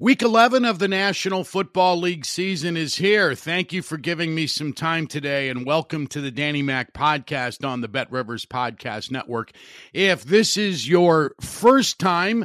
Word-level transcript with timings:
Week 0.00 0.22
11 0.22 0.64
of 0.64 0.78
the 0.78 0.86
National 0.86 1.42
Football 1.42 1.98
League 1.98 2.24
season 2.24 2.76
is 2.76 2.94
here. 2.94 3.34
Thank 3.34 3.72
you 3.72 3.82
for 3.82 3.96
giving 3.96 4.32
me 4.32 4.46
some 4.46 4.72
time 4.72 5.08
today 5.08 5.48
and 5.48 5.66
welcome 5.66 6.06
to 6.06 6.20
the 6.20 6.30
Danny 6.30 6.62
Mac 6.62 6.92
podcast 6.92 7.66
on 7.68 7.80
the 7.80 7.88
Bet 7.88 8.08
Rivers 8.12 8.46
Podcast 8.46 9.10
Network. 9.10 9.50
If 9.92 10.22
this 10.22 10.56
is 10.56 10.88
your 10.88 11.34
first 11.40 11.98
time 11.98 12.44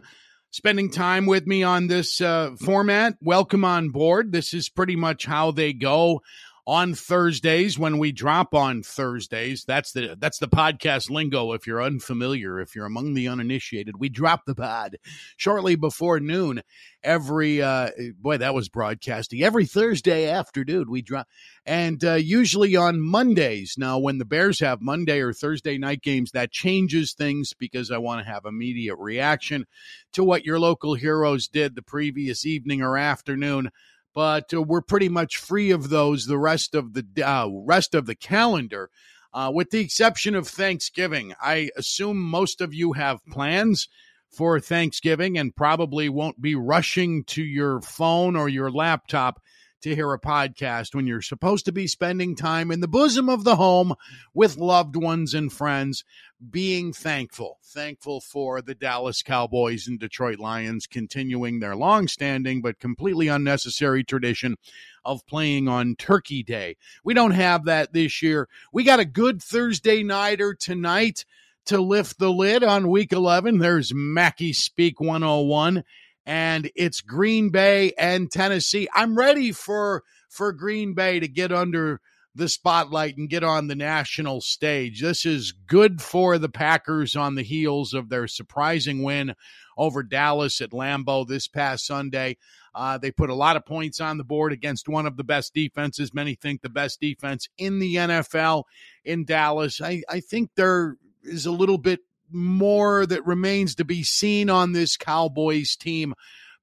spending 0.50 0.90
time 0.90 1.28
with 1.28 1.46
me 1.46 1.62
on 1.62 1.86
this 1.86 2.22
uh, 2.22 2.56
format, 2.59 3.18
welcome 3.22 3.64
on 3.64 3.90
board. 3.90 4.31
This 4.31 4.56
is 4.56 4.68
pretty 4.68 4.96
much 4.96 5.28
how 5.28 5.52
they 5.52 5.74
go 5.74 6.24
on 6.66 6.94
Thursdays 6.94 7.78
when 7.78 7.97
we 7.97 8.11
drop 8.11 8.53
on 8.53 8.83
Thursdays. 8.83 9.66
That's 9.66 9.92
the 9.92 10.16
that's 10.17 10.39
the 10.39 10.47
podcast 10.47 11.09
lingo. 11.09 11.52
If 11.52 11.67
you're 11.67 11.83
unfamiliar, 11.83 12.59
if 12.59 12.75
you're 12.75 12.86
among 12.86 13.14
the 13.14 13.28
uninitiated, 13.28 14.00
we 14.00 14.09
drop 14.09 14.45
the 14.45 14.56
pod 14.56 14.97
shortly 15.36 15.75
before 15.75 16.19
noon. 16.19 16.61
Every 17.03 17.61
uh, 17.61 17.89
boy, 18.17 18.38
that 18.38 18.53
was 18.53 18.69
broadcasting 18.69 19.44
every 19.44 19.66
Thursday 19.66 20.30
afternoon. 20.30 20.89
We 20.89 21.02
drop, 21.02 21.28
and 21.66 22.02
uh, 22.03 22.14
usually 22.14 22.78
on 22.78 23.02
Mondays. 23.02 23.75
Now, 23.78 24.00
when 24.00 24.19
the 24.19 24.25
Bears 24.25 24.61
have 24.61 24.81
Monday 24.81 25.19
or 25.19 25.34
Thursday 25.34 25.78
night 25.78 26.02
games, 26.02 26.31
that 26.31 26.52
changes 26.52 27.14
things 27.14 27.53
because 27.53 27.91
I 27.91 27.97
want 27.97 28.25
to 28.25 28.31
have 28.31 28.45
immediate 28.45 28.95
reaction 28.95 29.66
to 30.14 30.23
what 30.23 30.45
your 30.45 30.59
local 30.59 30.94
heroes 30.94 31.50
did 31.50 31.75
the 31.75 31.81
previous 31.81 32.45
evening 32.45 32.81
or 32.81 32.97
afternoon 32.97 33.69
but 34.14 34.53
uh, 34.53 34.61
we're 34.61 34.81
pretty 34.81 35.09
much 35.09 35.38
free 35.38 35.72
of 35.72 35.89
those 35.89 36.25
the 36.25 36.38
rest 36.38 36.75
of 36.75 36.94
the 36.94 37.06
uh, 37.23 37.47
rest 37.50 37.96
of 37.96 38.06
the 38.06 38.16
calendar. 38.16 38.90
Uh, 39.34 39.51
with 39.53 39.72
the 39.72 39.79
exception 39.79 40.35
of 40.35 40.47
Thanksgiving, 40.47 41.34
I 41.41 41.72
assume 41.75 42.22
most 42.22 42.62
of 42.62 42.73
you 42.73 42.94
have 42.94 43.25
plans 43.25 43.88
for 44.29 44.59
Thanksgiving 44.59 45.38
and 45.38 45.56
probably 45.56 46.09
won't 46.09 46.41
be 46.41 46.56
rushing 46.56 47.23
to 47.25 47.44
your 47.44 47.81
phone 47.81 48.35
or 48.35 48.50
your 48.50 48.72
laptop 48.72 49.41
to 49.84 49.96
hear 49.96 50.12
a 50.14 50.20
podcast 50.20 50.96
when 50.96 51.06
you're 51.08 51.22
supposed 51.22 51.66
to 51.66 51.72
be 51.72 51.88
spending 51.88 52.36
time 52.36 52.72
in 52.72 52.80
the 52.80 52.88
bosom 52.88 53.30
of 53.30 53.44
the 53.44 53.58
home 53.58 53.94
with 54.34 54.58
loved 54.58 54.96
ones 54.96 55.34
and 55.34 55.52
friends, 55.52 56.04
being 56.50 56.94
thankful. 56.94 57.60
Thankful 57.64 58.22
for 58.22 58.62
the 58.62 58.76
Dallas 58.76 59.22
Cowboys 59.22 59.88
and 59.88 60.00
Detroit 60.00 60.40
Lions 60.40 60.88
continuing 60.88 61.60
their 61.60 61.76
long-standing 61.76 62.62
but 62.62 62.80
completely 62.80 63.28
unnecessary 63.28 64.04
tradition 64.04 64.56
of 65.04 65.26
playing 65.28 65.68
on 65.68 65.96
Turkey 65.96 66.44
Day. 66.44 66.78
We 67.04 67.14
don't 67.14 67.32
have 67.32 67.66
that 67.66 67.94
this 67.94 68.22
year. 68.22 68.48
We 68.72 68.84
got 68.84 69.00
a 69.00 69.06
good 69.06 69.44
Thursday 69.44 70.02
nighter 70.02 70.54
tonight 70.54 71.26
to 71.66 71.80
lift 71.80 72.20
the 72.20 72.32
lid 72.32 72.64
on 72.64 72.90
week 72.90 73.12
11. 73.12 73.58
There's 73.58 73.94
Mackey 73.94 74.54
Speak 74.54 75.00
101 75.00 75.84
and 76.25 76.72
it's 76.75 77.01
Green 77.01 77.50
Bay 77.50 77.94
and 77.97 78.31
Tennessee. 78.31 78.88
I'm 78.94 79.17
ready 79.17 79.51
for 79.51 80.03
for 80.29 80.51
Green 80.51 80.94
Bay 80.94 81.19
to 81.19 81.28
get 81.28 81.51
under 81.51 82.01
the 82.35 82.50
spotlight 82.50 83.17
and 83.17 83.29
get 83.29 83.44
on 83.44 83.67
the 83.67 83.75
national 83.75 84.41
stage. 84.41 85.01
This 85.01 85.25
is 85.25 85.51
good 85.51 86.01
for 86.01 86.38
the 86.38 86.50
Packers 86.50 87.16
on 87.16 87.35
the 87.35 87.44
heels 87.44 87.94
of 87.94 88.09
their 88.09 88.28
surprising 88.28 89.03
win 89.03 89.35
over 89.78 90.01
Dallas 90.01 90.59
at 90.61 90.72
Lambeau 90.72 91.28
this 91.28 91.47
past 91.47 91.85
Sunday. 91.85 92.38
Uh, 92.73 92.97
they 92.97 93.11
put 93.11 93.29
a 93.29 93.35
lot 93.35 93.55
of 93.55 93.66
points 93.66 94.01
on 94.01 94.17
the 94.17 94.23
board 94.23 94.51
against 94.51 94.90
one 94.90 95.05
of 95.05 95.16
the 95.16 95.23
best 95.23 95.53
defenses. 95.53 96.13
Many 96.13 96.34
think 96.34 96.61
the 96.61 96.69
best 96.69 97.00
defense 97.00 97.47
in 97.57 97.78
the 97.79 97.95
NFL 97.95 98.63
in 99.05 99.25
Dallas. 99.25 99.79
I, 99.79 100.01
I 100.09 100.19
think 100.19 100.51
there 100.55 100.97
is 101.23 101.45
a 101.45 101.51
little 101.51 101.78
bit 101.78 102.00
more 102.34 103.06
that 103.06 103.26
remains 103.26 103.76
to 103.76 103.86
be 103.86 104.04
seen 104.04 104.50
on 104.50 104.72
this 104.72 104.98
Cowboys 104.98 105.76
team 105.76 106.14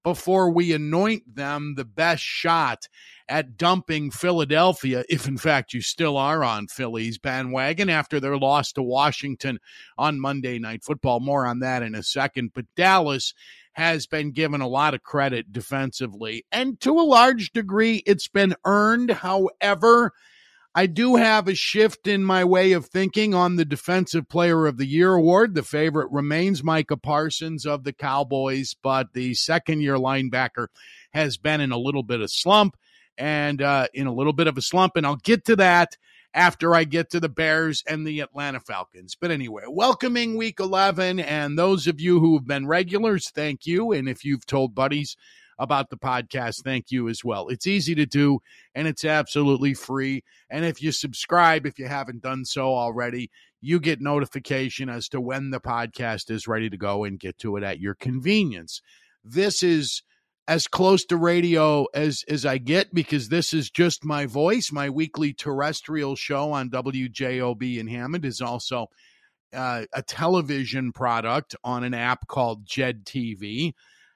before 0.03 0.51
we 0.51 0.73
anoint 0.73 1.35
them 1.35 1.75
the 1.77 1.85
best 1.85 2.23
shot 2.23 2.89
at 3.29 3.57
dumping 3.57 4.11
Philadelphia, 4.11 5.05
if 5.09 5.29
in 5.29 5.39
fact 5.39 5.73
you 5.73 5.81
still 5.81 6.17
are 6.17 6.43
on 6.43 6.67
Philly's 6.67 7.19
bandwagon 7.19 7.89
after 7.89 8.19
their 8.19 8.37
loss 8.37 8.73
to 8.73 8.83
Washington 8.83 9.59
on 9.97 10.19
Monday 10.19 10.59
Night 10.59 10.83
Football. 10.83 11.21
More 11.21 11.47
on 11.47 11.61
that 11.61 11.83
in 11.83 11.95
a 11.95 12.03
second. 12.03 12.53
But 12.55 12.67
Dallas 12.75 13.35
has 13.75 14.07
been 14.07 14.33
given 14.33 14.61
a 14.61 14.69
lot 14.69 14.95
of 14.95 15.05
credit 15.05 15.53
defensively, 15.53 16.45
and 16.51 16.81
to 16.81 16.99
a 16.99 17.03
large 17.03 17.53
degree, 17.53 18.03
it's 18.05 18.27
been 18.27 18.57
earned. 18.65 19.11
However, 19.11 20.13
I 20.73 20.87
do 20.87 21.17
have 21.17 21.49
a 21.49 21.55
shift 21.57 22.07
in 22.07 22.23
my 22.23 22.45
way 22.45 22.73
of 22.73 22.87
thinking 22.87 23.35
on 23.35 23.57
the 23.57 23.65
Defensive 23.65 24.29
Player 24.29 24.67
of 24.67 24.77
the 24.77 24.87
Year 24.87 25.15
award. 25.15 25.55
The 25.55 25.65
favorite 25.65 26.13
remains 26.13 26.63
Micah 26.63 26.97
Parsons 26.97 27.67
of 27.67 27.83
the 27.83 27.93
Cowboys, 27.93 28.77
but 28.81 29.13
the 29.13 29.35
second 29.35 29.81
year 29.81 29.97
linebacker 29.97 30.69
has 31.13 31.37
been 31.37 31.61
in 31.61 31.73
a 31.73 31.79
little 31.79 32.05
bit 32.05 32.21
of 32.21 32.31
slump 32.31 32.77
and 33.19 33.61
uh, 33.61 33.89
in 33.93 34.07
a 34.07 34.15
little 34.15 34.33
bit 34.33 34.47
of 34.47 34.57
a 34.57 34.63
slump. 34.63 34.93
And 34.95 35.05
I'll 35.05 35.17
get 35.17 35.45
to 35.47 35.57
that 35.57 35.97
after 36.33 36.73
I 36.73 36.85
get 36.85 37.11
to 37.11 37.21
the 37.21 37.29
Bears 37.29 37.83
and 37.89 38.07
the 38.07 38.21
Atlanta 38.21 38.61
Falcons. 38.61 39.17
But 39.21 39.33
anyway, 39.33 39.65
welcoming 39.67 40.37
week 40.37 40.61
11. 40.61 41.19
And 41.19 41.59
those 41.59 41.89
of 41.89 42.01
you 42.01 42.21
who 42.21 42.39
have 42.39 42.47
been 42.47 42.69
regulars, 42.69 43.29
thank 43.31 43.67
you. 43.67 43.91
And 43.91 44.09
if 44.09 44.25
you've 44.25 44.47
told 44.47 44.77
buddies, 44.77 45.17
about 45.61 45.91
the 45.91 45.97
podcast, 45.97 46.65
thank 46.65 46.91
you 46.91 47.09
as 47.09 47.25
well. 47.25 47.49
It's 47.49 47.67
easy 47.67 47.95
to 47.95 48.07
do 48.07 48.41
and 48.75 48.89
it's 48.89 49.05
absolutely 49.05 49.75
free. 49.75 50.25
And 50.49 50.65
if 50.65 50.83
you 50.83 50.91
subscribe, 50.91 51.67
if 51.67 51.79
you 51.79 51.87
haven't 51.87 52.23
done 52.23 52.45
so 52.45 52.75
already, 52.75 53.31
you 53.61 53.79
get 53.79 54.01
notification 54.01 54.89
as 54.89 55.09
to 55.11 55.21
when 55.21 55.51
the 55.51 55.61
podcast 55.61 56.31
is 56.31 56.49
ready 56.49 56.71
to 56.71 56.77
go 56.77 57.05
and 57.05 57.21
get 57.21 57.39
to 57.39 57.57
it 57.57 57.63
at 57.63 57.79
your 57.79 57.95
convenience. 57.95 58.81
This 59.23 59.63
is 59.63 60.03
as 60.49 60.67
close 60.67 61.05
to 61.05 61.17
radio 61.17 61.87
as 61.95 62.25
as 62.27 62.45
I 62.45 62.59
get 62.59 62.93
because 62.93 63.29
this 63.29 63.53
is 63.53 63.71
just 63.71 64.05
my 64.05 64.27
voice. 64.27 64.73
My 64.73 64.89
weekly 64.89 65.33
terrestrial 65.33 66.17
show 66.17 66.53
on 66.53 66.71
WJOB 66.71 67.79
in 67.79 67.87
Hammond 67.87 68.25
is 68.25 68.41
also 68.41 68.89
uh, 69.53 69.85
a 69.93 70.03
television 70.03 70.93
product 70.93 71.55
on 71.63 71.85
an 71.85 71.95
app 71.95 72.27
called 72.27 72.67
Jed 72.67 73.05
TV. 73.05 73.75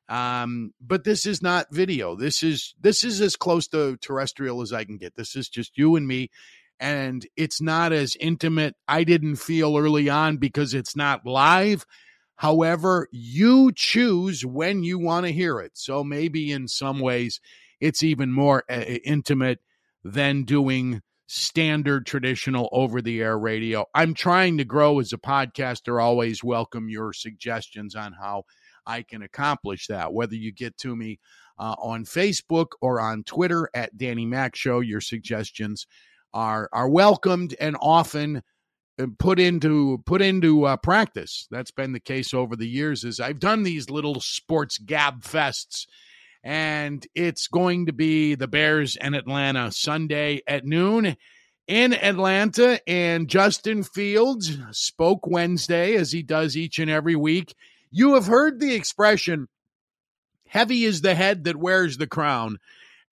Um, 0.09 0.73
but 0.81 1.05
this 1.05 1.25
is 1.27 1.41
not 1.43 1.73
video. 1.73 2.15
This 2.15 2.43
is 2.43 2.75
this 2.81 3.05
is 3.05 3.21
as 3.21 3.37
close 3.37 3.69
to 3.69 3.97
terrestrial 3.99 4.61
as 4.61 4.73
I 4.73 4.85
can 4.85 4.99
get. 4.99 5.17
This 5.17 5.35
is 5.35 5.49
just 5.49 5.79
you 5.79 5.97
and 5.97 6.06
me, 6.06 6.31
and 6.79 7.27
it's 7.37 7.61
not 7.61 7.93
as 7.93 8.17
intimate. 8.21 8.75
I 8.87 9.05
didn't 9.05 9.37
feel 9.37 9.77
early 9.77 10.11
on 10.11 10.37
because 10.37 10.75
it's 10.75 10.95
not 10.95 11.25
live. 11.25 11.87
However, 12.37 13.09
you 13.12 13.73
choose 13.75 14.45
when 14.45 14.83
you 14.83 14.99
want 14.99 15.27
to 15.27 15.33
hear 15.33 15.61
it. 15.61 15.73
So 15.75 16.03
maybe 16.03 16.50
in 16.50 16.69
some 16.69 16.99
ways 16.99 17.41
it's 17.81 18.03
even 18.03 18.33
more 18.33 18.65
uh, 18.69 18.81
intimate 19.05 19.61
than 20.03 20.45
doing 20.45 21.00
standard 21.27 22.07
traditional 22.07 22.69
over 22.73 23.00
the 23.00 23.21
air 23.23 23.39
radio. 23.39 23.87
I'm 23.95 24.15
trying 24.15 24.59
to 24.59 24.65
grow 24.65 24.99
as 25.00 25.12
a 25.12 25.19
podcaster, 25.19 26.03
always 26.03 26.45
welcome 26.45 26.89
your 26.89 27.12
suggestions 27.12 27.95
on 27.95 28.12
how 28.12 28.45
I 28.87 29.03
can 29.03 29.23
accomplish 29.23 29.87
that. 29.89 30.13
Whether 30.13 30.35
you 30.35 30.53
get 30.53 30.77
to 30.79 30.95
me 30.95 31.19
uh, 31.59 31.75
on 31.79 32.05
Facebook 32.05 32.69
or 32.81 33.01
on 33.01 33.25
Twitter 33.25 33.69
at 33.75 33.97
Danny 33.97 34.27
Mac 34.27 34.57
Show, 34.57 34.81
your 34.81 35.01
suggestions 35.01 35.87
are 36.33 36.69
are 36.73 36.89
welcomed 36.89 37.55
and 37.61 37.77
often 37.81 38.43
uh, 38.99 39.07
put 39.19 39.39
into 39.41 40.03
put 40.05 40.21
into 40.21 40.65
uh, 40.65 40.77
practice. 40.77 41.47
That's 41.51 41.71
been 41.71 41.93
the 41.93 42.01
case 42.01 42.35
over 42.35 42.57
the 42.57 42.69
years. 42.69 43.05
Is 43.05 43.21
I've 43.21 43.41
done 43.41 43.63
these 43.63 43.91
little 43.91 44.21
sports 44.21 44.79
gab 44.79 45.23
fests, 45.23 45.87
and 46.43 47.07
it's 47.15 47.49
going 47.49 47.87
to 47.87 47.93
be 47.93 48.35
the 48.35 48.49
Bears 48.49 48.97
and 48.97 49.15
Atlanta 49.15 49.73
Sunday 49.73 50.43
at 50.47 50.65
noon 50.65 51.17
in 51.67 51.95
Atlanta. 51.95 52.81
And 52.87 53.29
Justin 53.29 53.83
Fields 53.83 54.59
spoke 54.73 55.27
Wednesday, 55.27 55.95
as 55.95 56.13
he 56.13 56.23
does 56.23 56.57
each 56.57 56.79
and 56.79 56.91
every 56.91 57.17
week. 57.17 57.55
You 57.96 58.14
have 58.14 58.26
heard 58.26 58.58
the 58.58 58.75
expression, 58.75 59.46
heavy 60.49 60.82
is 60.82 61.00
the 61.00 61.14
head 61.14 61.44
that 61.44 61.55
wears 61.55 61.96
the 61.96 62.08
crown. 62.08 62.58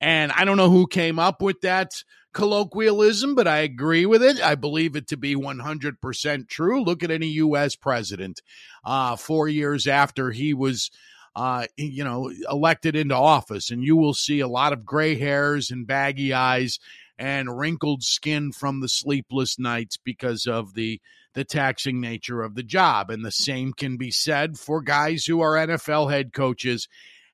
And 0.00 0.32
I 0.32 0.44
don't 0.44 0.56
know 0.56 0.70
who 0.70 0.88
came 0.88 1.20
up 1.20 1.40
with 1.40 1.61
that 1.61 2.02
colloquialism, 2.34 3.37
but 3.37 3.46
I 3.46 3.58
agree 3.58 4.06
with 4.06 4.25
it. 4.25 4.40
I 4.40 4.56
believe 4.56 4.96
it 4.96 5.06
to 5.11 5.17
be 5.17 5.37
100% 5.37 6.49
true. 6.49 6.82
Look 6.82 7.05
at 7.05 7.12
any 7.12 7.29
U.S. 7.29 7.76
president 7.76 8.43
uh, 8.84 9.14
four 9.14 9.46
years 9.49 9.87
after 9.87 10.32
he 10.32 10.52
was. 10.52 10.90
Uh, 11.35 11.64
you 11.78 12.05
know, 12.05 12.31
elected 12.50 12.94
into 12.94 13.14
office, 13.14 13.70
and 13.70 13.82
you 13.82 13.96
will 13.96 14.12
see 14.12 14.40
a 14.40 14.46
lot 14.46 14.75
of 14.75 14.85
gray 14.85 15.19
hairs 15.19 15.70
and 15.70 15.87
baggy 15.87 16.35
eyes 16.35 16.78
and 17.17 17.58
wrinkled 17.58 18.02
skin 18.02 18.52
from 18.52 18.82
the 18.82 18.88
sleepless 18.88 19.58
nights 19.58 19.96
because 19.96 20.46
of 20.46 20.75
the 20.75 21.00
the 21.34 21.44
taxing 21.44 22.00
nature 22.00 22.43
of 22.43 22.55
the 22.55 22.62
job. 22.62 23.11
And 23.11 23.25
the 23.25 23.31
same 23.31 23.73
can 23.73 23.96
be 23.96 24.11
said 24.11 24.58
for 24.58 24.82
guys 24.82 25.25
who 25.25 25.40
are 25.40 25.55
NFL 25.55 26.11
head 26.11 26.32
coaches. 26.32 26.88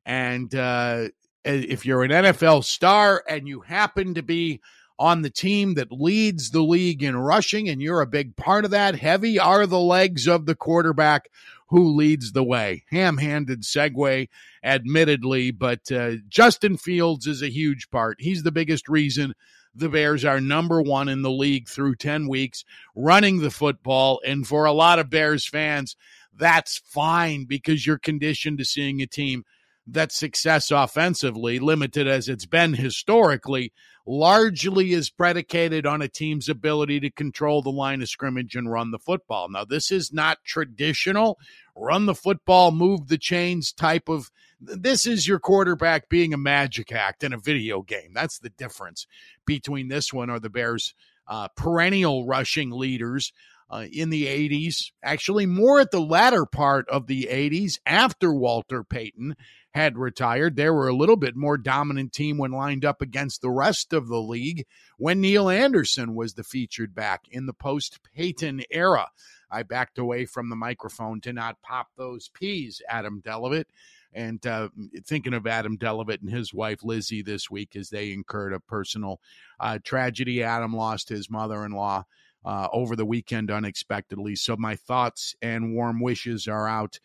And 0.04 0.54
uh, 0.54 1.08
if 1.44 1.84
you're 1.84 2.04
an 2.04 2.10
NFL 2.10 2.64
star 2.64 3.22
and 3.28 3.48
you 3.48 3.60
happen 3.60 4.14
to 4.14 4.22
be 4.22 4.60
on 4.98 5.22
the 5.22 5.30
team 5.30 5.74
that 5.74 5.92
leads 5.92 6.50
the 6.50 6.62
league 6.62 7.02
in 7.02 7.16
rushing, 7.16 7.68
and 7.68 7.80
you're 7.80 8.00
a 8.00 8.06
big 8.06 8.34
part 8.36 8.64
of 8.64 8.72
that, 8.72 8.96
heavy 8.96 9.38
are 9.38 9.66
the 9.66 9.78
legs 9.78 10.26
of 10.26 10.46
the 10.46 10.56
quarterback 10.56 11.30
who 11.68 11.94
leads 11.94 12.32
the 12.32 12.42
way. 12.42 12.84
Ham 12.90 13.18
handed 13.18 13.62
segue, 13.62 14.28
admittedly, 14.64 15.50
but 15.50 15.92
uh, 15.92 16.12
Justin 16.28 16.76
Fields 16.76 17.26
is 17.26 17.42
a 17.42 17.50
huge 17.50 17.90
part. 17.90 18.16
He's 18.20 18.42
the 18.42 18.50
biggest 18.50 18.88
reason 18.88 19.34
the 19.74 19.88
Bears 19.88 20.24
are 20.24 20.40
number 20.40 20.82
one 20.82 21.08
in 21.08 21.22
the 21.22 21.30
league 21.30 21.68
through 21.68 21.96
10 21.96 22.28
weeks 22.28 22.64
running 22.94 23.40
the 23.40 23.50
football. 23.50 24.20
And 24.26 24.46
for 24.46 24.64
a 24.64 24.72
lot 24.72 24.98
of 24.98 25.10
Bears 25.10 25.46
fans, 25.46 25.96
that's 26.36 26.78
fine 26.78 27.44
because 27.44 27.86
you're 27.86 27.98
conditioned 27.98 28.58
to 28.58 28.64
seeing 28.64 29.02
a 29.02 29.06
team 29.06 29.44
that 29.90 30.12
success 30.12 30.70
offensively, 30.70 31.58
limited 31.58 32.06
as 32.06 32.28
it's 32.28 32.46
been 32.46 32.74
historically, 32.74 33.72
largely 34.06 34.92
is 34.92 35.10
predicated 35.10 35.86
on 35.86 36.00
a 36.00 36.08
team's 36.08 36.48
ability 36.48 37.00
to 37.00 37.10
control 37.10 37.62
the 37.62 37.70
line 37.70 38.00
of 38.00 38.08
scrimmage 38.08 38.54
and 38.54 38.70
run 38.70 38.90
the 38.90 38.98
football. 38.98 39.48
Now, 39.48 39.64
this 39.64 39.90
is 39.90 40.12
not 40.12 40.44
traditional 40.44 41.38
run 41.74 42.06
the 42.06 42.14
football, 42.14 42.72
move 42.72 43.08
the 43.08 43.18
chains 43.18 43.72
type 43.72 44.08
of 44.08 44.30
this 44.60 45.06
is 45.06 45.28
your 45.28 45.38
quarterback 45.38 46.08
being 46.08 46.34
a 46.34 46.38
magic 46.38 46.90
act 46.90 47.22
in 47.22 47.32
a 47.32 47.38
video 47.38 47.82
game. 47.82 48.12
That's 48.12 48.38
the 48.38 48.50
difference 48.50 49.06
between 49.46 49.88
this 49.88 50.12
one 50.12 50.30
or 50.30 50.40
the 50.40 50.50
Bears' 50.50 50.94
uh, 51.28 51.48
perennial 51.56 52.26
rushing 52.26 52.70
leaders 52.70 53.32
uh, 53.70 53.84
in 53.90 54.10
the 54.10 54.26
80s, 54.26 54.92
actually, 55.02 55.46
more 55.46 55.80
at 55.80 55.90
the 55.90 56.00
latter 56.00 56.46
part 56.46 56.88
of 56.88 57.06
the 57.06 57.28
80s 57.30 57.78
after 57.84 58.32
Walter 58.32 58.82
Payton 58.82 59.36
had 59.72 59.98
retired. 59.98 60.56
They 60.56 60.70
were 60.70 60.88
a 60.88 60.96
little 60.96 61.16
bit 61.16 61.36
more 61.36 61.58
dominant 61.58 62.12
team 62.12 62.38
when 62.38 62.50
lined 62.50 62.84
up 62.84 63.02
against 63.02 63.42
the 63.42 63.50
rest 63.50 63.92
of 63.92 64.08
the 64.08 64.20
league 64.20 64.66
when 64.96 65.20
Neal 65.20 65.50
Anderson 65.50 66.14
was 66.14 66.34
the 66.34 66.44
featured 66.44 66.94
back 66.94 67.22
in 67.30 67.46
the 67.46 67.52
post 67.52 68.00
Payton 68.14 68.62
era. 68.70 69.08
I 69.50 69.62
backed 69.62 69.98
away 69.98 70.24
from 70.24 70.48
the 70.48 70.56
microphone 70.56 71.20
to 71.22 71.32
not 71.32 71.62
pop 71.62 71.88
those 71.96 72.28
peas, 72.28 72.82
Adam 72.88 73.22
Delevitt. 73.24 73.66
And 74.14 74.44
uh, 74.46 74.70
thinking 75.04 75.34
of 75.34 75.46
Adam 75.46 75.76
Delevitt 75.76 76.22
and 76.22 76.30
his 76.30 76.52
wife 76.54 76.82
Lizzie 76.82 77.22
this 77.22 77.50
week 77.50 77.76
as 77.76 77.90
they 77.90 78.10
incurred 78.10 78.54
a 78.54 78.60
personal 78.60 79.20
uh, 79.60 79.78
tragedy. 79.84 80.42
Adam 80.42 80.74
lost 80.74 81.10
his 81.10 81.30
mother 81.30 81.64
in 81.64 81.72
law 81.72 82.04
uh, 82.44 82.68
over 82.72 82.96
the 82.96 83.06
weekend 83.06 83.50
unexpectedly. 83.50 84.36
So 84.36 84.56
my 84.56 84.76
thoughts 84.76 85.34
and 85.42 85.74
warm 85.74 86.00
wishes 86.00 86.48
are 86.48 86.68
out 86.68 86.98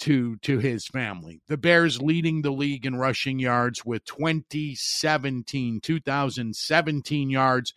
to 0.00 0.36
to 0.38 0.58
his 0.58 0.86
family. 0.86 1.40
The 1.48 1.56
Bears 1.56 2.00
leading 2.00 2.42
the 2.42 2.52
league 2.52 2.86
in 2.86 2.96
rushing 2.96 3.40
yards 3.40 3.84
with 3.84 4.04
2017 4.04 5.80
2017 5.80 7.30
yards 7.30 7.74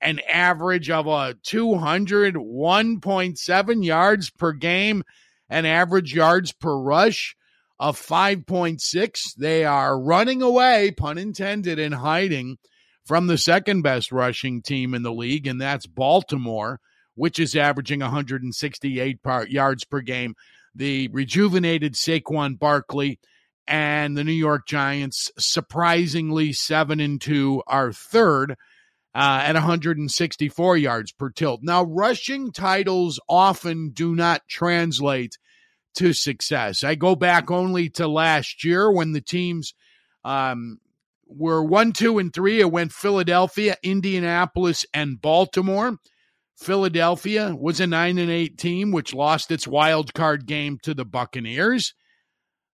an 0.00 0.20
average 0.28 0.90
of 0.90 1.06
a 1.06 1.36
201.7 1.44 3.84
yards 3.84 4.30
per 4.30 4.52
game, 4.52 5.02
an 5.48 5.66
average 5.66 6.14
yards 6.14 6.52
per 6.52 6.76
rush 6.76 7.36
of 7.80 8.00
5.6. 8.00 9.34
They 9.36 9.64
are 9.64 10.00
running 10.00 10.40
away, 10.42 10.92
pun 10.92 11.18
intended, 11.18 11.78
and 11.78 11.94
hiding 11.94 12.58
from 13.08 13.26
the 13.26 13.38
second 13.38 13.80
best 13.80 14.12
rushing 14.12 14.60
team 14.60 14.92
in 14.92 15.02
the 15.02 15.10
league, 15.10 15.46
and 15.46 15.58
that's 15.58 15.86
Baltimore, 15.86 16.78
which 17.14 17.40
is 17.40 17.56
averaging 17.56 18.00
168 18.00 19.18
yards 19.48 19.84
per 19.86 20.02
game. 20.02 20.34
The 20.74 21.08
rejuvenated 21.08 21.94
Saquon 21.94 22.58
Barkley 22.58 23.18
and 23.66 24.14
the 24.14 24.24
New 24.24 24.32
York 24.32 24.66
Giants, 24.66 25.32
surprisingly 25.38 26.52
7 26.52 27.00
and 27.00 27.18
2, 27.18 27.62
are 27.66 27.94
third 27.94 28.52
uh, 29.14 29.40
at 29.42 29.54
164 29.54 30.76
yards 30.76 31.10
per 31.12 31.30
tilt. 31.30 31.60
Now, 31.62 31.84
rushing 31.84 32.52
titles 32.52 33.18
often 33.26 33.88
do 33.88 34.14
not 34.14 34.42
translate 34.48 35.38
to 35.94 36.12
success. 36.12 36.84
I 36.84 36.94
go 36.94 37.16
back 37.16 37.50
only 37.50 37.88
to 37.90 38.06
last 38.06 38.64
year 38.64 38.92
when 38.92 39.12
the 39.12 39.22
teams 39.22 39.72
um, 40.24 40.78
were 41.28 41.62
one, 41.62 41.92
two, 41.92 42.18
and 42.18 42.32
three. 42.32 42.60
It 42.60 42.72
went 42.72 42.92
Philadelphia, 42.92 43.76
Indianapolis, 43.82 44.84
and 44.92 45.20
Baltimore. 45.20 45.98
Philadelphia 46.56 47.54
was 47.54 47.78
a 47.78 47.86
nine 47.86 48.18
and 48.18 48.30
eight 48.30 48.58
team, 48.58 48.90
which 48.90 49.14
lost 49.14 49.50
its 49.50 49.68
wild 49.68 50.12
card 50.14 50.46
game 50.46 50.78
to 50.82 50.94
the 50.94 51.04
Buccaneers. 51.04 51.94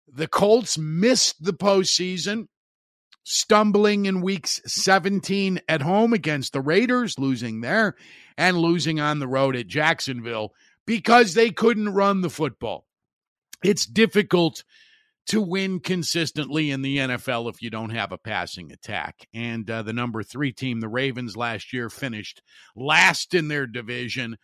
The 0.07 0.27
Colts 0.27 0.77
missed 0.77 1.43
the 1.43 1.53
postseason 1.53 2.47
stumbling 3.23 4.05
in 4.05 4.21
weeks 4.21 4.59
17 4.65 5.61
at 5.67 5.81
home 5.83 6.13
against 6.13 6.51
the 6.51 6.61
Raiders, 6.61 7.19
losing 7.19 7.61
there, 7.61 7.95
and 8.37 8.57
losing 8.57 8.99
on 8.99 9.19
the 9.19 9.27
road 9.27 9.55
at 9.55 9.67
Jacksonville 9.67 10.51
because 10.85 11.35
they 11.35 11.51
couldn't 11.51 11.93
run 11.93 12.21
the 12.21 12.29
football. 12.29 12.85
It's 13.63 13.85
difficult 13.85 14.63
to 15.29 15.41
win 15.41 15.79
consistently 15.79 16.71
in 16.71 16.81
the 16.81 16.97
NFL 16.97 17.51
if 17.51 17.61
you 17.61 17.69
don't 17.69 17.91
have 17.91 18.11
a 18.11 18.17
passing 18.17 18.71
attack. 18.71 19.27
And 19.31 19.69
uh, 19.69 19.83
the 19.83 19.93
number 19.93 20.23
three 20.23 20.51
team, 20.51 20.79
the 20.79 20.89
Ravens, 20.89 21.37
last 21.37 21.71
year 21.71 21.87
finished 21.91 22.41
last 22.75 23.35
in 23.35 23.47
their 23.47 23.67
division, 23.67 24.37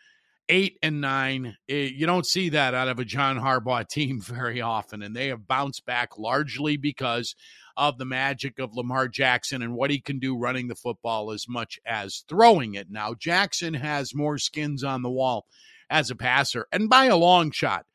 eight 0.47 0.77
and 0.83 1.01
nine. 1.01 1.57
Eh, 1.67 1.89
you 1.91 2.05
don't 2.05 2.25
see 2.25 2.49
that 2.49 2.75
out 2.75 2.87
of 2.87 2.99
a 2.99 3.05
John 3.05 3.37
Harbaugh 3.37 3.87
team 3.89 4.21
very 4.21 4.61
often. 4.61 5.01
And 5.01 5.15
they 5.15 5.29
have 5.29 5.47
bounced 5.47 5.87
back 5.87 6.19
largely 6.19 6.77
because 6.77 7.35
of 7.75 7.97
the 7.97 8.05
magic 8.05 8.59
of 8.59 8.75
Lamar 8.75 9.07
Jackson 9.07 9.63
and 9.63 9.73
what 9.73 9.89
he 9.89 9.99
can 9.99 10.19
do 10.19 10.37
running 10.37 10.67
the 10.67 10.75
football 10.75 11.31
as 11.31 11.47
much 11.49 11.79
as 11.83 12.23
throwing 12.29 12.75
it. 12.75 12.91
Now, 12.91 13.15
Jackson 13.15 13.73
has 13.73 14.13
more 14.13 14.37
skins 14.37 14.83
on 14.83 15.01
the 15.01 15.09
wall 15.09 15.47
as 15.89 16.11
a 16.11 16.15
passer, 16.15 16.67
and 16.71 16.89
by 16.89 17.05
a 17.05 17.17
long 17.17 17.49
shot, 17.49 17.85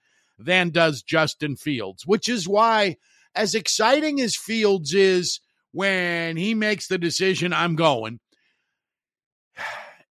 than 0.44 0.70
does 0.70 1.02
Justin 1.02 1.56
Fields, 1.56 2.06
which 2.06 2.28
is 2.28 2.48
why, 2.48 2.96
as 3.34 3.54
exciting 3.54 4.20
as 4.20 4.36
Fields 4.36 4.94
is 4.94 5.40
when 5.72 6.36
he 6.36 6.54
makes 6.54 6.88
the 6.88 6.98
decision, 6.98 7.52
I'm 7.52 7.76
going. 7.76 8.20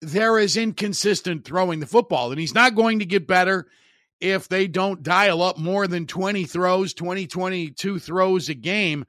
There 0.05 0.37
is 0.37 0.57
inconsistent 0.57 1.45
throwing 1.45 1.79
the 1.79 1.87
football, 1.87 2.33
and 2.33 2.41
he's 2.41 2.57
not 2.57 2.75
going 2.75 2.99
to 2.99 3.07
get 3.07 3.29
better 3.29 3.69
if 4.21 4.49
they 4.49 4.67
don't 4.67 5.05
dial 5.05 5.43
up 5.43 5.59
more 5.59 5.87
than 5.87 6.09
20 6.09 6.45
throws, 6.45 6.93
20, 6.93 7.29
22 7.29 8.01
throws 8.01 8.49
a 8.49 8.55
game 8.55 9.05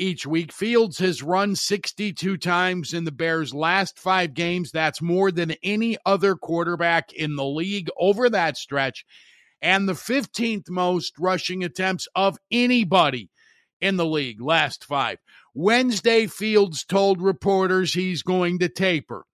each 0.00 0.26
week. 0.26 0.52
Fields 0.52 0.98
has 0.98 1.22
run 1.22 1.56
62 1.56 2.36
times 2.36 2.94
in 2.94 3.04
the 3.04 3.12
Bears' 3.12 3.54
last 3.54 3.98
five 3.98 4.34
games. 4.34 4.70
That's 4.70 5.02
more 5.02 5.30
than 5.30 5.54
any 5.62 5.96
other 6.06 6.34
quarterback 6.34 7.12
in 7.12 7.36
the 7.36 7.44
league 7.44 7.88
over 7.98 8.28
that 8.30 8.56
stretch, 8.56 9.04
and 9.62 9.88
the 9.88 9.94
15th 9.94 10.68
most 10.68 11.18
rushing 11.18 11.62
attempts 11.64 12.08
of 12.14 12.38
anybody 12.50 13.30
in 13.80 13.96
the 13.96 14.06
league 14.06 14.40
last 14.40 14.84
five. 14.84 15.18
Wednesday, 15.54 16.26
Fields 16.26 16.84
told 16.84 17.20
reporters 17.20 17.94
he's 17.94 18.22
going 18.22 18.58
to 18.60 18.68
taper. 18.68 19.24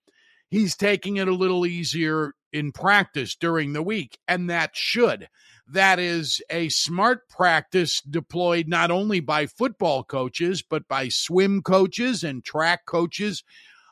He's 0.49 0.77
taking 0.77 1.17
it 1.17 1.29
a 1.29 1.35
little 1.35 1.67
easier 1.67 2.35
in 2.53 2.73
practice 2.73 3.35
during 3.35 3.73
the 3.73 3.83
week, 3.83 4.19
and 4.27 4.49
that 4.49 4.75
should. 4.75 5.29
that 5.69 5.99
is 5.99 6.41
a 6.49 6.69
smart 6.69 7.29
practice 7.29 8.01
deployed 8.01 8.69
not 8.69 8.91
only 8.91 9.19
by 9.21 9.47
football 9.47 10.05
coaches, 10.05 10.63
but 10.63 10.87
by 10.87 11.09
swim 11.09 11.61
coaches 11.61 12.23
and 12.23 12.45
track 12.45 12.87
coaches, 12.87 13.43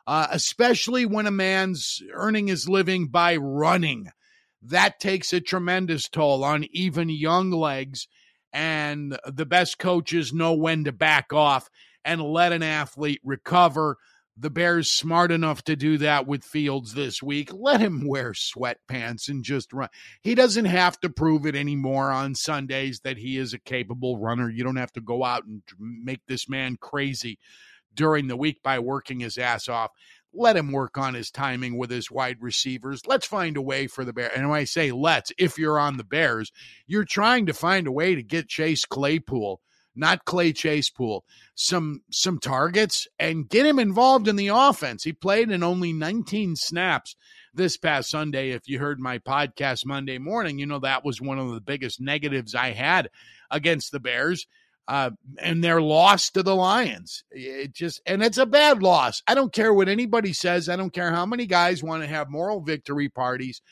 uh, 0.06 0.28
especially 0.30 1.04
when 1.04 1.26
a 1.26 1.32
man's 1.32 2.00
earning 2.12 2.46
his 2.46 2.68
living 2.68 3.08
by 3.08 3.36
running. 3.36 4.08
That 4.64 4.98
takes 4.98 5.32
a 5.32 5.40
tremendous 5.40 6.08
toll 6.08 6.44
on 6.44 6.66
even 6.72 7.08
young 7.08 7.50
legs. 7.50 8.08
And 8.52 9.18
the 9.26 9.46
best 9.46 9.78
coaches 9.78 10.32
know 10.32 10.54
when 10.54 10.84
to 10.84 10.92
back 10.92 11.32
off 11.32 11.68
and 12.04 12.22
let 12.22 12.52
an 12.52 12.62
athlete 12.62 13.20
recover 13.24 13.96
the 14.36 14.50
Bears 14.50 14.90
smart 14.90 15.30
enough 15.30 15.62
to 15.62 15.76
do 15.76 15.96
that 15.98 16.26
with 16.26 16.44
Fields 16.44 16.94
this 16.94 17.22
week. 17.22 17.50
Let 17.52 17.80
him 17.80 18.06
wear 18.06 18.32
sweatpants 18.32 19.28
and 19.28 19.44
just 19.44 19.72
run. 19.72 19.88
He 20.22 20.34
doesn't 20.34 20.64
have 20.64 20.98
to 21.00 21.08
prove 21.08 21.46
it 21.46 21.54
anymore 21.54 22.10
on 22.10 22.34
Sundays 22.34 23.00
that 23.00 23.18
he 23.18 23.38
is 23.38 23.54
a 23.54 23.60
capable 23.60 24.18
runner. 24.18 24.50
You 24.50 24.64
don't 24.64 24.76
have 24.76 24.92
to 24.94 25.00
go 25.00 25.24
out 25.24 25.44
and 25.44 25.62
make 25.78 26.26
this 26.26 26.48
man 26.48 26.76
crazy 26.80 27.38
during 27.94 28.26
the 28.26 28.36
week 28.36 28.60
by 28.62 28.80
working 28.80 29.20
his 29.20 29.38
ass 29.38 29.68
off. 29.68 29.92
Let 30.34 30.56
him 30.56 30.72
work 30.72 30.98
on 30.98 31.14
his 31.14 31.30
timing 31.30 31.78
with 31.78 31.90
his 31.90 32.10
wide 32.10 32.38
receivers. 32.40 33.02
Let's 33.06 33.26
find 33.26 33.56
a 33.56 33.62
way 33.62 33.86
for 33.86 34.04
the 34.04 34.12
Bears. 34.12 34.32
And 34.34 34.48
when 34.50 34.58
I 34.58 34.64
say 34.64 34.92
let's, 34.92 35.32
if 35.38 35.58
you're 35.58 35.78
on 35.78 35.96
the 35.96 36.04
Bears, 36.04 36.50
you're 36.86 37.04
trying 37.04 37.46
to 37.46 37.54
find 37.54 37.86
a 37.86 37.92
way 37.92 38.14
to 38.14 38.22
get 38.22 38.48
Chase 38.48 38.84
Claypool 38.84 39.60
not 39.96 40.24
Clay 40.24 40.52
Chasepool, 40.52 41.20
some 41.54 42.02
some 42.10 42.38
targets 42.38 43.06
and 43.18 43.48
get 43.48 43.66
him 43.66 43.78
involved 43.78 44.28
in 44.28 44.36
the 44.36 44.48
offense. 44.48 45.04
He 45.04 45.12
played 45.12 45.50
in 45.50 45.62
only 45.62 45.92
19 45.92 46.56
snaps 46.56 47.14
this 47.52 47.76
past 47.76 48.10
Sunday. 48.10 48.50
If 48.50 48.62
you 48.66 48.78
heard 48.78 48.98
my 48.98 49.18
podcast 49.18 49.86
Monday 49.86 50.18
morning, 50.18 50.58
you 50.58 50.66
know 50.66 50.80
that 50.80 51.04
was 51.04 51.20
one 51.20 51.38
of 51.38 51.52
the 51.52 51.60
biggest 51.60 52.00
negatives 52.00 52.54
I 52.54 52.72
had 52.72 53.10
against 53.50 53.92
the 53.92 54.00
Bears. 54.00 54.46
Uh, 54.86 55.10
and 55.38 55.64
their 55.64 55.80
loss 55.80 56.30
to 56.30 56.42
the 56.42 56.54
Lions. 56.54 57.24
It 57.30 57.72
just 57.72 58.02
and 58.04 58.22
it's 58.22 58.36
a 58.36 58.44
bad 58.44 58.82
loss. 58.82 59.22
I 59.26 59.34
don't 59.34 59.52
care 59.52 59.72
what 59.72 59.88
anybody 59.88 60.34
says. 60.34 60.68
I 60.68 60.76
don't 60.76 60.92
care 60.92 61.10
how 61.10 61.24
many 61.24 61.46
guys 61.46 61.82
want 61.82 62.02
to 62.02 62.08
have 62.08 62.28
moral 62.28 62.60
victory 62.60 63.08
parties. 63.08 63.62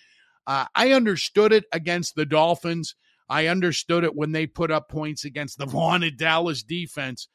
Uh, 0.47 0.64
I 0.75 0.92
understood 0.92 1.52
it 1.52 1.64
against 1.73 2.14
the 2.14 2.25
Dolphins. 2.25 2.95
I 3.28 3.47
understood 3.47 4.04
it 4.04 4.14
when 4.14 4.33
they 4.33 4.47
put 4.47 4.71
up 4.71 4.88
points 4.88 5.25
against 5.25 5.59
the 5.59 5.66
vaunted 5.66 6.16
Dallas 6.16 6.62
defense 6.62 7.28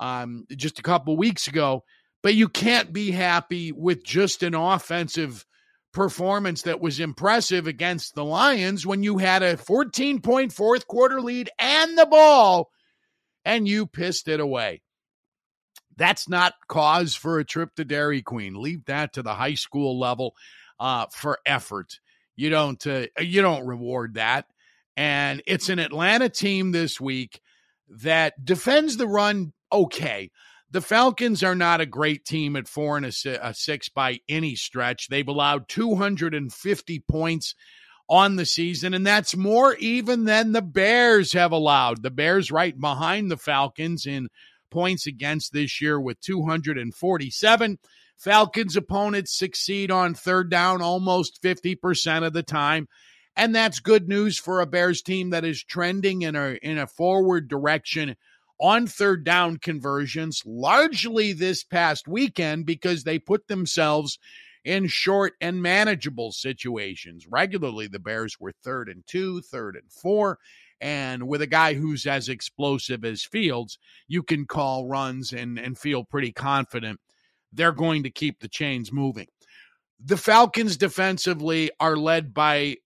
um, 0.00 0.44
just 0.54 0.78
a 0.78 0.82
couple 0.82 1.16
weeks 1.16 1.48
ago. 1.48 1.84
But 2.22 2.34
you 2.34 2.48
can't 2.48 2.92
be 2.92 3.10
happy 3.10 3.72
with 3.72 4.04
just 4.04 4.42
an 4.42 4.54
offensive 4.54 5.44
performance 5.92 6.62
that 6.62 6.80
was 6.80 7.00
impressive 7.00 7.66
against 7.66 8.14
the 8.14 8.24
Lions 8.24 8.84
when 8.84 9.02
you 9.02 9.18
had 9.18 9.42
a 9.42 9.56
14 9.56 10.20
point 10.20 10.52
fourth 10.52 10.86
quarter 10.86 11.20
lead 11.20 11.48
and 11.58 11.96
the 11.96 12.06
ball 12.06 12.70
and 13.46 13.68
you 13.68 13.86
pissed 13.86 14.26
it 14.28 14.40
away. 14.40 14.82
That's 15.96 16.28
not 16.28 16.52
cause 16.68 17.14
for 17.14 17.38
a 17.38 17.44
trip 17.44 17.74
to 17.76 17.84
Dairy 17.84 18.20
Queen. 18.20 18.60
Leave 18.60 18.84
that 18.86 19.14
to 19.14 19.22
the 19.22 19.32
high 19.32 19.54
school 19.54 19.98
level 19.98 20.34
uh, 20.78 21.06
for 21.10 21.38
effort. 21.46 22.00
You 22.34 22.50
don't 22.50 22.84
uh, 22.86 23.06
you 23.18 23.40
don't 23.40 23.66
reward 23.66 24.14
that. 24.14 24.46
And 24.98 25.42
it's 25.46 25.70
an 25.70 25.78
Atlanta 25.78 26.28
team 26.28 26.72
this 26.72 27.00
week 27.00 27.40
that 27.88 28.44
defends 28.44 28.96
the 28.96 29.06
run 29.06 29.52
okay. 29.72 30.30
The 30.70 30.80
Falcons 30.80 31.42
are 31.42 31.54
not 31.54 31.80
a 31.80 31.86
great 31.86 32.24
team 32.24 32.56
at 32.56 32.68
four 32.68 32.96
and 32.96 33.06
a, 33.06 33.54
six 33.54 33.88
by 33.88 34.18
any 34.28 34.56
stretch. 34.56 35.08
They've 35.08 35.26
allowed 35.26 35.68
250 35.68 37.00
points 37.08 37.54
on 38.08 38.36
the 38.36 38.46
season, 38.46 38.94
and 38.94 39.06
that's 39.06 39.36
more 39.36 39.74
even 39.76 40.24
than 40.24 40.52
the 40.52 40.62
Bears 40.62 41.32
have 41.32 41.52
allowed. 41.52 42.02
The 42.02 42.10
Bears 42.10 42.50
right 42.50 42.78
behind 42.78 43.30
the 43.30 43.36
Falcons 43.36 44.06
in 44.06 44.28
points 44.70 45.06
against 45.06 45.52
this 45.52 45.80
year 45.80 46.00
with 46.00 46.20
247. 46.20 47.78
Falcons 48.16 48.76
opponents 48.76 49.36
succeed 49.36 49.90
on 49.90 50.14
third 50.14 50.50
down 50.50 50.80
almost 50.80 51.42
50% 51.42 52.26
of 52.26 52.32
the 52.32 52.42
time 52.42 52.88
and 53.36 53.54
that's 53.54 53.80
good 53.80 54.08
news 54.08 54.38
for 54.38 54.60
a 54.60 54.66
Bears 54.66 55.02
team 55.02 55.30
that 55.30 55.44
is 55.44 55.62
trending 55.62 56.22
in 56.22 56.34
a 56.34 56.58
in 56.62 56.78
a 56.78 56.86
forward 56.86 57.48
direction 57.48 58.16
on 58.58 58.86
third 58.86 59.24
down 59.24 59.58
conversions 59.58 60.42
largely 60.46 61.34
this 61.34 61.62
past 61.62 62.08
weekend 62.08 62.64
because 62.64 63.04
they 63.04 63.18
put 63.18 63.46
themselves 63.46 64.18
in 64.66 64.88
short 64.88 65.34
and 65.40 65.62
manageable 65.62 66.32
situations. 66.32 67.26
Regularly 67.30 67.86
the 67.86 68.00
Bears 68.00 68.36
were 68.40 68.52
third 68.64 68.88
and 68.88 69.04
2, 69.06 69.40
third 69.42 69.76
and 69.76 69.90
4, 69.90 70.38
and 70.80 71.28
with 71.28 71.40
a 71.40 71.46
guy 71.46 71.74
who's 71.74 72.04
as 72.04 72.28
explosive 72.28 73.04
as 73.04 73.22
Fields, 73.22 73.78
you 74.08 74.22
can 74.22 74.44
call 74.44 74.88
runs 74.88 75.32
and 75.32 75.58
and 75.58 75.78
feel 75.78 76.04
pretty 76.04 76.32
confident 76.32 77.00
they're 77.52 77.72
going 77.72 78.02
to 78.02 78.10
keep 78.10 78.40
the 78.40 78.48
chains 78.48 78.92
moving. 78.92 79.28
The 80.04 80.16
Falcons 80.16 80.76
defensively 80.76 81.70
are 81.80 81.96
led 81.96 82.34
by 82.34 82.76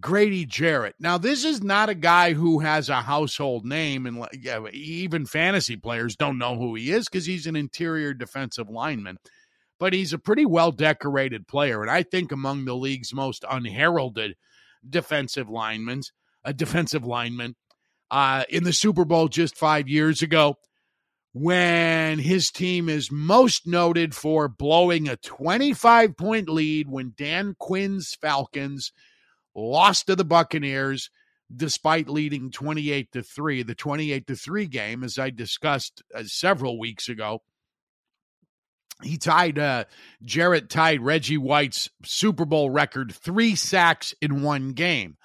Grady 0.00 0.46
Jarrett. 0.46 0.94
Now, 0.98 1.18
this 1.18 1.44
is 1.44 1.62
not 1.62 1.88
a 1.88 1.94
guy 1.94 2.32
who 2.32 2.60
has 2.60 2.88
a 2.88 3.02
household 3.02 3.66
name, 3.66 4.06
and 4.06 4.26
even 4.72 5.26
fantasy 5.26 5.76
players 5.76 6.16
don't 6.16 6.38
know 6.38 6.56
who 6.56 6.74
he 6.76 6.92
is 6.92 7.06
because 7.06 7.26
he's 7.26 7.46
an 7.46 7.56
interior 7.56 8.14
defensive 8.14 8.70
lineman. 8.70 9.18
But 9.78 9.92
he's 9.92 10.12
a 10.12 10.18
pretty 10.18 10.46
well 10.46 10.72
decorated 10.72 11.46
player, 11.46 11.82
and 11.82 11.90
I 11.90 12.02
think 12.02 12.32
among 12.32 12.64
the 12.64 12.74
league's 12.74 13.12
most 13.12 13.44
unheralded 13.48 14.36
defensive 14.88 15.50
linemen, 15.50 16.02
a 16.44 16.54
defensive 16.54 17.04
lineman, 17.04 17.56
uh, 18.10 18.44
in 18.48 18.64
the 18.64 18.72
Super 18.72 19.04
Bowl 19.04 19.28
just 19.28 19.56
five 19.56 19.88
years 19.88 20.22
ago, 20.22 20.56
when 21.32 22.18
his 22.18 22.50
team 22.50 22.88
is 22.88 23.12
most 23.12 23.66
noted 23.66 24.14
for 24.14 24.48
blowing 24.48 25.08
a 25.08 25.16
25 25.16 26.16
point 26.16 26.48
lead 26.48 26.88
when 26.88 27.12
Dan 27.14 27.54
Quinn's 27.58 28.16
Falcons 28.18 28.92
lost 29.54 30.06
to 30.06 30.16
the 30.16 30.24
Buccaneers 30.24 31.10
despite 31.54 32.08
leading 32.08 32.50
28 32.50 33.12
to 33.12 33.22
3. 33.22 33.62
The 33.62 33.74
28 33.74 34.26
to 34.26 34.34
3 34.34 34.66
game, 34.66 35.04
as 35.04 35.18
I 35.18 35.30
discussed 35.30 36.02
uh, 36.14 36.24
several 36.24 36.78
weeks 36.78 37.08
ago, 37.08 37.42
he 39.02 39.16
tied 39.16 39.58
uh, 39.58 39.84
Jarrett 40.22 40.70
tied 40.70 41.02
Reggie 41.02 41.38
White's 41.38 41.90
Super 42.04 42.44
Bowl 42.44 42.70
record, 42.70 43.14
three 43.14 43.54
sacks 43.54 44.14
in 44.20 44.42
one 44.42 44.70
game 44.70 45.16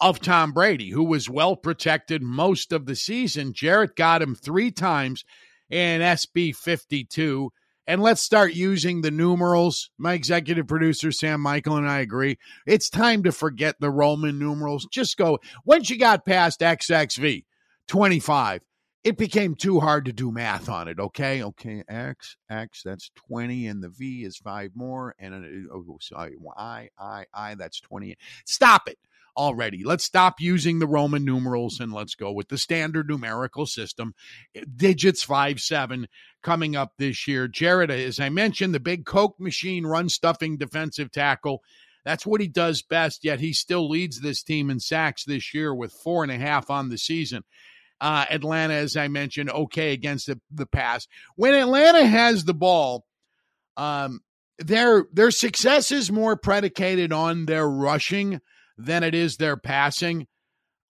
of 0.00 0.20
Tom 0.20 0.52
Brady, 0.52 0.90
who 0.90 1.04
was 1.04 1.30
well 1.30 1.56
protected 1.56 2.22
most 2.22 2.72
of 2.72 2.86
the 2.86 2.96
season. 2.96 3.52
Jarrett 3.52 3.96
got 3.96 4.22
him 4.22 4.34
three 4.34 4.70
times 4.70 5.24
in 5.70 6.00
SB 6.00 6.54
52 6.54 7.50
and 7.86 8.02
let's 8.02 8.22
start 8.22 8.54
using 8.54 9.02
the 9.02 9.10
numerals. 9.10 9.90
My 9.98 10.14
executive 10.14 10.66
producer, 10.66 11.12
Sam 11.12 11.40
Michael, 11.40 11.76
and 11.76 11.88
I 11.88 12.00
agree. 12.00 12.38
It's 12.66 12.88
time 12.88 13.22
to 13.24 13.32
forget 13.32 13.76
the 13.78 13.90
Roman 13.90 14.38
numerals. 14.38 14.86
Just 14.90 15.16
go. 15.16 15.38
Once 15.64 15.90
you 15.90 15.98
got 15.98 16.24
past 16.24 16.60
XXV 16.60 17.44
25, 17.88 18.62
it 19.04 19.18
became 19.18 19.54
too 19.54 19.80
hard 19.80 20.06
to 20.06 20.12
do 20.12 20.32
math 20.32 20.68
on 20.68 20.88
it. 20.88 20.98
Okay. 20.98 21.42
Okay. 21.42 21.84
X, 21.88 22.36
X, 22.50 22.82
that's 22.82 23.10
20, 23.28 23.66
and 23.66 23.82
the 23.82 23.90
V 23.90 24.24
is 24.24 24.38
five 24.38 24.70
more. 24.74 25.14
And 25.18 25.34
uh, 25.34 25.74
oh, 25.74 25.98
sorry, 26.00 26.36
I, 26.56 26.88
I, 26.98 27.26
I, 27.32 27.54
that's 27.54 27.80
20. 27.80 28.16
Stop 28.46 28.88
it 28.88 28.98
already. 29.36 29.84
Let's 29.84 30.04
stop 30.04 30.40
using 30.40 30.78
the 30.78 30.86
Roman 30.86 31.24
numerals 31.24 31.80
and 31.80 31.92
let's 31.92 32.14
go 32.14 32.32
with 32.32 32.48
the 32.48 32.56
standard 32.56 33.08
numerical 33.08 33.66
system. 33.66 34.14
Digits 34.76 35.22
5 35.22 35.60
7 35.60 36.08
coming 36.42 36.74
up 36.74 36.92
this 36.96 37.28
year. 37.28 37.46
Jarrett, 37.46 37.90
as 37.90 38.18
I 38.18 38.30
mentioned, 38.30 38.74
the 38.74 38.80
big 38.80 39.04
Coke 39.04 39.38
machine 39.38 39.86
run 39.86 40.08
stuffing 40.08 40.56
defensive 40.56 41.10
tackle. 41.10 41.62
That's 42.04 42.26
what 42.26 42.40
he 42.40 42.48
does 42.48 42.82
best, 42.82 43.24
yet 43.24 43.40
he 43.40 43.52
still 43.52 43.88
leads 43.88 44.20
this 44.20 44.42
team 44.42 44.70
in 44.70 44.78
sacks 44.78 45.24
this 45.24 45.54
year 45.54 45.74
with 45.74 45.92
four 45.92 46.22
and 46.22 46.30
a 46.30 46.36
half 46.36 46.70
on 46.70 46.90
the 46.90 46.98
season. 46.98 47.44
Uh, 48.00 48.24
Atlanta, 48.30 48.74
as 48.74 48.96
I 48.96 49.08
mentioned, 49.08 49.50
okay 49.50 49.92
against 49.92 50.26
the, 50.26 50.40
the 50.52 50.66
pass. 50.66 51.06
When 51.36 51.54
Atlanta 51.54 52.04
has 52.04 52.44
the 52.44 52.54
ball, 52.54 53.04
um, 53.76 54.20
their 54.58 55.06
their 55.12 55.30
success 55.30 55.90
is 55.90 56.12
more 56.12 56.36
predicated 56.36 57.12
on 57.12 57.46
their 57.46 57.68
rushing 57.68 58.40
than 58.76 59.02
it 59.02 59.14
is 59.14 59.36
their 59.36 59.56
passing. 59.56 60.26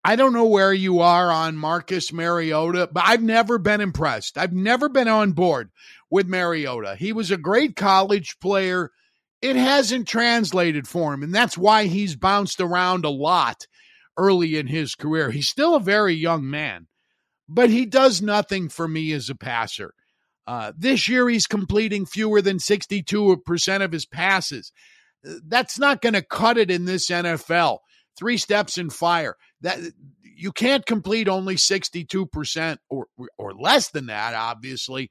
I 0.06 0.18
don't 0.18 0.34
know 0.34 0.48
where 0.48 0.74
you 0.74 1.00
are 1.00 1.32
on 1.32 1.56
Marcus 1.56 2.12
Mariota, 2.12 2.90
but 2.92 3.04
I've 3.06 3.24
never 3.24 3.58
been 3.58 3.80
impressed. 3.80 4.38
I've 4.38 4.52
never 4.52 4.90
been 4.90 5.08
on 5.08 5.32
board 5.32 5.70
with 6.10 6.28
Mariota. 6.28 6.96
He 6.98 7.14
was 7.14 7.32
a 7.32 7.38
great 7.38 7.78
college 7.78 8.38
player. 8.42 8.92
It 9.42 9.56
hasn't 9.56 10.08
translated 10.08 10.88
for 10.88 11.14
him, 11.14 11.24
and 11.24 11.34
that's 11.34 11.58
why 11.58 11.86
he's 11.86 12.16
bounced 12.16 12.60
around 12.60 13.06
a 13.06 13.10
lot 13.10 13.66
early 14.18 14.58
in 14.58 14.68
his 14.68 14.96
career. 14.96 15.32
He's 15.32 15.48
still 15.48 15.76
a 15.76 15.80
very 15.80 16.14
young 16.14 16.50
man, 16.50 16.88
but 17.48 17.70
he 17.70 17.86
does 17.86 18.22
nothing 18.22 18.70
for 18.70 18.88
me 18.88 19.12
as 19.14 19.30
a 19.30 19.36
passer. 19.36 19.94
Uh, 20.46 20.74
this 20.78 21.08
year, 21.08 21.30
he's 21.30 21.48
completing 21.48 22.06
fewer 22.06 22.42
than 22.42 22.58
62% 22.58 23.82
of 23.82 23.92
his 23.92 24.06
passes. 24.06 24.72
That's 25.24 25.80
not 25.80 26.02
going 26.02 26.14
to 26.14 26.22
cut 26.22 26.58
it 26.58 26.70
in 26.70 26.86
this 26.86 27.10
NFL. 27.10 27.80
three 28.18 28.38
steps 28.38 28.78
and 28.78 28.92
fire. 28.92 29.36
That 29.62 29.80
you 30.22 30.52
can't 30.52 30.86
complete 30.86 31.28
only 31.28 31.56
62% 31.56 32.78
or 32.90 33.08
or 33.38 33.54
less 33.54 33.90
than 33.92 34.08
that 34.08 34.34
obviously 34.34 35.10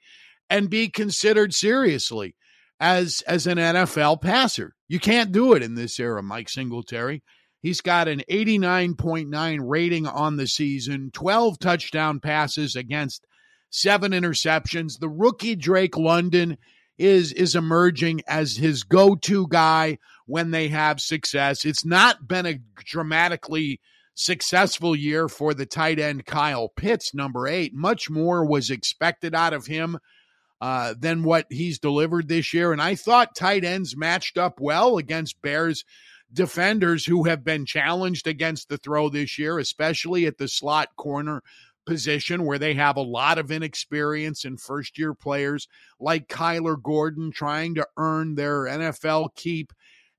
and 0.51 0.69
be 0.69 0.89
considered 0.89 1.55
seriously 1.55 2.37
as 2.79 3.23
as 3.27 3.47
an 3.47 3.59
NFL 3.59 4.21
passer. 4.21 4.75
You 4.89 5.01
can't 5.01 5.33
do 5.33 5.55
it 5.55 5.63
in 5.63 5.75
this 5.75 5.99
era, 5.99 6.23
Mike 6.23 6.49
Singletary. 6.49 7.23
He's 7.63 7.81
got 7.81 8.09
an 8.09 8.23
89.9 8.29 9.61
rating 9.63 10.07
on 10.07 10.37
the 10.37 10.49
season, 10.49 11.11
12 11.15 11.61
touchdown 11.61 12.19
passes 12.19 12.75
against 12.75 13.25
seven 13.71 14.13
interceptions. 14.13 14.99
The 14.99 15.09
rookie 15.09 15.57
Drake 15.57 15.97
London 15.97 16.59
is 16.99 17.33
is 17.33 17.57
emerging 17.57 18.21
as 18.29 18.57
his 18.57 18.83
go-to 18.83 19.47
guy 19.49 19.99
when 20.27 20.51
they 20.51 20.69
have 20.69 21.01
success. 21.01 21.65
It's 21.65 21.85
not 21.85 22.29
been 22.29 22.47
a 22.47 22.61
dramatically 22.85 23.81
successful 24.15 24.95
year 24.95 25.29
for 25.29 25.55
the 25.55 25.67
tight 25.67 25.99
end 25.99 26.27
Kyle 26.27 26.69
Pitts, 26.69 27.15
number 27.15 27.47
eight. 27.47 27.73
Much 27.75 28.11
more 28.11 28.45
was 28.45 28.71
expected 28.71 29.35
out 29.35 29.55
of 29.55 29.67
him 29.67 29.99
uh, 30.61 30.95
than 30.99 31.23
what 31.23 31.47
he's 31.49 31.79
delivered 31.79 32.29
this 32.29 32.53
year. 32.53 32.73
And 32.73 32.83
I 32.83 32.95
thought 32.95 33.35
tight 33.35 33.65
ends 33.65 33.97
matched 33.97 34.37
up 34.37 34.61
well 34.61 34.99
against 34.99 35.41
Bears 35.43 35.85
defenders 36.33 37.05
who 37.05 37.25
have 37.25 37.45
been 37.45 37.67
challenged 37.67 38.27
against 38.27 38.69
the 38.69 38.79
throw 38.79 39.09
this 39.09 39.39
year, 39.39 39.59
especially 39.59 40.27
at 40.27 40.39
the 40.39 40.49
slot 40.49 40.89
corner 40.97 41.43
position 41.85 42.45
where 42.45 42.59
they 42.59 42.75
have 42.75 42.97
a 42.97 43.03
lot 43.03 43.39
of 43.39 43.51
inexperience 43.51 44.45
and 44.45 44.61
first 44.61 44.99
year 44.99 45.15
players 45.15 45.69
like 45.99 46.29
Kyler 46.29 46.81
Gordon 46.81 47.33
trying 47.33 47.75
to 47.75 47.87
earn 47.97 48.35
their 48.35 48.65
NFL 48.65 49.35
keep. 49.35 49.73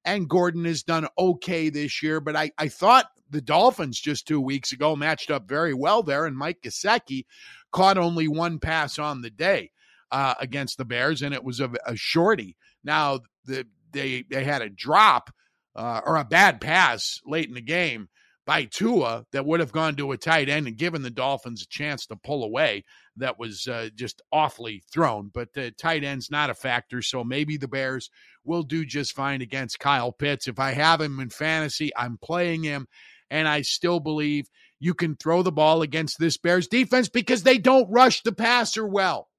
And 0.06 0.30
Gordon 0.30 0.66
has 0.66 0.84
done 0.84 1.08
okay 1.18 1.70
this 1.70 2.04
year, 2.04 2.20
but 2.20 2.36
I, 2.36 2.52
I 2.58 2.68
thought 2.68 3.08
the 3.30 3.42
Dolphins 3.42 4.00
just 4.00 4.28
two 4.28 4.42
weeks 4.42 4.74
ago 4.74 4.96
matched 4.98 5.32
up 5.32 5.48
very 5.48 5.74
well 5.74 6.04
there, 6.04 6.26
and 6.26 6.38
Mike 6.38 6.62
Gesicki 6.62 7.26
caught 7.72 7.98
only 7.98 8.28
one 8.28 8.60
pass 8.60 9.00
on 9.00 9.22
the 9.22 9.30
day 9.30 9.72
uh, 10.12 10.36
against 10.42 10.78
the 10.78 10.86
Bears, 10.86 11.22
and 11.22 11.34
it 11.34 11.44
was 11.44 11.62
a, 11.62 11.72
a 11.86 11.96
shorty. 11.96 12.58
Now 12.84 13.22
the, 13.46 13.66
they 13.92 14.26
they 14.30 14.44
had 14.44 14.62
a 14.62 14.70
drop 14.70 15.32
uh, 15.76 16.02
or 16.06 16.18
a 16.18 16.26
bad 16.26 16.62
pass 16.62 17.20
late 17.26 17.48
in 17.48 17.54
the 17.54 17.62
game 17.62 18.10
by 18.46 18.66
Tua 18.66 19.26
that 19.32 19.46
would 19.46 19.60
have 19.60 19.72
gone 19.72 19.96
to 19.96 20.12
a 20.12 20.18
tight 20.18 20.50
end 20.50 20.68
and 20.68 20.78
given 20.78 21.02
the 21.02 21.10
Dolphins 21.10 21.62
a 21.64 21.68
chance 21.68 22.06
to 22.08 22.16
pull 22.16 22.44
away. 22.44 22.84
That 23.16 23.40
was 23.40 23.68
uh, 23.68 23.90
just 23.96 24.22
awfully 24.32 24.84
thrown, 24.92 25.32
but 25.34 25.54
the 25.54 25.72
tight 25.72 26.04
end's 26.04 26.30
not 26.30 26.50
a 26.50 26.56
factor. 26.56 27.02
So 27.02 27.24
maybe 27.24 27.58
the 27.58 27.68
Bears 27.68 28.10
will 28.44 28.64
do 28.64 28.86
just 28.86 29.16
fine 29.16 29.42
against 29.42 29.80
Kyle 29.80 30.12
Pitts. 30.12 30.48
If 30.48 30.60
I 30.60 30.72
have 30.72 31.00
him 31.00 31.20
in 31.20 31.30
fantasy, 31.30 31.92
I'm 31.96 32.18
playing 32.18 32.64
him 32.64 32.88
and 33.30 33.48
I 33.48 33.62
still 33.62 34.00
believe 34.00 34.50
you 34.80 34.94
can 34.94 35.16
throw 35.16 35.44
the 35.44 35.52
ball 35.52 35.82
against 35.82 36.20
this 36.20 36.38
Bears 36.38 36.68
defense 36.68 37.08
because 37.08 37.44
they 37.44 37.58
don't 37.58 37.90
rush 37.90 38.22
the 38.22 38.34
passer 38.34 38.86
well. 38.86 39.30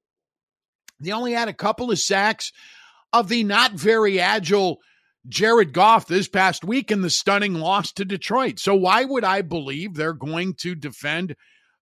They 1.00 1.12
only 1.12 1.32
had 1.32 1.48
a 1.48 1.52
couple 1.52 1.90
of 1.90 1.98
sacks 1.98 2.52
of 3.12 3.28
the 3.28 3.44
not 3.44 3.72
very 3.72 4.20
agile 4.20 4.78
Jared 5.28 5.72
Goff 5.72 6.06
this 6.06 6.28
past 6.28 6.64
week 6.64 6.90
in 6.90 7.00
the 7.00 7.10
stunning 7.10 7.54
loss 7.54 7.92
to 7.92 8.04
Detroit. 8.04 8.58
So 8.58 8.74
why 8.74 9.04
would 9.04 9.24
I 9.24 9.42
believe 9.42 9.94
they're 9.94 10.12
going 10.12 10.54
to 10.60 10.74
defend 10.74 11.36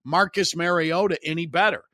Marcus 0.05 0.55
Mariota 0.57 1.19
any 1.25 1.47
better? 1.47 1.85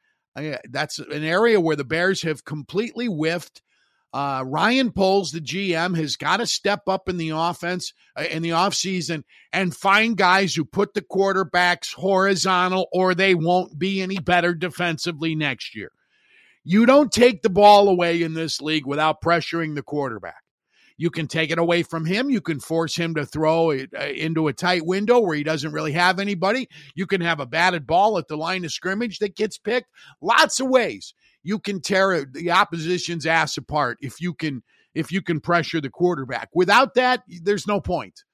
that's 0.71 1.01
an 1.01 1.25
area 1.25 1.61
where 1.61 1.75
the 1.75 1.83
Bears 1.83 2.23
have 2.23 2.45
completely 2.45 3.07
whiffed 3.07 3.61
uh, 4.13 4.43
Ryan 4.47 4.91
Poles, 4.91 5.33
the 5.33 5.41
GM, 5.41 5.97
has 5.97 6.17
got 6.17 6.39
to 6.39 6.47
step 6.47 6.89
up 6.89 7.09
in 7.09 7.19
the 7.19 7.31
offense 7.31 7.93
uh, 8.17 8.25
in 8.31 8.43
the 8.43 8.51
offseason 8.51 9.23
and 9.53 9.77
find 9.77 10.17
guys 10.17 10.55
who 10.55 10.65
put 10.65 10.95
the 10.95 11.03
quarterbacks 11.03 11.95
horizontal 11.95 12.89
or 12.93 13.15
they 13.15 13.35
won't 13.35 13.79
be 13.79 14.01
any 14.01 14.19
better 14.19 14.55
defensively 14.55 15.35
next 15.35 15.77
year. 15.77 15.91
You 16.65 16.87
don't 16.87 17.13
take 17.13 17.43
the 17.43 17.51
ball 17.51 17.89
away 17.89 18.23
in 18.23 18.35
this 18.35 18.61
league 18.61 18.87
without 18.87 19.21
pressuring 19.23 19.75
the 19.75 19.83
quarterback. 19.83 20.43
You 20.99 21.11
can 21.11 21.29
take 21.29 21.51
it 21.51 21.59
away 21.59 21.85
from 21.85 22.05
him. 22.05 22.29
You 22.29 22.41
can 22.41 22.59
force 22.59 22.97
him 22.97 23.15
to 23.15 23.25
throw 23.25 23.71
it 23.71 23.91
uh, 23.99 24.05
into 24.05 24.49
a 24.49 24.53
tight 24.53 24.85
window 24.85 25.21
where 25.21 25.37
he 25.37 25.45
doesn't 25.45 25.73
really 25.73 25.93
have 25.93 26.19
anybody. 26.19 26.69
You 26.95 27.07
can 27.07 27.21
have 27.21 27.41
a 27.41 27.47
batted 27.47 27.87
ball 27.87 28.19
at 28.19 28.27
the 28.29 28.37
line 28.37 28.65
of 28.65 28.73
scrimmage 28.73 29.21
that 29.21 29.37
gets 29.37 29.57
picked. 29.57 29.89
Lots 30.21 30.59
of 30.61 30.69
ways 30.69 31.15
you 31.43 31.61
can 31.61 31.81
tear 31.81 32.25
the 32.25 32.51
opposition's 32.51 33.27
ass 33.27 33.57
apart 33.57 33.99
if 34.03 34.21
you 34.21 34.35
can 34.35 34.63
if 34.95 35.13
you 35.13 35.23
can 35.23 35.41
pressure 35.41 35.81
the 35.81 35.89
quarterback. 35.89 36.49
Without 36.53 36.95
that, 36.95 37.23
there's 37.43 37.67
no 37.69 37.81
point. 37.81 38.25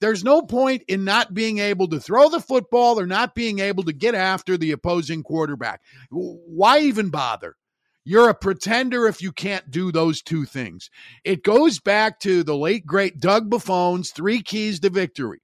There's 0.00 0.24
no 0.24 0.42
point 0.42 0.82
in 0.88 1.04
not 1.04 1.34
being 1.34 1.58
able 1.58 1.88
to 1.88 2.00
throw 2.00 2.28
the 2.28 2.40
football 2.40 2.98
or 2.98 3.06
not 3.06 3.34
being 3.34 3.58
able 3.58 3.84
to 3.84 3.92
get 3.92 4.14
after 4.14 4.56
the 4.56 4.72
opposing 4.72 5.22
quarterback. 5.22 5.82
Why 6.10 6.80
even 6.80 7.10
bother? 7.10 7.56
You're 8.04 8.28
a 8.28 8.34
pretender 8.34 9.06
if 9.06 9.22
you 9.22 9.32
can't 9.32 9.70
do 9.70 9.90
those 9.90 10.20
two 10.20 10.44
things. 10.44 10.90
It 11.24 11.42
goes 11.42 11.80
back 11.80 12.20
to 12.20 12.42
the 12.42 12.56
late 12.56 12.84
great 12.84 13.18
Doug 13.18 13.48
Buffone's 13.48 14.10
three 14.10 14.42
keys 14.42 14.80
to 14.80 14.90
victory. 14.90 15.40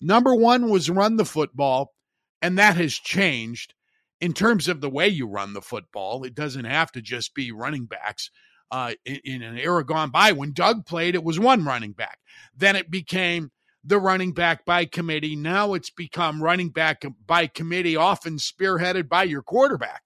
Number 0.00 0.34
one 0.34 0.68
was 0.68 0.90
run 0.90 1.16
the 1.16 1.24
football, 1.24 1.94
and 2.42 2.58
that 2.58 2.76
has 2.76 2.94
changed 2.94 3.74
in 4.22 4.32
terms 4.32 4.68
of 4.68 4.80
the 4.80 4.88
way 4.88 5.08
you 5.08 5.26
run 5.26 5.52
the 5.52 5.60
football, 5.60 6.22
it 6.22 6.32
doesn't 6.32 6.64
have 6.64 6.92
to 6.92 7.02
just 7.02 7.34
be 7.34 7.50
running 7.50 7.86
backs. 7.86 8.30
Uh, 8.70 8.94
in, 9.04 9.18
in, 9.24 9.42
an 9.42 9.58
era 9.58 9.84
gone 9.84 10.10
by, 10.10 10.30
when 10.30 10.52
Doug 10.52 10.86
played, 10.86 11.16
it 11.16 11.24
was 11.24 11.40
one 11.40 11.64
running 11.64 11.92
back. 11.92 12.18
Then 12.56 12.76
it 12.76 12.88
became 12.88 13.50
the 13.84 13.98
running 13.98 14.32
back 14.32 14.64
by 14.64 14.84
committee. 14.84 15.34
Now 15.34 15.74
it's 15.74 15.90
become 15.90 16.40
running 16.40 16.70
back 16.70 17.02
by 17.26 17.48
committee, 17.48 17.96
often 17.96 18.36
spearheaded 18.36 19.08
by 19.08 19.24
your 19.24 19.42
quarterback. 19.42 20.04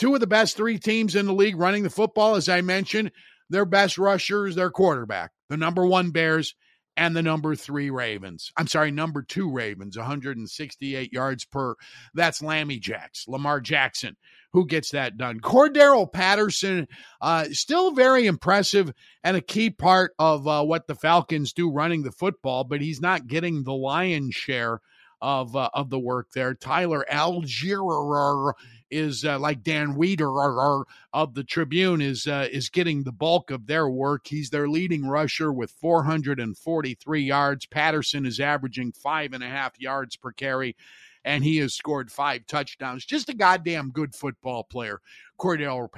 Two 0.00 0.14
of 0.14 0.20
the 0.20 0.26
best 0.26 0.56
three 0.56 0.78
teams 0.78 1.14
in 1.14 1.26
the 1.26 1.34
league 1.34 1.58
running 1.58 1.82
the 1.82 1.90
football, 1.90 2.34
as 2.34 2.48
I 2.48 2.62
mentioned, 2.62 3.12
their 3.50 3.66
best 3.66 3.98
rushers, 3.98 4.54
their 4.54 4.70
quarterback. 4.70 5.30
The 5.50 5.58
number 5.58 5.84
one 5.84 6.10
Bears 6.10 6.54
and 6.96 7.14
the 7.14 7.20
number 7.20 7.54
three 7.54 7.90
Ravens. 7.90 8.50
I'm 8.56 8.66
sorry, 8.66 8.92
number 8.92 9.22
two 9.22 9.52
Ravens, 9.52 9.98
168 9.98 11.12
yards 11.12 11.44
per. 11.44 11.74
That's 12.14 12.40
Lammy 12.40 12.78
Jacks, 12.78 13.26
Lamar 13.28 13.60
Jackson, 13.60 14.16
who 14.54 14.66
gets 14.66 14.92
that 14.92 15.18
done. 15.18 15.38
Cordarrelle 15.40 16.10
Patterson, 16.10 16.88
uh, 17.20 17.44
still 17.52 17.90
very 17.90 18.24
impressive 18.24 18.94
and 19.22 19.36
a 19.36 19.42
key 19.42 19.68
part 19.68 20.12
of 20.18 20.48
uh, 20.48 20.64
what 20.64 20.86
the 20.86 20.94
Falcons 20.94 21.52
do 21.52 21.70
running 21.70 22.04
the 22.04 22.12
football, 22.12 22.64
but 22.64 22.80
he's 22.80 23.02
not 23.02 23.26
getting 23.26 23.64
the 23.64 23.74
lion's 23.74 24.34
share 24.34 24.80
of 25.20 25.54
uh, 25.54 25.68
of 25.74 25.90
the 25.90 25.98
work 25.98 26.28
there. 26.34 26.54
Tyler 26.54 27.04
Allgeier 27.10 28.54
is 28.90 29.24
uh, 29.24 29.38
like 29.38 29.62
Dan 29.62 29.94
Wiederer 29.94 30.84
of 31.12 31.34
the 31.34 31.44
Tribune 31.44 32.00
is 32.00 32.26
uh, 32.26 32.48
is 32.50 32.68
getting 32.68 33.02
the 33.02 33.12
bulk 33.12 33.50
of 33.50 33.66
their 33.66 33.88
work. 33.88 34.26
He's 34.26 34.50
their 34.50 34.68
leading 34.68 35.06
rusher 35.06 35.52
with 35.52 35.70
443 35.70 37.22
yards. 37.22 37.66
Patterson 37.66 38.26
is 38.26 38.40
averaging 38.40 38.92
five 38.92 39.32
and 39.32 39.44
a 39.44 39.48
half 39.48 39.80
yards 39.80 40.16
per 40.16 40.32
carry, 40.32 40.76
and 41.24 41.44
he 41.44 41.58
has 41.58 41.74
scored 41.74 42.10
five 42.10 42.46
touchdowns. 42.46 43.04
Just 43.04 43.28
a 43.28 43.34
goddamn 43.34 43.90
good 43.90 44.14
football 44.14 44.64
player, 44.64 45.00
Cordell 45.38 45.88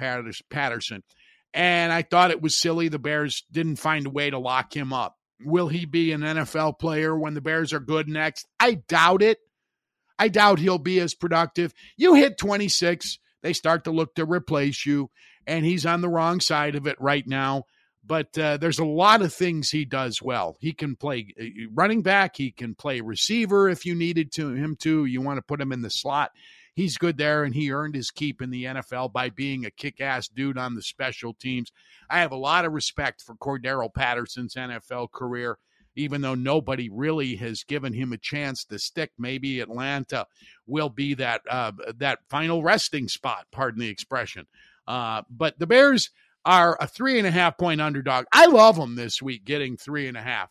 Patterson. 0.49 1.03
And 1.53 1.93
I 1.93 2.01
thought 2.01 2.31
it 2.31 2.41
was 2.41 2.59
silly 2.59 2.87
the 2.87 2.99
Bears 2.99 3.43
didn't 3.51 3.75
find 3.75 4.07
a 4.07 4.09
way 4.11 4.29
to 4.29 4.39
lock 4.39 4.75
him 4.75 4.91
up. 4.91 5.17
Will 5.39 5.67
he 5.67 5.85
be 5.85 6.11
an 6.11 6.21
NFL 6.21 6.79
player 6.79 7.17
when 7.17 7.33
the 7.33 7.41
Bears 7.41 7.73
are 7.73 7.79
good 7.79 8.07
next? 8.07 8.47
I 8.59 8.75
doubt 8.75 9.21
it. 9.21 9.39
I 10.17 10.27
doubt 10.27 10.59
he'll 10.59 10.77
be 10.77 10.99
as 10.99 11.15
productive. 11.15 11.73
You 11.97 12.13
hit 12.13 12.37
26, 12.37 13.19
they 13.41 13.53
start 13.53 13.83
to 13.85 13.91
look 13.91 14.15
to 14.15 14.25
replace 14.25 14.85
you, 14.85 15.09
and 15.45 15.65
he's 15.65 15.85
on 15.85 16.01
the 16.01 16.09
wrong 16.09 16.39
side 16.39 16.75
of 16.75 16.87
it 16.87 16.99
right 16.99 17.27
now. 17.27 17.63
But 18.05 18.37
uh, 18.37 18.57
there's 18.57 18.79
a 18.79 18.85
lot 18.85 19.21
of 19.21 19.33
things 19.33 19.69
he 19.69 19.85
does 19.85 20.21
well. 20.21 20.57
He 20.59 20.73
can 20.73 20.95
play 20.97 21.33
uh, 21.39 21.45
running 21.73 22.01
back. 22.01 22.35
He 22.35 22.51
can 22.51 22.75
play 22.75 22.99
receiver 22.99 23.69
if 23.69 23.85
you 23.85 23.95
needed 23.95 24.31
to 24.33 24.53
him 24.53 24.75
to. 24.81 25.05
You 25.05 25.21
want 25.21 25.37
to 25.37 25.41
put 25.41 25.61
him 25.61 25.71
in 25.71 25.81
the 25.81 25.89
slot. 25.89 26.31
He's 26.73 26.97
good 26.97 27.17
there, 27.17 27.43
and 27.43 27.53
he 27.53 27.71
earned 27.71 27.95
his 27.95 28.11
keep 28.11 28.41
in 28.41 28.49
the 28.49 28.65
NFL 28.65 29.13
by 29.13 29.29
being 29.29 29.63
a 29.63 29.71
kick-ass 29.71 30.27
dude 30.27 30.57
on 30.57 30.73
the 30.73 30.81
special 30.81 31.33
teams. 31.33 31.71
I 32.09 32.19
have 32.19 32.31
a 32.31 32.37
lot 32.37 32.65
of 32.65 32.73
respect 32.73 33.21
for 33.21 33.35
Cordero 33.35 33.93
Patterson's 33.93 34.55
NFL 34.55 35.11
career 35.11 35.59
even 35.95 36.21
though 36.21 36.35
nobody 36.35 36.89
really 36.89 37.35
has 37.35 37.63
given 37.63 37.93
him 37.93 38.13
a 38.13 38.17
chance 38.17 38.65
to 38.65 38.79
stick. 38.79 39.11
Maybe 39.17 39.59
Atlanta 39.59 40.27
will 40.67 40.89
be 40.89 41.13
that 41.15 41.41
uh, 41.49 41.71
that 41.97 42.19
final 42.29 42.63
resting 42.63 43.07
spot. 43.07 43.47
Pardon 43.51 43.81
the 43.81 43.89
expression. 43.89 44.47
Uh, 44.87 45.21
but 45.29 45.57
the 45.59 45.67
Bears 45.67 46.09
are 46.45 46.77
a 46.79 46.87
three 46.87 47.17
and 47.17 47.27
a 47.27 47.31
half 47.31 47.57
point 47.57 47.81
underdog. 47.81 48.25
I 48.33 48.47
love 48.47 48.75
them 48.75 48.95
this 48.95 49.21
week, 49.21 49.45
getting 49.45 49.77
three 49.77 50.07
and 50.07 50.17
a 50.17 50.21
half. 50.21 50.49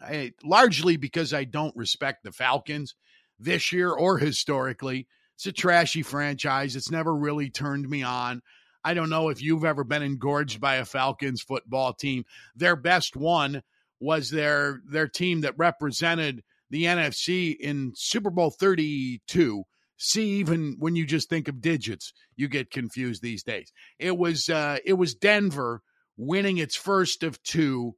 I, 0.00 0.32
largely 0.44 0.96
because 0.96 1.32
I 1.32 1.44
don't 1.44 1.74
respect 1.76 2.24
the 2.24 2.32
Falcons 2.32 2.94
this 3.38 3.72
year 3.72 3.90
or 3.90 4.18
historically. 4.18 5.06
It's 5.34 5.46
a 5.46 5.52
trashy 5.52 6.02
franchise. 6.02 6.76
It's 6.76 6.90
never 6.90 7.14
really 7.14 7.50
turned 7.50 7.88
me 7.88 8.02
on. 8.02 8.42
I 8.84 8.94
don't 8.94 9.10
know 9.10 9.30
if 9.30 9.42
you've 9.42 9.64
ever 9.64 9.84
been 9.84 10.02
engorged 10.02 10.60
by 10.60 10.76
a 10.76 10.84
Falcons 10.84 11.42
football 11.42 11.92
team. 11.92 12.24
Their 12.54 12.76
best 12.76 13.16
one 13.16 13.62
was 14.00 14.30
their 14.30 14.80
their 14.88 15.08
team 15.08 15.42
that 15.42 15.54
represented 15.56 16.42
the 16.70 16.84
NFC 16.84 17.56
in 17.56 17.92
Super 17.94 18.30
Bowl 18.30 18.50
32. 18.50 19.64
See, 19.98 20.28
even 20.40 20.76
when 20.78 20.94
you 20.94 21.06
just 21.06 21.30
think 21.30 21.48
of 21.48 21.60
digits, 21.60 22.12
you 22.36 22.48
get 22.48 22.70
confused 22.70 23.22
these 23.22 23.42
days. 23.42 23.72
It 23.98 24.16
was 24.16 24.48
uh, 24.48 24.78
it 24.84 24.94
was 24.94 25.14
Denver 25.14 25.82
winning 26.16 26.58
its 26.58 26.76
first 26.76 27.22
of 27.22 27.42
two 27.42 27.94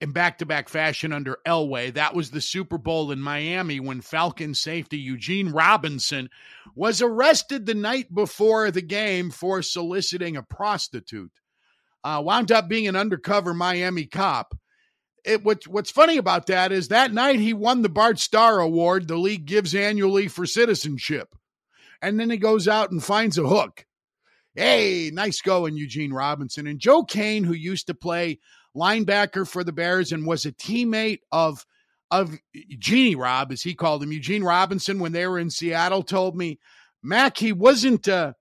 in 0.00 0.12
back 0.12 0.38
to 0.38 0.46
back 0.46 0.68
fashion 0.68 1.12
under 1.12 1.38
Elway. 1.46 1.94
That 1.94 2.14
was 2.14 2.30
the 2.30 2.40
Super 2.40 2.76
Bowl 2.76 3.12
in 3.12 3.20
Miami 3.20 3.80
when 3.80 4.00
Falcon 4.00 4.54
safety 4.54 4.98
Eugene 4.98 5.50
Robinson 5.50 6.28
was 6.74 7.00
arrested 7.00 7.66
the 7.66 7.74
night 7.74 8.12
before 8.14 8.70
the 8.70 8.82
game 8.82 9.30
for 9.30 9.62
soliciting 9.62 10.36
a 10.36 10.42
prostitute. 10.42 11.32
Uh, 12.04 12.22
wound 12.24 12.52
up 12.52 12.68
being 12.68 12.86
an 12.86 12.96
undercover 12.96 13.54
Miami 13.54 14.06
cop 14.06 14.54
it, 15.26 15.44
what, 15.44 15.66
what's 15.66 15.90
funny 15.90 16.16
about 16.16 16.46
that 16.46 16.72
is 16.72 16.88
that 16.88 17.12
night 17.12 17.40
he 17.40 17.52
won 17.52 17.82
the 17.82 17.88
Bart 17.88 18.18
Starr 18.18 18.60
Award 18.60 19.08
the 19.08 19.16
league 19.16 19.44
gives 19.44 19.74
annually 19.74 20.28
for 20.28 20.46
citizenship. 20.46 21.34
And 22.00 22.18
then 22.18 22.30
he 22.30 22.36
goes 22.36 22.68
out 22.68 22.92
and 22.92 23.02
finds 23.02 23.36
a 23.36 23.46
hook. 23.46 23.86
Hey, 24.54 25.10
nice 25.12 25.40
going, 25.42 25.76
Eugene 25.76 26.12
Robinson. 26.12 26.66
And 26.66 26.78
Joe 26.78 27.02
Kane, 27.02 27.44
who 27.44 27.54
used 27.54 27.88
to 27.88 27.94
play 27.94 28.38
linebacker 28.74 29.46
for 29.46 29.64
the 29.64 29.72
Bears 29.72 30.12
and 30.12 30.26
was 30.26 30.46
a 30.46 30.52
teammate 30.52 31.20
of 31.32 31.66
of 32.08 32.38
Genie 32.78 33.16
Rob, 33.16 33.50
as 33.50 33.62
he 33.62 33.74
called 33.74 34.00
him, 34.00 34.12
Eugene 34.12 34.44
Robinson, 34.44 35.00
when 35.00 35.10
they 35.10 35.26
were 35.26 35.40
in 35.40 35.50
Seattle, 35.50 36.04
told 36.04 36.36
me, 36.36 36.60
Mac, 37.02 37.36
he 37.36 37.52
wasn't 37.52 38.06
uh, 38.06 38.34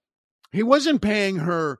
he 0.51 0.61
wasn't 0.61 1.01
paying 1.01 1.37
her 1.37 1.79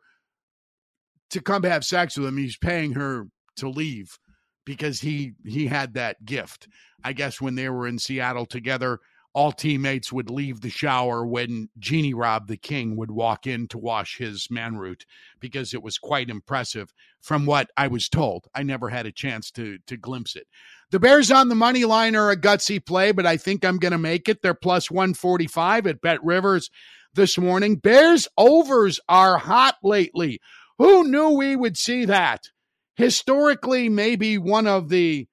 to 1.30 1.42
come 1.42 1.62
have 1.62 1.86
sex 1.86 2.18
with 2.18 2.28
him. 2.28 2.38
He's 2.38 2.58
paying 2.58 2.94
her 2.94 3.28
to 3.58 3.70
leave 3.70 4.18
because 4.66 5.02
he 5.02 5.34
he 5.46 5.68
had 5.68 5.94
that 5.94 6.26
gift. 6.26 6.68
I 7.04 7.14
guess 7.14 7.40
when 7.40 7.56
they 7.56 7.70
were 7.70 7.88
in 7.88 8.00
Seattle 8.00 8.46
together, 8.46 9.00
all 9.34 9.52
teammates 9.52 10.14
would 10.14 10.30
leave 10.30 10.62
the 10.62 10.70
shower 10.70 11.26
when 11.26 11.70
Genie 11.78 12.14
Rob 12.14 12.48
the 12.48 12.58
King 12.58 12.96
would 12.96 13.12
walk 13.12 13.46
in 13.46 13.68
to 13.68 13.78
wash 13.78 14.18
his 14.18 14.48
manroot 14.50 15.06
because 15.40 15.74
it 15.74 15.84
was 15.84 15.98
quite 15.98 16.30
impressive 16.30 16.94
from 17.22 17.46
what 17.46 17.70
I 17.76 17.88
was 17.88 18.08
told. 18.08 18.48
I 18.56 18.64
never 18.64 18.90
had 18.90 19.06
a 19.06 19.12
chance 19.12 19.52
to 19.52 19.78
to 19.88 19.98
glimpse 19.98 20.36
it. 20.36 20.48
The 20.92 21.00
Bears 21.00 21.32
on 21.32 21.50
the 21.50 21.56
money 21.56 21.84
line 21.84 22.16
are 22.16 22.32
a 22.32 22.38
gutsy 22.38 22.84
play, 22.84 23.12
but 23.12 23.26
I 23.26 23.38
think 23.38 23.66
I'm 23.66 23.78
going 23.78 23.92
to 23.92 23.98
make 23.98 24.30
it. 24.30 24.42
They're 24.42 24.54
plus 24.54 24.90
145 24.90 25.88
at 25.88 26.02
Bet 26.02 26.24
Rivers 26.24 26.70
this 27.14 27.38
morning. 27.38 27.76
Bears 27.76 28.28
overs 28.38 29.00
are 29.10 29.38
hot 29.38 29.76
lately. 29.84 30.40
Who 30.78 31.04
knew 31.10 31.30
we 31.32 31.56
would 31.56 31.78
see 31.78 32.06
that? 32.06 32.52
Historically 32.96 33.90
maybe 33.90 34.38
one 34.38 34.68
of 34.68 34.90
the 34.90 35.28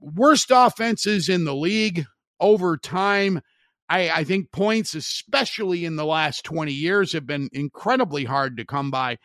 worst 0.00 0.50
offenses 0.50 1.28
in 1.28 1.44
the 1.44 1.54
league 1.54 2.04
over 2.40 2.76
time. 2.76 3.40
I, 3.88 4.10
I, 4.10 4.24
think 4.24 4.52
points, 4.52 4.94
especially 4.94 5.84
in 5.84 5.96
the 5.96 6.06
last 6.06 6.44
20 6.44 6.72
years, 6.72 7.12
have 7.12 7.26
been 7.26 7.48
incredibly 7.52 8.24
hard 8.24 8.56
to 8.56 8.64
come 8.64 8.90
by, 8.90 9.18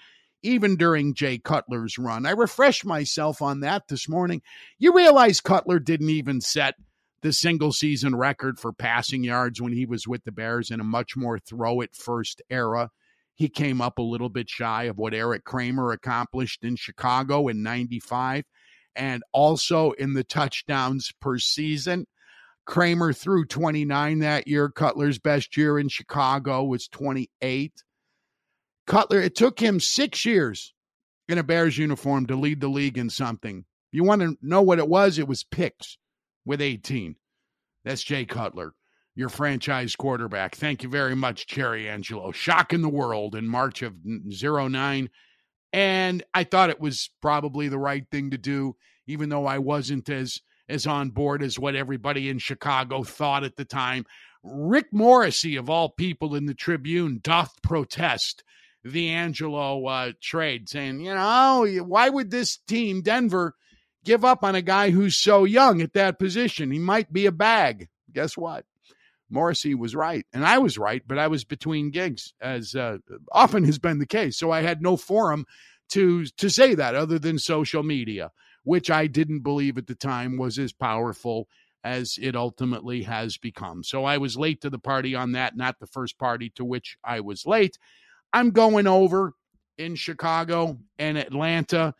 even 0.43 0.75
during 0.75 1.13
Jay 1.13 1.37
Cutler's 1.37 1.97
run. 1.97 2.25
I 2.25 2.31
refreshed 2.31 2.85
myself 2.85 3.41
on 3.41 3.61
that 3.61 3.87
this 3.87 4.09
morning. 4.09 4.41
You 4.77 4.93
realize 4.93 5.39
Cutler 5.39 5.79
didn't 5.79 6.09
even 6.09 6.41
set 6.41 6.75
the 7.21 7.33
single 7.33 7.71
season 7.71 8.15
record 8.15 8.59
for 8.59 8.73
passing 8.73 9.23
yards 9.23 9.61
when 9.61 9.73
he 9.73 9.85
was 9.85 10.07
with 10.07 10.23
the 10.23 10.31
Bears 10.31 10.69
in 10.69 10.79
a 10.79 10.85
much 10.85 11.15
more 11.15 11.39
throw 11.39 11.81
it 11.81 11.95
first 11.95 12.41
era. 12.49 12.91
He 13.37 13.49
came 13.49 13.81
up 13.81 13.99
a 13.99 14.03
little 14.03 14.29
bit 14.29 14.49
shy 14.49 14.85
of 14.85 14.97
what 14.97 15.13
Eric 15.13 15.43
Kramer 15.43 15.91
accomplished 15.91 16.63
in 16.63 16.75
Chicago 16.75 17.47
in 17.47 17.61
95 17.61 18.43
and 18.95 19.21
also 19.31 19.91
in 19.91 20.13
the 20.13 20.23
touchdowns 20.23 21.11
per 21.21 21.37
season. 21.37 22.07
Kramer 22.65 23.13
threw 23.13 23.45
29 23.45 24.19
that 24.19 24.47
year. 24.47 24.69
Cutler's 24.69 25.19
best 25.19 25.55
year 25.55 25.77
in 25.77 25.87
Chicago 25.87 26.63
was 26.63 26.87
28. 26.87 27.71
Cutler, 28.87 29.21
it 29.21 29.35
took 29.35 29.59
him 29.59 29.79
six 29.79 30.25
years 30.25 30.73
in 31.29 31.37
a 31.37 31.43
Bears 31.43 31.77
uniform 31.77 32.25
to 32.25 32.35
lead 32.35 32.59
the 32.59 32.67
league 32.67 32.97
in 32.97 33.11
something. 33.11 33.65
You 33.91 34.03
want 34.03 34.21
to 34.23 34.35
know 34.41 34.63
what 34.63 34.79
it 34.79 34.89
was? 34.89 35.19
It 35.19 35.27
was 35.27 35.43
picks 35.43 35.99
with 36.43 36.59
18. 36.59 37.15
That's 37.85 38.03
Jay 38.03 38.25
Cutler 38.25 38.73
your 39.17 39.29
franchise 39.29 39.95
quarterback. 39.95 40.55
Thank 40.55 40.83
you 40.83 40.89
very 40.89 41.15
much, 41.15 41.47
Jerry 41.47 41.89
Angelo. 41.89 42.31
Shocking 42.31 42.83
the 42.83 42.87
world 42.87 43.33
in 43.33 43.47
March 43.47 43.81
of 43.81 43.95
09. 44.05 45.09
And 45.73 46.23
I 46.35 46.43
thought 46.43 46.69
it 46.69 46.79
was 46.79 47.09
probably 47.19 47.67
the 47.67 47.79
right 47.79 48.05
thing 48.11 48.29
to 48.29 48.37
do, 48.37 48.75
even 49.07 49.29
though 49.29 49.47
I 49.47 49.57
wasn't 49.57 50.07
as 50.07 50.39
as 50.69 50.85
on 50.85 51.09
board 51.09 51.41
as 51.41 51.57
what 51.57 51.75
everybody 51.75 52.29
in 52.29 52.37
Chicago 52.37 53.01
thought 53.01 53.43
at 53.43 53.55
the 53.55 53.65
time. 53.65 54.05
Rick 54.43 54.87
Morrissey, 54.91 55.55
of 55.55 55.69
all 55.69 55.89
people 55.89 56.35
in 56.35 56.45
the 56.45 56.53
Tribune, 56.53 57.19
doth 57.23 57.59
protest 57.63 58.43
the 58.83 59.09
Angelo 59.09 59.83
uh, 59.87 60.11
trade, 60.21 60.69
saying, 60.69 60.99
you 60.99 61.15
know, 61.15 61.65
why 61.85 62.09
would 62.09 62.29
this 62.29 62.57
team, 62.67 63.01
Denver, 63.01 63.55
give 64.05 64.23
up 64.23 64.43
on 64.43 64.53
a 64.55 64.61
guy 64.61 64.91
who's 64.91 65.17
so 65.17 65.43
young 65.43 65.81
at 65.81 65.93
that 65.93 66.19
position? 66.19 66.69
He 66.69 66.79
might 66.79 67.11
be 67.11 67.25
a 67.25 67.31
bag. 67.31 67.87
Guess 68.13 68.37
what? 68.37 68.65
Morrissey 69.29 69.75
was 69.75 69.95
right, 69.95 70.25
and 70.33 70.45
I 70.45 70.57
was 70.57 70.77
right, 70.77 71.01
but 71.05 71.17
I 71.17 71.27
was 71.27 71.43
between 71.43 71.91
gigs, 71.91 72.33
as 72.41 72.75
uh, 72.75 72.97
often 73.31 73.63
has 73.65 73.79
been 73.79 73.99
the 73.99 74.05
case. 74.05 74.37
So 74.37 74.51
I 74.51 74.61
had 74.61 74.81
no 74.81 74.97
forum 74.97 75.45
to 75.89 76.25
to 76.25 76.49
say 76.49 76.75
that 76.75 76.95
other 76.95 77.19
than 77.19 77.39
social 77.39 77.83
media, 77.83 78.31
which 78.63 78.89
I 78.89 79.07
didn't 79.07 79.41
believe 79.41 79.77
at 79.77 79.87
the 79.87 79.95
time 79.95 80.37
was 80.37 80.57
as 80.57 80.73
powerful 80.73 81.47
as 81.83 82.17
it 82.21 82.35
ultimately 82.35 83.03
has 83.03 83.37
become. 83.37 83.83
So 83.83 84.03
I 84.03 84.17
was 84.17 84.35
late 84.35 84.61
to 84.61 84.69
the 84.69 84.79
party 84.79 85.15
on 85.15 85.33
that, 85.33 85.55
not 85.55 85.79
the 85.79 85.87
first 85.87 86.17
party 86.17 86.49
to 86.55 86.65
which 86.65 86.97
I 87.03 87.21
was 87.21 87.45
late. 87.45 87.77
I'm 88.33 88.51
going 88.51 88.87
over 88.87 89.33
in 89.77 89.95
Chicago 89.95 90.79
and 90.99 91.17
Atlanta. 91.17 91.93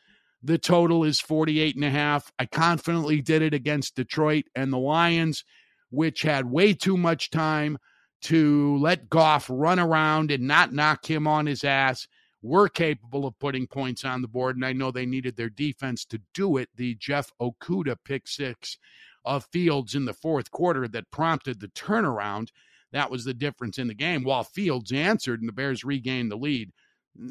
The 0.44 0.58
total 0.58 1.04
is 1.04 1.20
48 1.22 1.76
and 1.76 1.86
a 1.86 1.90
half. 1.90 2.32
I 2.38 2.46
confidently 2.46 3.22
did 3.22 3.42
it 3.42 3.54
against 3.54 3.96
Detroit 3.96 4.46
and 4.56 4.74
the 4.74 4.78
Lions 4.78 5.44
which 5.90 6.22
had 6.22 6.52
way 6.52 6.74
too 6.74 6.98
much 6.98 7.30
time 7.30 7.78
to 8.22 8.78
let 8.78 9.10
Goff 9.10 9.48
run 9.50 9.80
around 9.80 10.32
and 10.32 10.48
not 10.48 10.74
knock 10.74 11.10
him 11.10 11.28
on 11.28 11.46
his 11.46 11.64
ass, 11.64 12.08
were 12.42 12.70
capable 12.70 13.26
of 13.26 13.38
putting 13.40 13.68
points 13.68 14.06
on 14.06 14.22
the 14.22 14.28
board. 14.28 14.56
And 14.56 14.66
I 14.66 14.74
know 14.74 14.92
they 14.92 15.06
needed 15.06 15.36
their 15.36 15.50
defense 15.50 16.06
to 16.06 16.22
do 16.34 16.58
it. 16.58 16.70
The 16.76 16.96
Jeff 16.96 17.32
Okudah 17.42 17.98
pick 18.04 18.28
six 18.28 18.78
of 19.26 19.46
Fields 19.52 19.96
in 19.96 20.06
the 20.06 20.14
fourth 20.14 20.52
quarter 20.52 20.88
that 20.88 21.12
prompted 21.12 21.60
the 21.60 21.68
turnaround. 21.70 22.50
That 22.92 23.12
was 23.12 23.26
the 23.26 23.34
difference 23.34 23.78
in 23.78 23.88
the 23.88 23.94
game. 23.94 24.24
While 24.24 24.44
Fields 24.44 24.92
answered 24.92 25.42
and 25.42 25.50
the 25.50 25.54
Bears 25.54 25.84
regained 25.84 26.32
the 26.32 26.38
lead, 26.38 26.72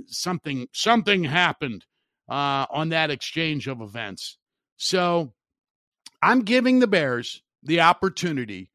something 0.07 0.69
something 0.73 1.25
happened 1.25 1.87
uh, 2.29 2.67
on 2.71 2.91
that 2.91 3.11
exchange 3.11 3.67
of 3.67 3.81
events. 3.81 4.39
So 4.77 5.33
I'm 6.21 6.43
giving 6.43 6.81
the 6.81 6.87
Bears 6.87 7.43
the 7.67 7.81
opportunity 7.81 8.71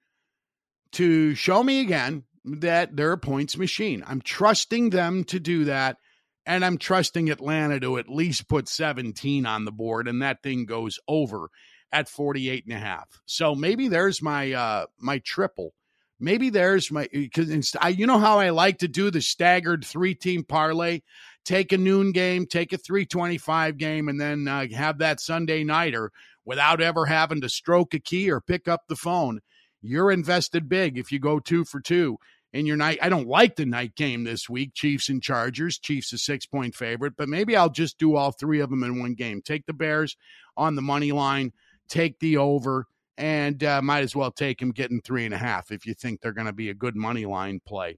to 0.94 1.34
show 1.34 1.64
me 1.64 1.82
again 1.82 2.24
that 2.44 2.96
they're 2.96 3.14
a 3.14 3.18
points 3.18 3.58
machine. 3.58 4.04
I'm 4.06 4.22
trusting 4.22 4.90
them 4.90 5.24
to 5.26 5.40
do 5.40 5.66
that. 5.66 5.98
And 6.46 6.66
I'm 6.66 6.80
trusting 6.80 7.30
Atlanta 7.30 7.80
to 7.82 8.00
at 8.00 8.10
least 8.10 8.50
put 8.50 8.68
17 8.68 9.46
on 9.46 9.64
the 9.64 9.72
board, 9.72 10.08
and 10.08 10.24
that 10.24 10.42
thing 10.42 10.66
goes 10.66 11.00
over 11.08 11.50
at 11.92 12.10
48 12.10 12.66
and 12.66 12.76
a 12.76 12.80
half. 12.80 13.22
So 13.28 13.54
maybe 13.54 13.88
there's 13.88 14.24
my 14.24 14.52
uh 14.52 14.86
my 15.00 15.20
triple. 15.20 15.76
Maybe 16.20 16.50
there's 16.50 16.92
my 16.92 17.08
because 17.12 17.76
I 17.80 17.90
you 17.90 18.08
know 18.08 18.18
how 18.18 18.40
I 18.40 18.50
like 18.50 18.80
to 18.80 18.88
do 18.88 19.12
the 19.12 19.22
staggered 19.22 19.86
three 19.86 20.16
team 20.16 20.44
parlay. 20.44 21.02
Take 21.46 21.74
a 21.74 21.78
noon 21.78 22.12
game, 22.12 22.48
take 22.48 22.74
a 22.74 22.78
325 22.78 23.78
game, 23.78 24.10
and 24.10 24.20
then 24.20 24.48
uh, 24.48 24.68
have 24.76 25.00
that 25.00 25.20
Sunday 25.20 25.64
nighter 25.64 26.12
without 26.46 26.82
ever 26.82 27.06
having 27.06 27.42
to 27.42 27.50
stroke 27.50 27.94
a 27.94 28.00
key 28.00 28.30
or 28.32 28.42
pick 28.42 28.68
up 28.68 28.84
the 28.88 28.96
phone. 28.96 29.40
You're 29.82 30.12
invested 30.12 30.70
big 30.70 30.98
if 30.98 31.12
you 31.12 31.20
go 31.20 31.40
two 31.40 31.66
for 31.66 31.80
two 31.80 32.18
in 32.54 32.66
your 32.66 32.78
night. 32.78 33.00
I 33.02 33.10
don't 33.10 33.28
like 33.28 33.56
the 33.56 33.66
night 33.66 33.96
game 33.96 34.24
this 34.24 34.50
week, 34.50 34.74
Chiefs 34.74 35.10
and 35.10 35.22
Chargers. 35.22 35.80
Chiefs 35.80 36.14
a 36.14 36.18
six 36.18 36.46
point 36.46 36.76
favorite, 36.76 37.14
but 37.18 37.30
maybe 37.30 37.56
I'll 37.56 37.70
just 37.70 37.98
do 37.98 38.16
all 38.16 38.32
three 38.32 38.60
of 38.60 38.70
them 38.70 38.84
in 38.84 39.00
one 39.00 39.14
game. 39.14 39.42
Take 39.42 39.66
the 39.66 39.74
Bears 39.74 40.18
on 40.58 40.76
the 40.76 40.82
money 40.82 41.12
line, 41.12 41.54
take 41.88 42.20
the 42.20 42.38
over, 42.38 42.86
and 43.18 43.64
uh, 43.64 43.82
might 43.82 44.04
as 44.04 44.16
well 44.16 44.32
take 44.32 44.60
them 44.60 44.72
getting 44.72 45.02
three 45.02 45.26
and 45.26 45.34
a 45.34 45.38
half 45.38 45.72
if 45.72 45.86
you 45.86 45.94
think 45.94 46.22
they're 46.22 46.32
going 46.32 46.48
to 46.48 46.54
be 46.54 46.70
a 46.70 46.76
good 46.76 46.96
money 46.96 47.26
line 47.26 47.60
play. 47.66 47.98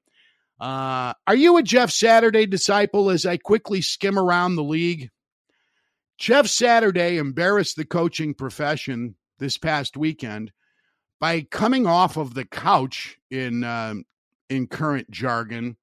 Uh, 0.59 1.13
are 1.27 1.35
you 1.35 1.57
a 1.57 1.63
Jeff 1.63 1.91
Saturday 1.91 2.45
disciple 2.45 3.09
as 3.09 3.25
I 3.25 3.37
quickly 3.37 3.81
skim 3.81 4.17
around 4.17 4.55
the 4.55 4.63
league? 4.63 5.09
Jeff 6.23 6.47
Saturday 6.47 7.17
embarrassed 7.17 7.75
the 7.75 7.83
coaching 7.83 8.33
profession 8.33 9.13
this 9.39 9.57
past 9.57 9.97
weekend 9.97 10.53
by 11.19 11.41
coming 11.41 11.85
off 11.85 12.15
of 12.15 12.33
the 12.33 12.45
couch 12.45 13.17
in 13.29 13.65
uh, 13.65 13.93
in 14.49 14.67
current 14.67 15.11
jargon 15.11 15.75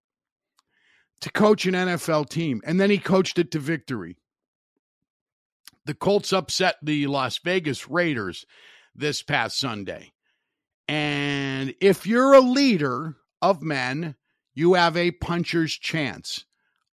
to 1.21 1.31
coach 1.31 1.67
an 1.67 1.75
NFL 1.75 2.31
team, 2.31 2.63
and 2.65 2.81
then 2.81 2.89
he 2.89 2.97
coached 2.97 3.39
it 3.39 3.51
to 3.51 3.59
victory. 3.59 4.17
The 5.85 5.93
Colts 5.93 6.33
upset 6.33 6.77
the 6.83 7.07
Las 7.07 7.37
Vegas 7.45 7.91
Raiders 7.91 8.47
this 8.95 9.23
past 9.23 9.59
Sunday. 9.59 10.11
And 10.89 11.75
if 11.83 12.07
you're 12.07 12.33
a 12.33 12.41
leader 12.41 13.15
of 13.43 13.61
men, 13.61 14.15
you 14.55 14.73
have 14.73 14.97
a 14.97 15.11
puncher's 15.11 15.75
chance 15.75 16.47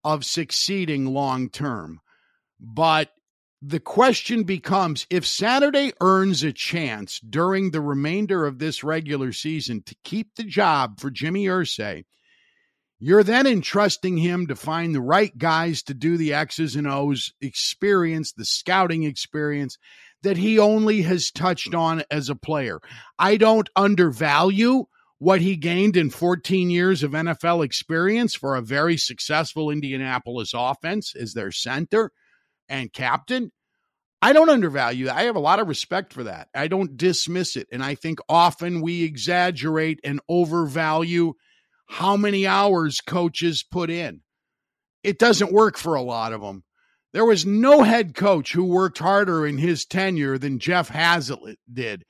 of 0.03 0.25
succeeding 0.25 1.05
long 1.05 1.49
term. 1.49 2.01
But 2.59 3.11
the 3.61 3.79
question 3.79 4.43
becomes 4.43 5.07
if 5.09 5.25
Saturday 5.25 5.91
earns 5.99 6.43
a 6.43 6.53
chance 6.53 7.19
during 7.19 7.71
the 7.71 7.81
remainder 7.81 8.45
of 8.45 8.59
this 8.59 8.83
regular 8.83 9.31
season 9.31 9.81
to 9.83 9.95
keep 10.03 10.35
the 10.35 10.43
job 10.43 10.99
for 10.99 11.09
Jimmy 11.09 11.45
Irsay, 11.45 12.03
you're 12.99 13.23
then 13.23 13.47
entrusting 13.47 14.17
him 14.17 14.47
to 14.47 14.55
find 14.55 14.93
the 14.93 15.01
right 15.01 15.35
guys 15.37 15.83
to 15.83 15.93
do 15.93 16.17
the 16.17 16.33
X's 16.33 16.75
and 16.75 16.87
O's 16.87 17.33
experience, 17.41 18.31
the 18.31 18.45
scouting 18.45 19.03
experience 19.03 19.77
that 20.23 20.37
he 20.37 20.57
only 20.57 21.03
has 21.03 21.31
touched 21.31 21.75
on 21.75 22.03
as 22.09 22.29
a 22.29 22.35
player. 22.35 22.79
I 23.19 23.37
don't 23.37 23.69
undervalue 23.75 24.85
what 25.19 25.41
he 25.41 25.55
gained 25.55 25.97
in 25.97 26.09
14 26.09 26.69
years 26.69 27.03
of 27.03 27.11
NFL 27.11 27.65
experience 27.65 28.35
for 28.35 28.55
a 28.55 28.61
very 28.61 28.97
successful 28.97 29.71
Indianapolis 29.71 30.51
offense 30.55 31.15
as 31.15 31.33
their 31.33 31.51
center 31.51 32.11
and 32.69 32.91
captain. 32.91 33.51
I 34.21 34.33
don't 34.33 34.49
undervalue 34.49 35.05
that. 35.05 35.15
I 35.15 35.23
have 35.23 35.35
a 35.35 35.39
lot 35.39 35.59
of 35.59 35.67
respect 35.67 36.11
for 36.11 36.23
that. 36.23 36.47
I 36.55 36.67
don't 36.67 36.97
dismiss 36.97 37.55
it. 37.55 37.67
And 37.71 37.83
I 37.83 37.95
think 37.95 38.19
often 38.27 38.81
we 38.81 39.03
exaggerate 39.03 39.99
and 40.03 40.19
overvalue 40.27 41.33
how 41.87 42.17
many 42.17 42.47
hours 42.47 42.99
coaches 42.99 43.63
put 43.63 43.89
in. 43.89 44.21
It 45.03 45.19
doesn't 45.19 45.53
work 45.53 45.77
for 45.77 45.95
a 45.95 46.01
lot 46.01 46.33
of 46.33 46.41
them. 46.41 46.63
There 47.13 47.25
was 47.25 47.45
no 47.45 47.83
head 47.83 48.15
coach 48.15 48.53
who 48.53 48.65
worked 48.65 48.97
harder 48.97 49.45
in 49.47 49.57
his 49.57 49.85
tenure 49.85 50.37
than 50.37 50.59
Jeff 50.59 50.89
Haslett 50.89 51.57
did 51.71 52.03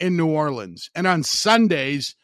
in 0.00 0.16
New 0.16 0.28
Orleans. 0.28 0.90
And 0.94 1.06
on 1.06 1.22
Sundays, 1.22 2.16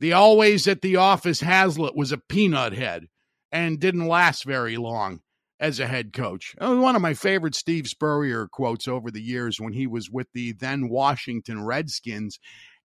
the 0.00 0.12
always 0.12 0.66
at 0.66 0.82
the 0.82 0.96
office 0.96 1.40
Haslett 1.40 1.96
was 1.96 2.12
a 2.12 2.18
peanut 2.18 2.72
head 2.72 3.06
and 3.52 3.78
didn't 3.78 4.06
last 4.06 4.44
very 4.44 4.76
long 4.76 5.20
as 5.60 5.80
a 5.80 5.86
head 5.86 6.12
coach. 6.12 6.54
Uh, 6.58 6.76
one 6.76 6.96
of 6.96 7.02
my 7.02 7.14
favorite 7.14 7.54
Steve 7.54 7.86
Spurrier 7.86 8.46
quotes 8.46 8.86
over 8.86 9.10
the 9.10 9.22
years 9.22 9.60
when 9.60 9.72
he 9.72 9.86
was 9.86 10.10
with 10.10 10.28
the 10.32 10.52
then 10.52 10.88
Washington 10.88 11.64
Redskins 11.64 12.38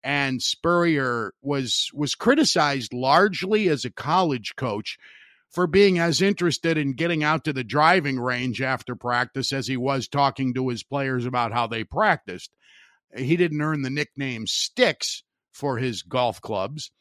and 0.04 0.42
Spurrier 0.42 1.34
was 1.42 1.90
was 1.94 2.16
criticized 2.16 2.94
largely 2.94 3.70
as 3.70 3.86
a 3.86 3.92
college 3.92 4.54
coach 4.56 4.98
for 5.50 5.68
being 5.68 6.00
as 6.00 6.22
interested 6.22 6.78
in 6.78 6.94
getting 6.94 7.24
out 7.24 7.44
to 7.46 7.54
the 7.54 7.64
driving 7.64 8.20
range 8.20 8.62
after 8.62 8.96
practice 8.96 9.54
as 9.54 9.68
he 9.68 9.78
was 9.78 10.08
talking 10.08 10.54
to 10.54 10.68
his 10.70 10.84
players 10.84 11.26
about 11.26 11.54
how 11.54 11.68
they 11.68 11.84
practiced. 11.84 12.52
He 13.16 13.38
didn't 13.38 13.62
earn 13.62 13.84
the 13.84 13.92
nickname 13.92 14.48
Sticks 14.48 15.24
for 15.52 15.78
his 15.78 16.02
golf 16.02 16.42
clubs 16.42 16.92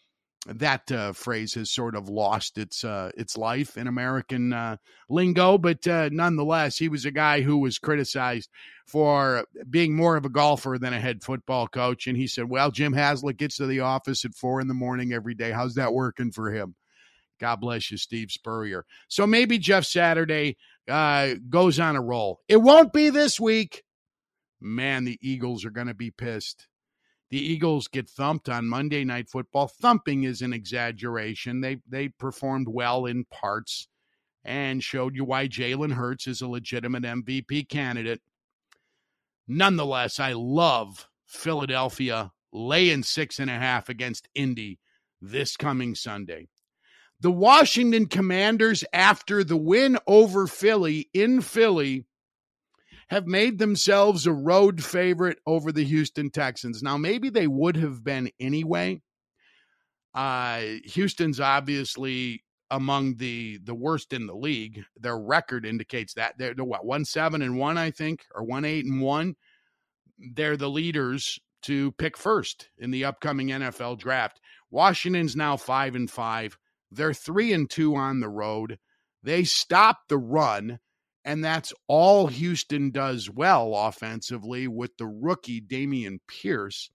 that 0.47 0.91
uh, 0.91 1.13
phrase 1.13 1.55
has 1.55 1.71
sort 1.71 1.95
of 1.95 2.09
lost 2.09 2.59
its 2.59 2.83
uh, 2.83 3.11
its 3.17 3.37
life 3.37 3.77
in 3.77 3.87
American 3.87 4.53
uh, 4.53 4.77
lingo, 5.09 5.57
but 5.57 5.87
uh, 5.87 6.09
nonetheless, 6.11 6.77
he 6.77 6.89
was 6.89 7.05
a 7.05 7.13
guy 7.13 7.43
who 7.43 7.59
was 7.59 7.79
criticized 7.79 8.51
for 8.87 9.47
being 9.71 9.95
more 9.95 10.17
of 10.17 10.25
a 10.25 10.31
golfer 10.31 10.79
than 10.81 10.93
a 10.93 11.01
head 11.01 11.23
football 11.23 11.69
coach. 11.69 12.09
And 12.09 12.17
he 12.17 12.27
said, 12.27 12.49
"Well, 12.49 12.73
Jim 12.73 12.93
Haslett 12.93 13.37
gets 13.37 13.57
to 13.59 13.67
the 13.67 13.81
office 13.81 14.25
at 14.25 14.35
four 14.35 14.61
in 14.61 14.67
the 14.67 14.75
morning 14.75 15.13
every 15.13 15.35
day. 15.35 15.53
How's 15.53 15.75
that 15.75 15.93
working 15.93 16.33
for 16.33 16.51
him?" 16.51 16.75
God 17.41 17.57
bless 17.57 17.91
you, 17.91 17.97
Steve 17.97 18.31
Spurrier. 18.31 18.85
So 19.09 19.27
maybe 19.27 19.59
Jeff 19.59 19.85
Saturday 19.85 20.57
uh, 20.89 21.35
goes 21.49 21.81
on 21.81 21.97
a 21.97 22.03
roll. 22.03 22.41
It 22.49 22.59
won't 22.59 22.93
be 22.93 23.11
this 23.11 23.41
week. 23.41 23.83
Man, 24.61 25.05
the 25.05 25.19
Eagles 25.21 25.65
are 25.65 25.71
going 25.71 25.89
to 25.89 25.95
be 25.95 26.13
pissed. 26.13 26.69
The 27.33 27.39
Eagles 27.39 27.89
get 27.89 28.11
thumped 28.11 28.51
on 28.51 28.69
Monday 28.69 29.05
Night 29.05 29.27
Football. 29.31 29.67
Thumping 29.67 30.25
is 30.25 30.43
an 30.43 30.53
exaggeration. 30.53 31.63
They 31.63 31.79
they 31.89 32.11
performed 32.11 32.69
well 32.69 33.07
in 33.07 33.25
parts 33.25 33.89
and 34.45 34.85
showed 34.85 35.17
you 35.17 35.25
why 35.25 35.49
Jalen 35.49 35.95
Hurts 35.95 36.27
is 36.27 36.43
a 36.43 36.47
legitimate 36.47 37.05
MVP 37.05 37.71
candidate. 37.71 38.21
Nonetheless, 39.49 40.21
I 40.21 40.35
love 40.35 41.09
Philadelphia 41.27 42.33
laying 42.53 43.03
six 43.03 43.39
and 43.39 43.49
a 43.49 43.55
half 43.55 43.89
against 43.89 44.29
Indy 44.35 44.79
this 45.23 45.57
coming 45.57 45.95
Sunday. 45.95 46.49
The 47.19 47.33
Washington 47.33 48.09
Commanders, 48.09 48.85
after 48.93 49.43
the 49.43 49.57
win 49.57 49.97
over 50.07 50.47
Philly 50.47 51.09
in 51.15 51.41
Philly, 51.41 52.05
have 53.13 53.27
made 53.27 53.59
themselves 53.59 54.27
a 54.27 54.33
road 54.33 54.83
favorite 54.83 55.39
over 55.47 55.71
the 55.71 55.85
Houston 55.85 56.31
Texans. 56.31 56.83
Now, 56.83 56.97
maybe 56.97 57.29
they 57.29 57.47
would 57.47 57.77
have 57.77 58.03
been 58.03 58.31
anyway. 58.41 59.03
Uh, 60.15 60.63
Houston's 60.87 61.39
obviously 61.39 62.43
among 62.71 63.17
the 63.17 63.59
the 63.65 63.75
worst 63.75 64.15
in 64.15 64.27
the 64.27 64.35
league. 64.35 64.83
Their 64.97 65.19
record 65.19 65.67
indicates 65.67 66.15
that 66.15 66.39
they're, 66.39 66.55
they're 66.55 66.65
what 66.65 66.87
one 66.87 67.05
seven 67.05 67.43
and 67.43 67.59
one, 67.59 67.77
I 67.77 67.91
think, 67.91 68.25
or 68.35 68.45
one 68.45 68.65
eight 68.65 68.87
and 68.87 69.03
one. 69.03 69.35
They're 70.19 70.57
the 70.57 70.71
leaders 70.71 71.39
to 71.65 71.93
pick 71.93 72.17
first 72.17 72.71
in 72.79 72.91
the 72.91 73.05
upcoming 73.05 73.49
NFL 73.49 73.99
draft. 73.99 74.41
Washington's 74.71 75.37
now 75.37 75.59
five 75.59 75.95
and 75.95 76.11
five. 76.11 76.57
They're 76.91 77.13
three 77.13 77.53
and 77.53 77.69
two 77.69 77.95
on 77.95 78.21
the 78.21 78.31
road. 78.31 78.79
They 79.23 79.45
stopped 79.45 80.09
the 80.09 80.19
run. 80.19 80.79
And 81.25 81.45
that's 81.45 81.73
all 81.87 82.27
Houston 82.27 82.91
does 82.91 83.31
well 83.31 83.75
offensively 83.75 84.67
with 84.67 84.97
the 84.97 85.07
rookie 85.07 85.61
Dameon 85.61 86.19
Pierce. 86.27 86.91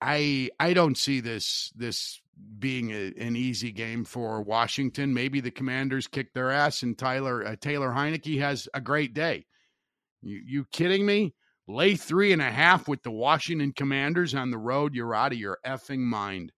I 0.00 0.50
I 0.60 0.72
don't 0.74 0.96
see 0.96 1.20
this 1.20 1.72
this 1.74 2.20
being 2.58 2.90
a, 2.90 3.12
an 3.18 3.34
easy 3.34 3.72
game 3.72 4.04
for 4.04 4.42
Washington. 4.42 5.14
Maybe 5.14 5.40
the 5.40 5.50
Commanders 5.50 6.06
kick 6.06 6.32
their 6.32 6.50
ass 6.50 6.82
and 6.82 6.96
Tyler 6.96 7.44
uh, 7.44 7.56
Taylor 7.60 7.90
Heinicke 7.90 8.38
has 8.40 8.68
a 8.74 8.80
great 8.80 9.14
day. 9.14 9.46
You 10.22 10.40
you 10.44 10.64
kidding 10.70 11.04
me? 11.04 11.34
Lay 11.68 11.96
three 11.96 12.32
and 12.32 12.42
a 12.42 12.50
half 12.50 12.86
with 12.86 13.02
the 13.02 13.10
Washington 13.10 13.72
Commanders 13.72 14.34
on 14.34 14.50
the 14.50 14.58
road. 14.58 14.94
You're 14.94 15.14
out 15.14 15.32
of 15.32 15.38
your 15.38 15.58
effing 15.66 15.98
mind. 15.98 16.52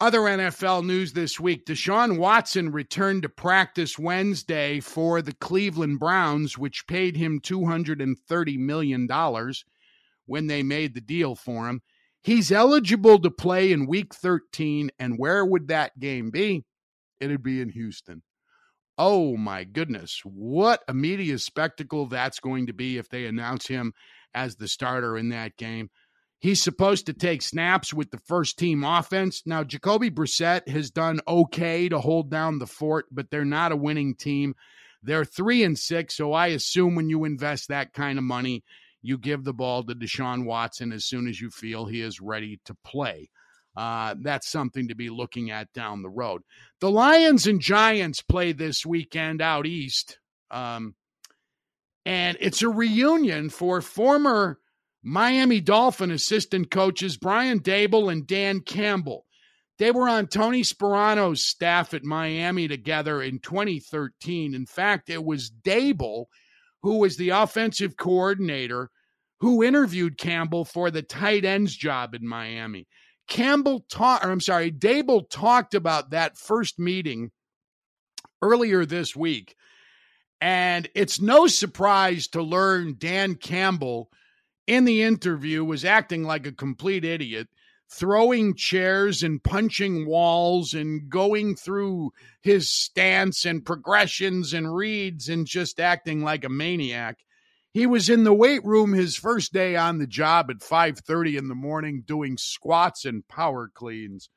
Other 0.00 0.20
NFL 0.20 0.86
news 0.86 1.12
this 1.12 1.38
week 1.38 1.66
Deshaun 1.66 2.16
Watson 2.16 2.72
returned 2.72 3.22
to 3.24 3.28
practice 3.28 3.98
Wednesday 3.98 4.80
for 4.80 5.20
the 5.20 5.34
Cleveland 5.34 5.98
Browns, 5.98 6.56
which 6.56 6.86
paid 6.86 7.18
him 7.18 7.38
$230 7.38 8.58
million 8.58 9.06
when 10.24 10.46
they 10.46 10.62
made 10.62 10.94
the 10.94 11.02
deal 11.02 11.34
for 11.34 11.68
him. 11.68 11.82
He's 12.22 12.50
eligible 12.50 13.18
to 13.18 13.30
play 13.30 13.72
in 13.72 13.86
week 13.86 14.14
13. 14.14 14.90
And 14.98 15.18
where 15.18 15.44
would 15.44 15.68
that 15.68 16.00
game 16.00 16.30
be? 16.30 16.64
It'd 17.20 17.42
be 17.42 17.60
in 17.60 17.68
Houston. 17.68 18.22
Oh 18.96 19.36
my 19.36 19.64
goodness. 19.64 20.22
What 20.24 20.82
a 20.88 20.94
media 20.94 21.38
spectacle 21.38 22.06
that's 22.06 22.40
going 22.40 22.68
to 22.68 22.72
be 22.72 22.96
if 22.96 23.10
they 23.10 23.26
announce 23.26 23.66
him 23.66 23.92
as 24.32 24.56
the 24.56 24.68
starter 24.68 25.18
in 25.18 25.28
that 25.28 25.58
game. 25.58 25.90
He's 26.40 26.62
supposed 26.62 27.04
to 27.06 27.12
take 27.12 27.42
snaps 27.42 27.92
with 27.92 28.10
the 28.10 28.18
first 28.18 28.58
team 28.58 28.82
offense. 28.82 29.42
Now, 29.44 29.62
Jacoby 29.62 30.10
Brissett 30.10 30.66
has 30.68 30.90
done 30.90 31.20
okay 31.28 31.88
to 31.90 32.00
hold 32.00 32.30
down 32.30 32.58
the 32.58 32.66
fort, 32.66 33.06
but 33.12 33.30
they're 33.30 33.44
not 33.44 33.72
a 33.72 33.76
winning 33.76 34.14
team. 34.14 34.54
They're 35.02 35.26
three 35.26 35.62
and 35.62 35.78
six. 35.78 36.16
So 36.16 36.32
I 36.32 36.48
assume 36.48 36.94
when 36.94 37.10
you 37.10 37.24
invest 37.24 37.68
that 37.68 37.92
kind 37.92 38.18
of 38.18 38.24
money, 38.24 38.64
you 39.02 39.18
give 39.18 39.44
the 39.44 39.52
ball 39.52 39.84
to 39.84 39.94
Deshaun 39.94 40.46
Watson 40.46 40.92
as 40.92 41.04
soon 41.04 41.28
as 41.28 41.40
you 41.40 41.50
feel 41.50 41.84
he 41.84 42.00
is 42.00 42.20
ready 42.20 42.58
to 42.64 42.74
play. 42.84 43.28
Uh, 43.76 44.14
that's 44.20 44.50
something 44.50 44.88
to 44.88 44.94
be 44.94 45.10
looking 45.10 45.50
at 45.50 45.72
down 45.74 46.02
the 46.02 46.08
road. 46.08 46.42
The 46.80 46.90
Lions 46.90 47.46
and 47.46 47.60
Giants 47.60 48.22
play 48.22 48.52
this 48.52 48.84
weekend 48.84 49.42
out 49.42 49.66
east. 49.66 50.18
Um, 50.50 50.94
and 52.04 52.36
it's 52.40 52.62
a 52.62 52.68
reunion 52.68 53.50
for 53.50 53.80
former 53.80 54.58
Miami 55.02 55.60
Dolphin 55.60 56.10
assistant 56.10 56.70
coaches 56.70 57.16
Brian 57.16 57.60
Daboll 57.60 58.12
and 58.12 58.26
Dan 58.26 58.60
Campbell. 58.60 59.24
They 59.78 59.90
were 59.90 60.08
on 60.08 60.26
Tony 60.26 60.62
Sparano's 60.62 61.42
staff 61.42 61.94
at 61.94 62.04
Miami 62.04 62.68
together 62.68 63.22
in 63.22 63.38
2013. 63.38 64.54
In 64.54 64.66
fact, 64.66 65.08
it 65.08 65.24
was 65.24 65.50
Daboll 65.50 66.26
who 66.82 66.98
was 66.98 67.16
the 67.16 67.30
offensive 67.30 67.96
coordinator 67.96 68.90
who 69.40 69.62
interviewed 69.62 70.18
Campbell 70.18 70.64
for 70.64 70.90
the 70.90 71.02
tight 71.02 71.44
ends 71.44 71.74
job 71.74 72.14
in 72.14 72.26
Miami. 72.26 72.86
Campbell 73.26 73.86
talked, 73.88 74.24
or 74.24 74.30
I'm 74.30 74.40
sorry, 74.40 74.70
Daboll 74.70 75.28
talked 75.30 75.74
about 75.74 76.10
that 76.10 76.36
first 76.36 76.78
meeting 76.78 77.30
earlier 78.42 78.84
this 78.84 79.16
week. 79.16 79.56
And 80.42 80.88
it's 80.94 81.20
no 81.20 81.46
surprise 81.46 82.28
to 82.28 82.42
learn 82.42 82.96
Dan 82.98 83.34
Campbell 83.34 84.10
in 84.66 84.84
the 84.84 85.02
interview 85.02 85.64
was 85.64 85.84
acting 85.84 86.24
like 86.24 86.46
a 86.46 86.52
complete 86.52 87.04
idiot, 87.04 87.48
throwing 87.92 88.54
chairs 88.54 89.22
and 89.22 89.42
punching 89.42 90.06
walls 90.06 90.74
and 90.74 91.08
going 91.08 91.56
through 91.56 92.12
his 92.40 92.70
stance 92.70 93.44
and 93.44 93.64
progressions 93.64 94.52
and 94.52 94.74
reads 94.74 95.28
and 95.28 95.46
just 95.46 95.80
acting 95.80 96.22
like 96.22 96.44
a 96.44 96.48
maniac. 96.48 97.18
He 97.72 97.86
was 97.86 98.08
in 98.10 98.24
the 98.24 98.34
weight 98.34 98.64
room 98.64 98.92
his 98.92 99.16
first 99.16 99.52
day 99.52 99.76
on 99.76 99.98
the 99.98 100.06
job 100.06 100.50
at 100.50 100.62
5:30 100.62 101.36
in 101.36 101.48
the 101.48 101.54
morning 101.54 102.02
doing 102.04 102.36
squats 102.36 103.04
and 103.04 103.26
power 103.28 103.68
cleans. 103.72 104.28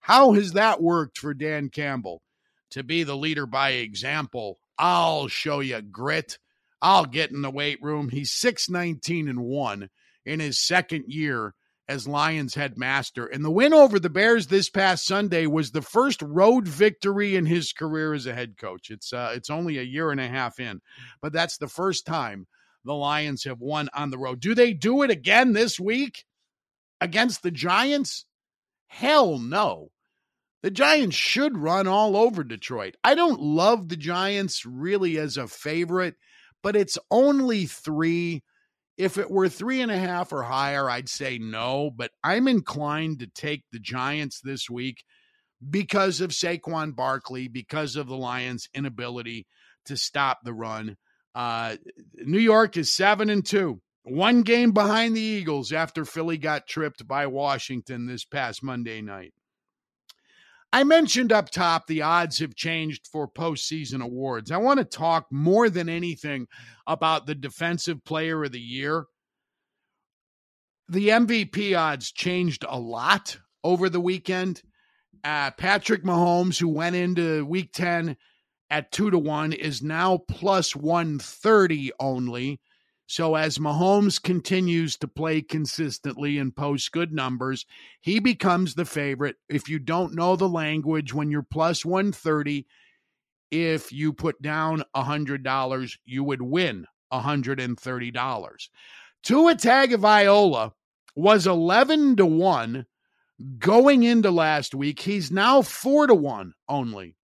How 0.00 0.32
has 0.32 0.52
that 0.52 0.80
worked 0.80 1.18
for 1.18 1.34
Dan 1.34 1.68
Campbell? 1.68 2.22
To 2.70 2.82
be 2.82 3.02
the 3.02 3.16
leader 3.16 3.46
by 3.46 3.70
example. 3.70 4.60
I'll 4.78 5.28
show 5.28 5.60
you 5.60 5.82
grit. 5.82 6.38
I'll 6.82 7.06
get 7.06 7.30
in 7.30 7.42
the 7.42 7.50
weight 7.50 7.82
room. 7.82 8.08
He's 8.08 8.32
619 8.32 9.28
and 9.28 9.40
1 9.40 9.90
in 10.24 10.40
his 10.40 10.58
second 10.58 11.04
year 11.08 11.54
as 11.90 12.06
Lions 12.06 12.54
headmaster. 12.54 13.26
And 13.26 13.44
the 13.44 13.50
win 13.50 13.74
over 13.74 13.98
the 13.98 14.08
Bears 14.08 14.46
this 14.46 14.70
past 14.70 15.04
Sunday 15.04 15.46
was 15.46 15.72
the 15.72 15.82
first 15.82 16.22
road 16.22 16.68
victory 16.68 17.34
in 17.34 17.46
his 17.46 17.72
career 17.72 18.14
as 18.14 18.26
a 18.26 18.34
head 18.34 18.56
coach. 18.56 18.90
It's 18.90 19.12
uh, 19.12 19.32
it's 19.34 19.50
only 19.50 19.76
a 19.78 19.82
year 19.82 20.12
and 20.12 20.20
a 20.20 20.28
half 20.28 20.60
in, 20.60 20.80
but 21.20 21.32
that's 21.32 21.58
the 21.58 21.68
first 21.68 22.06
time 22.06 22.46
the 22.84 22.94
Lions 22.94 23.44
have 23.44 23.60
won 23.60 23.88
on 23.92 24.10
the 24.10 24.18
road. 24.18 24.40
Do 24.40 24.54
they 24.54 24.72
do 24.72 25.02
it 25.02 25.10
again 25.10 25.52
this 25.52 25.80
week 25.80 26.24
against 27.00 27.42
the 27.42 27.50
Giants? 27.50 28.24
Hell 28.86 29.38
no. 29.38 29.90
The 30.62 30.70
Giants 30.70 31.16
should 31.16 31.56
run 31.56 31.86
all 31.86 32.16
over 32.16 32.44
Detroit. 32.44 32.94
I 33.02 33.14
don't 33.14 33.40
love 33.40 33.88
the 33.88 33.96
Giants 33.96 34.66
really 34.66 35.18
as 35.18 35.36
a 35.36 35.48
favorite, 35.48 36.16
but 36.62 36.76
it's 36.76 36.98
only 37.10 37.66
three. 37.66 38.42
If 38.96 39.16
it 39.16 39.30
were 39.30 39.48
three 39.48 39.80
and 39.80 39.90
a 39.90 39.98
half 39.98 40.32
or 40.32 40.42
higher, 40.42 40.90
I'd 40.90 41.08
say 41.08 41.38
no, 41.38 41.90
but 41.90 42.10
I'm 42.22 42.46
inclined 42.46 43.20
to 43.20 43.26
take 43.26 43.64
the 43.72 43.78
Giants 43.78 44.40
this 44.42 44.68
week 44.68 45.04
because 45.68 46.20
of 46.20 46.30
Saquon 46.30 46.94
Barkley, 46.94 47.48
because 47.48 47.96
of 47.96 48.08
the 48.08 48.16
Lions' 48.16 48.68
inability 48.74 49.46
to 49.86 49.96
stop 49.96 50.40
the 50.44 50.52
run. 50.52 50.96
Uh, 51.34 51.76
New 52.14 52.38
York 52.38 52.76
is 52.76 52.92
seven 52.92 53.30
and 53.30 53.44
two, 53.44 53.80
one 54.02 54.42
game 54.42 54.72
behind 54.72 55.16
the 55.16 55.20
Eagles 55.20 55.72
after 55.72 56.04
Philly 56.04 56.38
got 56.38 56.66
tripped 56.66 57.06
by 57.06 57.26
Washington 57.26 58.06
this 58.06 58.24
past 58.24 58.62
Monday 58.62 59.00
night. 59.00 59.32
I 60.72 60.84
mentioned 60.84 61.32
up 61.32 61.50
top 61.50 61.86
the 61.86 62.02
odds 62.02 62.38
have 62.38 62.54
changed 62.54 63.08
for 63.10 63.28
postseason 63.28 64.02
awards. 64.02 64.52
I 64.52 64.58
want 64.58 64.78
to 64.78 64.84
talk 64.84 65.26
more 65.32 65.68
than 65.68 65.88
anything 65.88 66.46
about 66.86 67.26
the 67.26 67.34
Defensive 67.34 68.04
Player 68.04 68.44
of 68.44 68.52
the 68.52 68.60
Year. 68.60 69.06
The 70.88 71.08
MVP 71.08 71.76
odds 71.76 72.12
changed 72.12 72.64
a 72.68 72.78
lot 72.78 73.36
over 73.64 73.88
the 73.88 74.00
weekend. 74.00 74.62
Uh, 75.24 75.50
Patrick 75.52 76.04
Mahomes, 76.04 76.58
who 76.58 76.68
went 76.68 76.96
into 76.96 77.44
week 77.44 77.72
10 77.72 78.16
at 78.70 78.92
2 78.92 79.10
to 79.10 79.18
1, 79.18 79.52
is 79.52 79.82
now 79.82 80.18
plus 80.28 80.74
130 80.76 81.92
only. 81.98 82.60
So 83.10 83.34
as 83.34 83.58
Mahomes 83.58 84.22
continues 84.22 84.96
to 84.98 85.08
play 85.08 85.42
consistently 85.42 86.38
and 86.38 86.54
post 86.54 86.92
good 86.92 87.12
numbers, 87.12 87.66
he 88.00 88.20
becomes 88.20 88.76
the 88.76 88.84
favorite. 88.84 89.34
If 89.48 89.68
you 89.68 89.80
don't 89.80 90.14
know 90.14 90.36
the 90.36 90.48
language, 90.48 91.12
when 91.12 91.28
you're 91.28 91.42
plus 91.42 91.84
130, 91.84 92.68
if 93.50 93.90
you 93.90 94.12
put 94.12 94.40
down 94.40 94.84
$100, 94.94 95.98
you 96.04 96.22
would 96.22 96.40
win 96.40 96.86
$130. 97.12 98.68
Tua 99.24 99.54
Tagovailoa 99.56 100.70
was 101.16 101.48
11 101.48 102.14
to 102.14 102.26
1 102.26 102.86
going 103.58 104.04
into 104.04 104.30
last 104.30 104.72
week. 104.72 105.00
He's 105.00 105.32
now 105.32 105.62
4 105.62 106.06
to 106.06 106.14
1 106.14 106.52
only. 106.68 107.16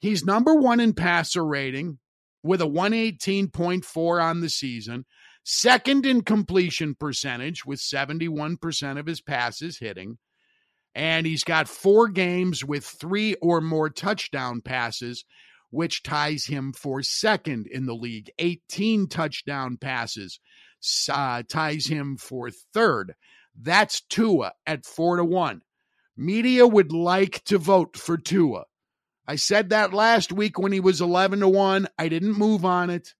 He's 0.00 0.26
number 0.26 0.54
1 0.54 0.80
in 0.80 0.92
passer 0.92 1.46
rating 1.46 1.98
with 2.42 2.60
a 2.60 2.66
118.4 2.66 4.22
on 4.22 4.40
the 4.40 4.50
season, 4.50 5.04
second 5.44 6.06
in 6.06 6.22
completion 6.22 6.94
percentage 6.94 7.64
with 7.64 7.80
71% 7.80 8.98
of 8.98 9.06
his 9.06 9.20
passes 9.20 9.78
hitting. 9.78 10.18
And 10.94 11.26
he's 11.26 11.44
got 11.44 11.68
four 11.68 12.08
games 12.08 12.64
with 12.64 12.84
three 12.84 13.34
or 13.36 13.60
more 13.60 13.88
touchdown 13.88 14.60
passes, 14.60 15.24
which 15.70 16.02
ties 16.02 16.44
him 16.44 16.72
for 16.72 17.02
second 17.02 17.66
in 17.66 17.86
the 17.86 17.94
league. 17.94 18.30
18 18.38 19.08
touchdown 19.08 19.78
passes 19.78 20.38
uh, 21.10 21.42
ties 21.48 21.86
him 21.86 22.16
for 22.16 22.50
third. 22.50 23.14
That's 23.60 24.00
Tua 24.02 24.52
at 24.66 24.84
four 24.84 25.16
to 25.16 25.24
one. 25.24 25.62
Media 26.16 26.66
would 26.66 26.92
like 26.92 27.42
to 27.44 27.58
vote 27.58 27.96
for 27.96 28.18
Tua. 28.18 28.64
I 29.26 29.36
said 29.36 29.70
that 29.70 29.94
last 29.94 30.32
week 30.32 30.58
when 30.58 30.72
he 30.72 30.80
was 30.80 31.00
11 31.00 31.40
to 31.40 31.48
1. 31.48 31.86
I 31.98 32.08
didn't 32.08 32.38
move 32.38 32.64
on 32.64 32.90
it. 32.90 33.14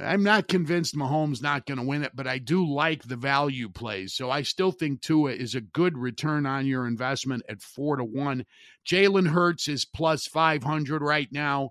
I'm 0.00 0.22
not 0.22 0.48
convinced 0.48 0.96
Mahomes 0.96 1.42
not 1.42 1.66
going 1.66 1.78
to 1.78 1.84
win 1.84 2.02
it, 2.02 2.12
but 2.14 2.26
I 2.26 2.38
do 2.38 2.66
like 2.66 3.04
the 3.04 3.16
value 3.16 3.68
plays. 3.68 4.14
So 4.14 4.30
I 4.30 4.42
still 4.42 4.72
think 4.72 5.02
Tua 5.02 5.32
is 5.32 5.54
a 5.54 5.60
good 5.60 5.98
return 5.98 6.46
on 6.46 6.66
your 6.66 6.86
investment 6.86 7.44
at 7.48 7.60
4 7.60 7.96
to 7.96 8.04
1. 8.04 8.44
Jalen 8.88 9.28
Hurts 9.28 9.68
is 9.68 9.84
plus 9.84 10.26
500 10.26 11.02
right 11.02 11.28
now. 11.30 11.70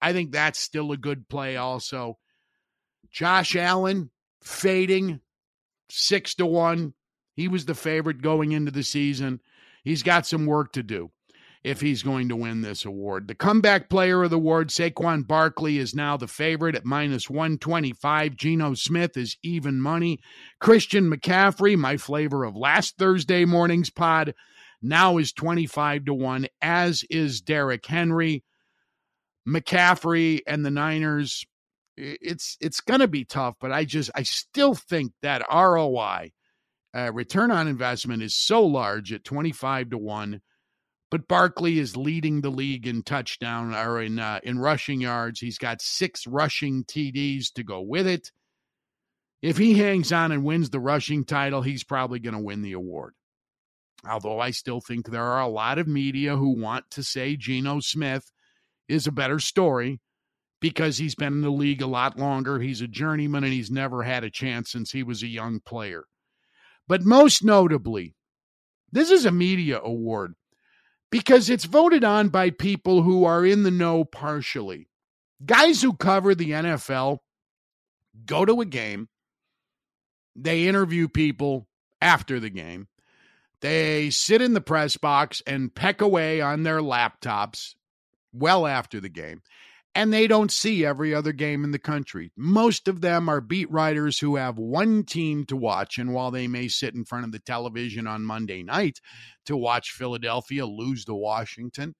I 0.00 0.12
think 0.12 0.30
that's 0.30 0.58
still 0.58 0.92
a 0.92 0.96
good 0.96 1.28
play 1.28 1.56
also. 1.56 2.18
Josh 3.10 3.56
Allen 3.56 4.10
fading 4.42 5.20
6 5.90 6.34
to 6.36 6.46
1. 6.46 6.94
He 7.34 7.48
was 7.48 7.66
the 7.66 7.74
favorite 7.74 8.22
going 8.22 8.52
into 8.52 8.70
the 8.70 8.84
season. 8.84 9.40
He's 9.82 10.02
got 10.02 10.26
some 10.26 10.46
work 10.46 10.72
to 10.74 10.82
do 10.82 11.10
if 11.62 11.80
he's 11.80 12.02
going 12.02 12.28
to 12.28 12.36
win 12.36 12.62
this 12.62 12.84
award. 12.84 13.28
The 13.28 13.34
comeback 13.34 13.90
player 13.90 14.22
of 14.22 14.30
the 14.30 14.36
award, 14.36 14.68
Saquon 14.68 15.26
Barkley, 15.26 15.78
is 15.78 15.94
now 15.94 16.16
the 16.16 16.26
favorite 16.26 16.74
at 16.74 16.86
minus 16.86 17.28
125. 17.28 18.34
Geno 18.36 18.74
Smith 18.74 19.16
is 19.16 19.36
even 19.42 19.80
money. 19.80 20.20
Christian 20.58 21.10
McCaffrey, 21.10 21.76
my 21.76 21.96
flavor 21.96 22.44
of 22.44 22.56
last 22.56 22.96
Thursday 22.96 23.44
morning's 23.44 23.90
pod, 23.90 24.34
now 24.80 25.18
is 25.18 25.32
25 25.32 26.06
to 26.06 26.14
1, 26.14 26.46
as 26.62 27.04
is 27.10 27.42
Derrick 27.42 27.84
Henry. 27.84 28.42
McCaffrey 29.46 30.40
and 30.46 30.64
the 30.64 30.70
Niners, 30.70 31.44
it's 31.96 32.56
it's 32.60 32.80
going 32.80 33.00
to 33.00 33.08
be 33.08 33.24
tough, 33.24 33.56
but 33.60 33.72
I 33.72 33.84
just 33.84 34.10
I 34.14 34.22
still 34.22 34.74
think 34.74 35.12
that 35.22 35.46
ROI 35.52 36.32
uh, 36.94 37.12
return 37.12 37.50
on 37.50 37.68
investment 37.68 38.22
is 38.22 38.34
so 38.34 38.64
large 38.64 39.12
at 39.12 39.24
25 39.24 39.90
to 39.90 39.98
1 39.98 40.40
but 41.10 41.26
Barkley 41.26 41.78
is 41.78 41.96
leading 41.96 42.40
the 42.40 42.50
league 42.50 42.86
in 42.86 43.02
touchdown 43.02 43.74
or 43.74 44.00
in 44.00 44.18
uh, 44.18 44.40
in 44.44 44.58
rushing 44.58 45.00
yards. 45.00 45.40
He's 45.40 45.58
got 45.58 45.82
six 45.82 46.26
rushing 46.26 46.84
TDs 46.84 47.52
to 47.54 47.64
go 47.64 47.80
with 47.80 48.06
it. 48.06 48.30
If 49.42 49.56
he 49.56 49.74
hangs 49.74 50.12
on 50.12 50.32
and 50.32 50.44
wins 50.44 50.70
the 50.70 50.80
rushing 50.80 51.24
title, 51.24 51.62
he's 51.62 51.82
probably 51.82 52.20
going 52.20 52.34
to 52.34 52.40
win 52.40 52.62
the 52.62 52.72
award. 52.72 53.14
Although 54.08 54.38
I 54.38 54.50
still 54.50 54.80
think 54.80 55.08
there 55.08 55.24
are 55.24 55.40
a 55.40 55.48
lot 55.48 55.78
of 55.78 55.88
media 55.88 56.36
who 56.36 56.60
want 56.60 56.84
to 56.92 57.02
say 57.02 57.36
Geno 57.36 57.80
Smith 57.80 58.30
is 58.88 59.06
a 59.06 59.12
better 59.12 59.38
story 59.38 60.00
because 60.60 60.98
he's 60.98 61.14
been 61.14 61.34
in 61.34 61.40
the 61.40 61.50
league 61.50 61.82
a 61.82 61.86
lot 61.86 62.18
longer. 62.18 62.60
He's 62.60 62.82
a 62.82 62.88
journeyman 62.88 63.44
and 63.44 63.52
he's 63.52 63.70
never 63.70 64.02
had 64.02 64.24
a 64.24 64.30
chance 64.30 64.70
since 64.70 64.92
he 64.92 65.02
was 65.02 65.22
a 65.22 65.28
young 65.28 65.60
player. 65.60 66.04
But 66.86 67.02
most 67.02 67.42
notably, 67.42 68.14
this 68.92 69.10
is 69.10 69.24
a 69.24 69.32
media 69.32 69.80
award 69.80 70.34
because 71.10 71.50
it's 71.50 71.64
voted 71.64 72.04
on 72.04 72.28
by 72.28 72.50
people 72.50 73.02
who 73.02 73.24
are 73.24 73.44
in 73.44 73.62
the 73.62 73.70
know 73.70 74.04
partially. 74.04 74.88
Guys 75.44 75.82
who 75.82 75.94
cover 75.94 76.34
the 76.34 76.50
NFL 76.50 77.18
go 78.26 78.44
to 78.44 78.60
a 78.60 78.66
game, 78.66 79.08
they 80.36 80.66
interview 80.66 81.08
people 81.08 81.66
after 82.00 82.38
the 82.38 82.50
game, 82.50 82.88
they 83.60 84.10
sit 84.10 84.40
in 84.40 84.54
the 84.54 84.60
press 84.60 84.96
box 84.96 85.42
and 85.46 85.74
peck 85.74 86.00
away 86.00 86.40
on 86.40 86.62
their 86.62 86.80
laptops 86.80 87.74
well 88.32 88.66
after 88.66 89.00
the 89.00 89.08
game 89.08 89.42
and 89.94 90.12
they 90.12 90.26
don't 90.26 90.52
see 90.52 90.84
every 90.84 91.14
other 91.14 91.32
game 91.32 91.64
in 91.64 91.72
the 91.72 91.78
country. 91.78 92.32
Most 92.36 92.86
of 92.86 93.00
them 93.00 93.28
are 93.28 93.40
beat 93.40 93.70
writers 93.70 94.18
who 94.18 94.36
have 94.36 94.56
one 94.56 95.04
team 95.04 95.44
to 95.46 95.56
watch. 95.56 95.98
And 95.98 96.12
while 96.12 96.30
they 96.30 96.46
may 96.46 96.68
sit 96.68 96.94
in 96.94 97.04
front 97.04 97.24
of 97.24 97.32
the 97.32 97.40
television 97.40 98.06
on 98.06 98.24
Monday 98.24 98.62
night 98.62 99.00
to 99.46 99.56
watch 99.56 99.90
Philadelphia 99.90 100.64
lose 100.64 101.04
to 101.06 101.14
Washington, 101.14 101.94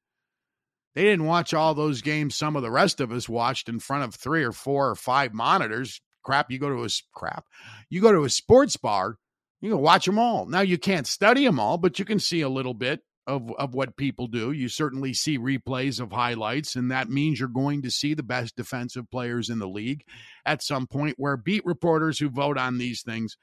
they 0.94 1.02
didn't 1.02 1.26
watch 1.26 1.52
all 1.52 1.74
those 1.74 2.02
games 2.02 2.36
some 2.36 2.56
of 2.56 2.62
the 2.62 2.70
rest 2.70 3.00
of 3.00 3.12
us 3.12 3.28
watched 3.28 3.68
in 3.68 3.80
front 3.80 4.04
of 4.04 4.14
three 4.14 4.44
or 4.44 4.52
four 4.52 4.90
or 4.90 4.96
five 4.96 5.34
monitors. 5.34 6.00
Crap, 6.22 6.50
you 6.50 6.58
go 6.58 6.68
to 6.68 6.84
a 6.84 6.88
crap. 7.14 7.44
You 7.88 8.00
go 8.00 8.12
to 8.12 8.24
a 8.24 8.30
sports 8.30 8.76
bar, 8.76 9.16
you 9.60 9.70
can 9.70 9.80
watch 9.80 10.06
them 10.06 10.18
all. 10.18 10.46
Now 10.46 10.60
you 10.60 10.78
can't 10.78 11.06
study 11.06 11.44
them 11.44 11.60
all, 11.60 11.78
but 11.78 11.98
you 11.98 12.04
can 12.04 12.18
see 12.18 12.40
a 12.40 12.48
little 12.48 12.74
bit 12.74 13.00
of, 13.30 13.52
of 13.52 13.74
what 13.74 13.96
people 13.96 14.26
do. 14.26 14.50
You 14.50 14.68
certainly 14.68 15.14
see 15.14 15.38
replays 15.38 16.00
of 16.00 16.10
highlights, 16.10 16.74
and 16.74 16.90
that 16.90 17.08
means 17.08 17.38
you're 17.38 17.48
going 17.48 17.82
to 17.82 17.90
see 17.90 18.14
the 18.14 18.24
best 18.24 18.56
defensive 18.56 19.08
players 19.10 19.48
in 19.48 19.60
the 19.60 19.68
league 19.68 20.04
at 20.44 20.62
some 20.62 20.86
point 20.86 21.14
where 21.16 21.36
beat 21.36 21.64
reporters 21.64 22.18
who 22.18 22.28
vote 22.28 22.58
on 22.58 22.78
these 22.78 23.02
things 23.02 23.36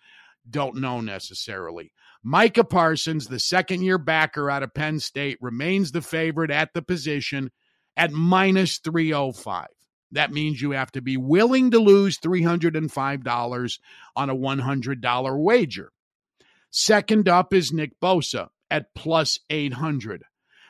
don't 0.49 0.75
know 0.75 0.99
necessarily. 0.99 1.93
Micah 2.21 2.65
Parsons, 2.65 3.27
the 3.27 3.39
second 3.39 3.81
year 3.81 3.97
backer 3.97 4.51
out 4.51 4.63
of 4.63 4.73
Penn 4.73 4.99
State, 4.99 5.37
remains 5.39 5.91
the 5.91 6.01
favorite 6.01 6.51
at 6.51 6.73
the 6.73 6.81
position 6.81 7.51
at 7.95 8.11
minus 8.11 8.79
305. 8.79 9.67
That 10.11 10.31
means 10.31 10.61
you 10.61 10.71
have 10.71 10.91
to 10.93 11.01
be 11.01 11.17
willing 11.17 11.71
to 11.71 11.79
lose 11.79 12.17
$305 12.19 13.79
on 14.15 14.29
a 14.29 14.35
$100 14.35 15.43
wager. 15.43 15.91
Second 16.69 17.29
up 17.29 17.53
is 17.53 17.71
Nick 17.71 17.99
Bosa 18.01 18.49
at 18.69 18.93
plus 18.95 19.39
800. 19.49 20.23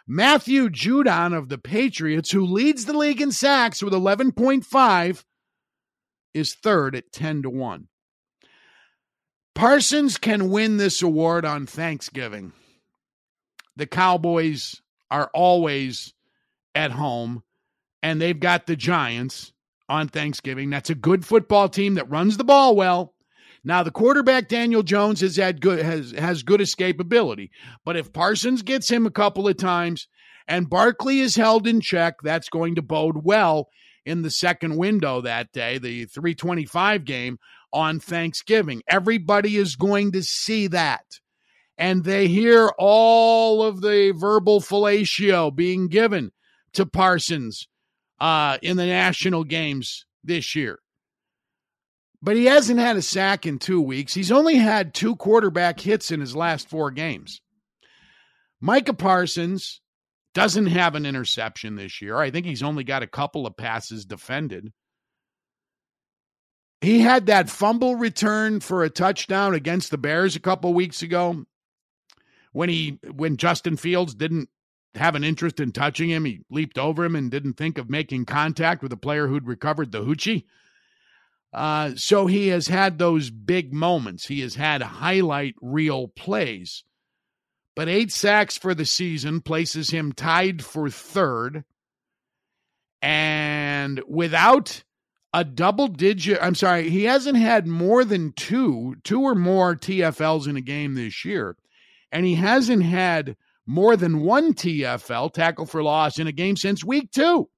Matthew 0.07 0.69
Judon 0.69 1.37
of 1.37 1.49
the 1.49 1.57
Patriots, 1.57 2.31
who 2.31 2.45
leads 2.45 2.85
the 2.85 2.97
league 2.97 3.21
in 3.21 3.31
sacks 3.31 3.83
with 3.83 3.93
11.5, 3.93 5.23
is 6.33 6.55
third 6.55 6.95
at 6.95 7.11
10 7.11 7.43
to 7.43 7.49
1. 7.49 7.87
Parsons 9.53 10.17
can 10.17 10.49
win 10.49 10.77
this 10.77 11.01
award 11.01 11.43
on 11.43 11.65
Thanksgiving. 11.65 12.53
The 13.75 13.87
Cowboys 13.87 14.81
are 15.09 15.29
always 15.33 16.13
at 16.75 16.91
home, 16.91 17.43
and 18.03 18.21
they've 18.21 18.39
got 18.39 18.67
the 18.67 18.75
Giants 18.75 19.51
on 19.89 20.07
Thanksgiving. 20.07 20.69
That's 20.69 20.89
a 20.89 20.95
good 20.95 21.25
football 21.25 21.69
team 21.69 21.95
that 21.95 22.09
runs 22.09 22.37
the 22.37 22.43
ball 22.43 22.75
well. 22.75 23.13
Now 23.63 23.83
the 23.83 23.91
quarterback 23.91 24.47
Daniel 24.47 24.83
Jones 24.83 25.21
has 25.21 25.35
had 25.35 25.61
good 25.61 25.79
has 25.79 26.11
has 26.11 26.43
good 26.43 26.59
escapability, 26.59 27.49
but 27.85 27.97
if 27.97 28.13
Parsons 28.13 28.61
gets 28.61 28.89
him 28.89 29.05
a 29.05 29.11
couple 29.11 29.47
of 29.47 29.57
times 29.57 30.07
and 30.47 30.69
Barkley 30.69 31.19
is 31.19 31.35
held 31.35 31.67
in 31.67 31.81
check, 31.81 32.15
that's 32.23 32.49
going 32.49 32.75
to 32.75 32.81
bode 32.81 33.23
well 33.23 33.69
in 34.05 34.21
the 34.21 34.31
second 34.31 34.77
window 34.77 35.19
that 35.21 35.51
day, 35.51 35.77
the 35.77 36.05
325 36.05 37.03
game 37.03 37.37
on 37.73 37.99
Thanksgiving. 37.99 38.81
Everybody 38.87 39.57
is 39.57 39.75
going 39.75 40.13
to 40.13 40.23
see 40.23 40.67
that. 40.67 41.03
And 41.77 42.05
they 42.05 42.27
hear 42.27 42.71
all 42.79 43.61
of 43.61 43.81
the 43.81 44.13
verbal 44.15 44.61
fellatio 44.61 45.53
being 45.53 45.89
given 45.89 46.31
to 46.73 46.85
Parsons 46.85 47.67
uh, 48.19 48.57
in 48.61 48.77
the 48.77 48.85
national 48.85 49.43
games 49.43 50.05
this 50.23 50.55
year. 50.55 50.79
But 52.21 52.35
he 52.35 52.45
hasn't 52.45 52.79
had 52.79 52.97
a 52.97 53.01
sack 53.01 53.45
in 53.45 53.59
two 53.59 53.79
weeks. 53.79 54.13
He's 54.13 54.31
only 54.31 54.55
had 54.55 54.93
two 54.93 55.15
quarterback 55.15 55.79
hits 55.79 56.11
in 56.11 56.19
his 56.19 56.35
last 56.35 56.67
four 56.67 56.89
games. 56.89 57.41
Micah 58.59 58.93
Parsons 58.93 59.81
doesn't 60.33 60.67
have 60.67 60.95
an 60.95 61.05
interception 61.05 61.75
this 61.75 62.01
year. 62.01 62.17
I 62.17 62.31
think 62.31 62.45
he's 62.45 62.63
only 62.63 62.83
got 62.83 63.03
a 63.03 63.07
couple 63.07 63.45
of 63.45 63.57
passes 63.57 64.05
defended. 64.05 64.71
He 66.81 66.99
had 66.99 67.27
that 67.27 67.49
fumble 67.49 67.95
return 67.95 68.59
for 68.59 68.83
a 68.83 68.89
touchdown 68.89 69.53
against 69.53 69.89
the 69.89 69.97
Bears 69.97 70.35
a 70.35 70.39
couple 70.39 70.73
weeks 70.73 71.01
ago 71.01 71.45
when 72.51 72.69
he 72.69 72.99
when 73.13 73.37
Justin 73.37 73.77
Fields 73.77 74.13
didn't 74.13 74.49
have 74.95 75.15
an 75.15 75.23
interest 75.23 75.59
in 75.59 75.71
touching 75.71 76.09
him. 76.09 76.25
He 76.25 76.41
leaped 76.49 76.77
over 76.77 77.03
him 77.03 77.15
and 77.15 77.31
didn't 77.31 77.53
think 77.53 77.77
of 77.77 77.89
making 77.89 78.25
contact 78.25 78.83
with 78.83 78.93
a 78.93 78.97
player 78.97 79.27
who'd 79.27 79.47
recovered 79.47 79.91
the 79.91 80.03
hoochie. 80.03 80.45
Uh, 81.53 81.91
so 81.95 82.27
he 82.27 82.49
has 82.49 82.67
had 82.67 82.97
those 82.97 83.29
big 83.29 83.73
moments. 83.73 84.27
He 84.27 84.41
has 84.41 84.55
had 84.55 84.81
highlight 84.81 85.55
reel 85.61 86.07
plays. 86.07 86.83
But 87.75 87.89
eight 87.89 88.11
sacks 88.11 88.57
for 88.57 88.73
the 88.73 88.85
season 88.85 89.41
places 89.41 89.89
him 89.89 90.11
tied 90.11 90.63
for 90.63 90.89
third. 90.89 91.63
And 93.01 94.01
without 94.07 94.83
a 95.33 95.43
double 95.43 95.87
digit. 95.87 96.39
I'm 96.41 96.55
sorry, 96.55 96.89
he 96.89 97.03
hasn't 97.03 97.37
had 97.37 97.67
more 97.67 98.03
than 98.03 98.31
two, 98.33 98.95
two 99.03 99.21
or 99.21 99.35
more 99.35 99.75
TFLs 99.75 100.47
in 100.47 100.57
a 100.57 100.61
game 100.61 100.95
this 100.95 101.25
year. 101.25 101.55
And 102.11 102.25
he 102.25 102.35
hasn't 102.35 102.83
had 102.83 103.35
more 103.65 103.95
than 103.97 104.21
one 104.21 104.53
TFL, 104.53 105.33
tackle 105.33 105.65
for 105.65 105.83
loss, 105.83 106.17
in 106.17 106.27
a 106.27 106.31
game 106.31 106.55
since 106.55 106.83
week 106.83 107.11
two. 107.11 107.49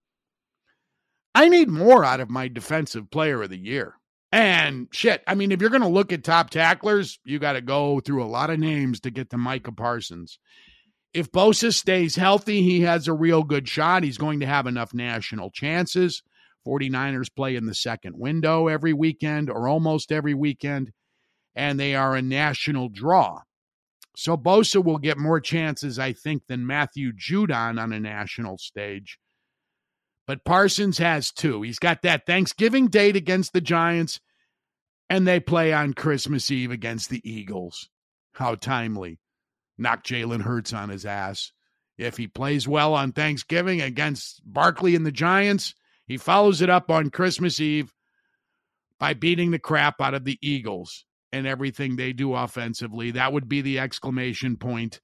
I 1.35 1.49
need 1.49 1.69
more 1.69 2.03
out 2.03 2.19
of 2.19 2.29
my 2.29 2.47
defensive 2.47 3.09
player 3.11 3.41
of 3.43 3.49
the 3.49 3.57
year. 3.57 3.95
And 4.31 4.87
shit, 4.91 5.23
I 5.25 5.35
mean, 5.35 5.51
if 5.51 5.61
you're 5.61 5.69
going 5.69 5.81
to 5.81 5.87
look 5.87 6.13
at 6.13 6.23
top 6.23 6.49
tacklers, 6.49 7.19
you 7.23 7.39
got 7.39 7.53
to 7.53 7.61
go 7.61 7.99
through 7.99 8.23
a 8.23 8.25
lot 8.25 8.49
of 8.49 8.59
names 8.59 8.99
to 9.01 9.11
get 9.11 9.29
to 9.31 9.37
Micah 9.37 9.71
Parsons. 9.71 10.37
If 11.13 11.31
Bosa 11.31 11.73
stays 11.73 12.15
healthy, 12.15 12.61
he 12.61 12.81
has 12.81 13.07
a 13.07 13.13
real 13.13 13.43
good 13.43 13.67
shot. 13.67 14.03
He's 14.03 14.19
going 14.19 14.41
to 14.41 14.45
have 14.45 14.67
enough 14.67 14.93
national 14.93 15.49
chances. 15.49 16.21
49ers 16.67 17.33
play 17.35 17.55
in 17.55 17.65
the 17.65 17.73
second 17.73 18.19
window 18.19 18.67
every 18.67 18.93
weekend 18.93 19.49
or 19.49 19.67
almost 19.67 20.11
every 20.11 20.35
weekend, 20.35 20.91
and 21.55 21.79
they 21.79 21.95
are 21.95 22.15
a 22.15 22.21
national 22.21 22.89
draw. 22.89 23.39
So 24.15 24.37
Bosa 24.37 24.83
will 24.83 24.97
get 24.97 25.17
more 25.17 25.39
chances, 25.39 25.97
I 25.97 26.13
think, 26.13 26.43
than 26.47 26.67
Matthew 26.67 27.13
Judon 27.13 27.81
on 27.81 27.93
a 27.93 27.99
national 27.99 28.57
stage. 28.57 29.17
But 30.29 30.45
Parsons 30.45 30.99
has 30.99 31.31
two. 31.31 31.63
He's 31.63 31.79
got 31.79 32.03
that 32.03 32.27
Thanksgiving 32.27 32.85
date 32.89 33.15
against 33.15 33.51
the 33.51 33.61
Giants, 33.61 34.19
and 35.09 35.27
they 35.27 35.39
play 35.39 35.73
on 35.73 35.95
Christmas 35.95 36.51
Eve 36.51 36.69
against 36.69 37.09
the 37.09 37.27
Eagles. 37.27 37.89
How 38.33 38.53
timely. 38.53 39.17
Knock 39.75 40.03
Jalen 40.03 40.43
Hurts 40.43 40.71
on 40.71 40.89
his 40.89 41.03
ass. 41.03 41.51
If 41.97 42.17
he 42.17 42.27
plays 42.27 42.67
well 42.67 42.93
on 42.93 43.11
Thanksgiving 43.11 43.81
against 43.81 44.43
Barkley 44.45 44.95
and 44.95 45.03
the 45.03 45.11
Giants, 45.11 45.73
he 46.05 46.17
follows 46.17 46.61
it 46.61 46.69
up 46.69 46.91
on 46.91 47.09
Christmas 47.09 47.59
Eve 47.59 47.91
by 48.99 49.15
beating 49.15 49.49
the 49.49 49.57
crap 49.57 49.99
out 49.99 50.13
of 50.13 50.25
the 50.25 50.37
Eagles 50.43 51.05
and 51.31 51.47
everything 51.47 51.95
they 51.95 52.13
do 52.13 52.35
offensively. 52.35 53.09
That 53.09 53.33
would 53.33 53.49
be 53.49 53.61
the 53.61 53.79
exclamation 53.79 54.57
point. 54.57 55.01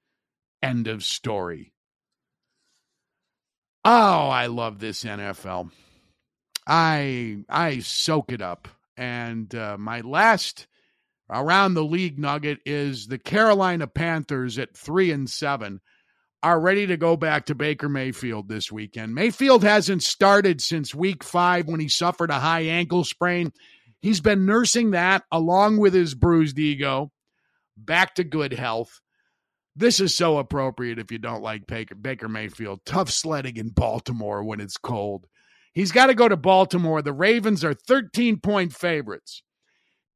End 0.62 0.88
of 0.88 1.04
story. 1.04 1.74
Oh, 3.88 4.30
I 4.30 4.48
love 4.48 4.80
this 4.80 5.04
NFL. 5.04 5.70
I 6.66 7.38
I 7.48 7.80
soak 7.80 8.32
it 8.32 8.42
up. 8.42 8.68
And 8.98 9.54
uh, 9.54 9.78
my 9.78 10.02
last 10.02 10.66
around 11.30 11.76
the 11.76 11.84
league 11.84 12.18
nugget 12.18 12.60
is 12.66 13.06
the 13.08 13.20
Carolina 13.20 13.86
Panthers 13.86 14.58
at 14.58 14.76
three 14.76 15.12
and 15.12 15.30
seven 15.30 15.82
are 16.42 16.60
ready 16.60 16.88
to 16.88 16.98
go 16.98 17.16
back 17.16 17.46
to 17.46 17.56
Baker 17.56 17.88
Mayfield 17.88 18.50
this 18.50 18.72
weekend. 18.72 19.14
Mayfield 19.14 19.64
hasn't 19.64 20.02
started 20.02 20.62
since 20.62 20.96
week 20.96 21.24
five 21.24 21.68
when 21.68 21.80
he 21.80 21.88
suffered 21.88 22.32
a 22.32 22.40
high 22.40 22.62
ankle 22.62 23.04
sprain. 23.04 23.52
He's 24.02 24.22
been 24.22 24.48
nursing 24.48 24.92
that 24.92 25.24
along 25.32 25.78
with 25.78 25.94
his 25.94 26.16
bruised 26.16 26.58
ego 26.58 27.12
back 27.78 28.16
to 28.16 28.24
good 28.24 28.54
health. 28.54 29.02
This 29.76 30.00
is 30.00 30.16
so 30.16 30.38
appropriate 30.38 31.00
if 31.00 31.12
you 31.12 31.18
don't 31.18 31.44
like 31.44 31.68
Baker, 31.68 31.96
Baker 31.96 32.30
Mayfield. 32.30 32.86
Tough 32.86 33.10
sledding 33.10 33.58
in 33.58 33.70
Baltimore 33.70 34.44
when 34.44 34.62
it's 34.62 34.78
cold. 34.78 35.28
He's 35.74 35.92
got 35.92 36.08
to 36.08 36.14
go 36.14 36.30
to 36.30 36.38
Baltimore. 36.38 37.02
The 37.02 37.12
Ravens 37.12 37.64
are 37.66 37.74
13 37.74 38.40
point 38.40 38.74
favorites. 38.74 39.44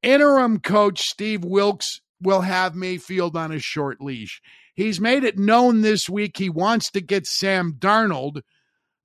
Interim 0.01 0.60
coach 0.60 1.01
Steve 1.01 1.43
Wilks 1.43 1.99
will 2.22 2.41
have 2.41 2.76
Mayfield 2.76 3.36
on 3.36 3.51
a 3.51 3.60
short 3.60 3.99
leash. 3.99 4.41
He's 4.74 5.01
made 5.01 5.26
it 5.26 5.38
known 5.38 5.82
this 5.82 6.10
week 6.10 6.38
he 6.38 6.49
wants 6.49 6.89
to 6.91 7.01
get 7.01 7.28
Sam 7.28 7.74
Darnold, 7.78 8.41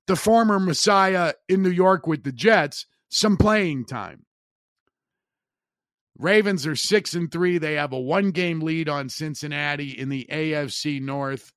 the 0.07 0.15
former 0.15 0.57
Messiah 0.57 1.33
in 1.49 1.61
New 1.61 1.69
York 1.69 2.07
with 2.07 2.23
the 2.23 2.31
Jets, 2.31 2.85
some 3.09 3.35
playing 3.35 3.85
time. 3.85 4.24
Ravens 6.17 6.65
are 6.65 6.75
6 6.75 7.13
and 7.13 7.31
3. 7.31 7.57
They 7.57 7.73
have 7.73 7.93
a 7.93 7.99
one 7.99 8.31
game 8.31 8.61
lead 8.61 8.87
on 8.87 9.09
Cincinnati 9.09 9.91
in 9.91 10.09
the 10.09 10.27
AFC 10.31 11.01
North. 11.01 11.51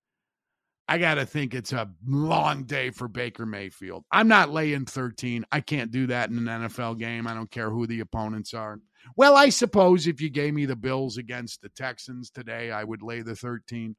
I 0.89 0.99
got 0.99 1.15
to 1.15 1.27
think 1.27 1.55
it's 1.55 1.73
a 1.73 1.91
long 2.07 2.65
day 2.65 2.91
for 2.91 3.09
Baker 3.09 3.45
Mayfield. 3.45 4.05
I'm 4.11 4.27
not 4.27 4.51
laying 4.51 4.87
13. 4.87 5.45
I 5.53 5.61
can't 5.61 5.91
do 5.91 6.07
that 6.07 6.31
in 6.31 6.49
an 6.49 6.63
NFL 6.63 6.99
game. 6.99 7.27
I 7.27 7.35
don't 7.35 7.51
care 7.51 7.71
who 7.71 7.87
the 7.87 8.01
opponents 8.01 8.55
are. 8.55 8.81
Well, 9.15 9.37
I 9.37 9.51
suppose 9.51 10.07
if 10.07 10.21
you 10.21 10.31
gave 10.31 10.55
me 10.55 10.65
the 10.65 10.77
Bills 10.77 11.19
against 11.19 11.61
the 11.61 11.69
Texans 11.71 12.31
today, 12.31 12.71
I 12.71 12.85
would 12.85 13.03
lay 13.03 13.21
the 13.21 13.37
13, 13.37 13.97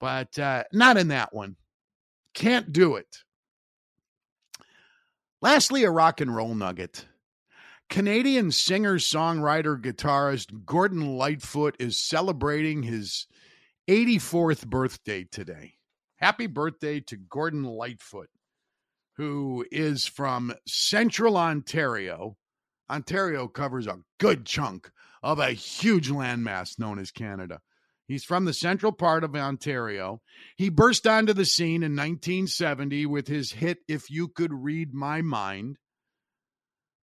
but 0.00 0.36
uh, 0.38 0.64
not 0.72 0.96
in 0.96 1.08
that 1.08 1.34
one. 1.34 1.56
Can't 2.32 2.72
do 2.72 2.96
it. 2.96 3.18
Lastly, 5.42 5.84
a 5.84 5.90
rock 5.90 6.22
and 6.22 6.34
roll 6.34 6.54
nugget. 6.54 7.04
Canadian 7.94 8.50
singer, 8.50 8.96
songwriter, 8.96 9.80
guitarist 9.80 10.64
Gordon 10.66 11.16
Lightfoot 11.16 11.76
is 11.78 11.96
celebrating 11.96 12.82
his 12.82 13.28
84th 13.86 14.66
birthday 14.66 15.22
today. 15.30 15.74
Happy 16.16 16.48
birthday 16.48 16.98
to 16.98 17.16
Gordon 17.16 17.62
Lightfoot, 17.62 18.30
who 19.16 19.64
is 19.70 20.08
from 20.08 20.52
central 20.66 21.36
Ontario 21.36 22.36
Ontario 22.90 23.46
covers 23.46 23.86
a 23.86 24.00
good 24.18 24.44
chunk 24.44 24.90
of 25.22 25.38
a 25.38 25.52
huge 25.52 26.10
landmass 26.10 26.80
known 26.80 26.98
as 26.98 27.12
Canada. 27.12 27.60
He's 28.08 28.24
from 28.24 28.44
the 28.44 28.52
central 28.52 28.90
part 28.90 29.22
of 29.22 29.36
Ontario. 29.36 30.20
He 30.56 30.68
burst 30.68 31.06
onto 31.06 31.32
the 31.32 31.44
scene 31.44 31.84
in 31.84 31.92
1970 31.92 33.06
with 33.06 33.28
his 33.28 33.52
hit 33.52 33.78
If 33.86 34.10
You 34.10 34.26
Could 34.26 34.52
Read 34.52 34.92
My 34.92 35.22
Mind. 35.22 35.76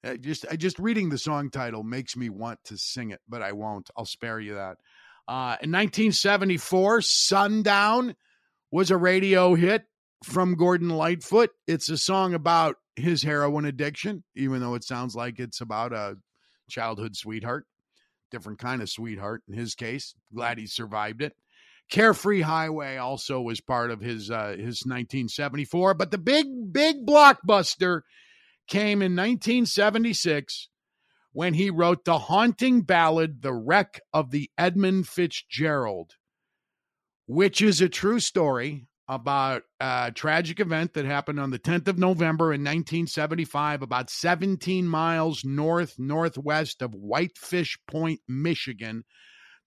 Uh, 0.03 0.15
just 0.15 0.45
uh, 0.49 0.55
just 0.55 0.79
reading 0.79 1.09
the 1.09 1.17
song 1.17 1.49
title 1.49 1.83
makes 1.83 2.15
me 2.17 2.29
want 2.29 2.59
to 2.65 2.77
sing 2.77 3.11
it, 3.11 3.19
but 3.29 3.41
I 3.41 3.51
won't. 3.51 3.89
I'll 3.95 4.05
spare 4.05 4.39
you 4.39 4.55
that. 4.55 4.77
Uh, 5.27 5.55
in 5.61 5.71
1974, 5.71 7.01
Sundown 7.01 8.15
was 8.71 8.89
a 8.89 8.97
radio 8.97 9.53
hit 9.53 9.83
from 10.23 10.55
Gordon 10.55 10.89
Lightfoot. 10.89 11.51
It's 11.67 11.89
a 11.89 11.97
song 11.97 12.33
about 12.33 12.77
his 12.95 13.21
heroin 13.21 13.65
addiction, 13.65 14.23
even 14.35 14.59
though 14.59 14.75
it 14.75 14.83
sounds 14.83 15.15
like 15.15 15.39
it's 15.39 15.61
about 15.61 15.93
a 15.93 16.15
childhood 16.69 17.15
sweetheart, 17.15 17.65
different 18.31 18.59
kind 18.59 18.81
of 18.81 18.89
sweetheart 18.89 19.43
in 19.47 19.53
his 19.53 19.75
case. 19.75 20.15
Glad 20.33 20.57
he 20.57 20.65
survived 20.65 21.21
it. 21.21 21.33
Carefree 21.91 22.41
Highway 22.41 22.97
also 22.97 23.41
was 23.41 23.59
part 23.61 23.91
of 23.91 23.99
his 23.99 24.31
uh, 24.31 24.55
his 24.57 24.83
1974, 24.85 25.93
but 25.93 26.09
the 26.09 26.17
big 26.17 26.47
big 26.71 27.05
blockbuster 27.05 28.01
came 28.67 29.01
in 29.01 29.15
1976 29.15 30.69
when 31.33 31.53
he 31.53 31.69
wrote 31.69 32.05
the 32.05 32.17
haunting 32.17 32.81
ballad 32.81 33.41
The 33.41 33.53
Wreck 33.53 34.01
of 34.13 34.31
the 34.31 34.49
Edmund 34.57 35.07
Fitzgerald, 35.07 36.11
which 37.25 37.61
is 37.61 37.81
a 37.81 37.89
true 37.89 38.19
story 38.19 38.87
about 39.07 39.63
a 39.79 40.11
tragic 40.13 40.59
event 40.59 40.93
that 40.93 41.05
happened 41.05 41.39
on 41.39 41.51
the 41.51 41.59
10th 41.59 41.87
of 41.87 41.97
November 41.97 42.53
in 42.53 42.61
1975, 42.61 43.81
about 43.81 44.09
17 44.09 44.87
miles 44.87 45.43
north 45.43 45.99
northwest 45.99 46.81
of 46.81 46.93
Whitefish 46.93 47.77
Point, 47.87 48.21
Michigan. 48.27 49.03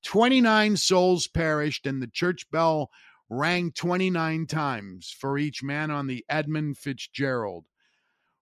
29 0.04 0.76
souls 0.76 1.28
perished, 1.28 1.86
and 1.86 2.02
the 2.02 2.06
church 2.06 2.50
bell 2.50 2.90
rang 3.30 3.72
29 3.72 4.46
times 4.46 5.14
for 5.18 5.38
each 5.38 5.62
man 5.62 5.90
on 5.90 6.06
the 6.06 6.24
Edmund 6.28 6.78
Fitzgerald. 6.78 7.64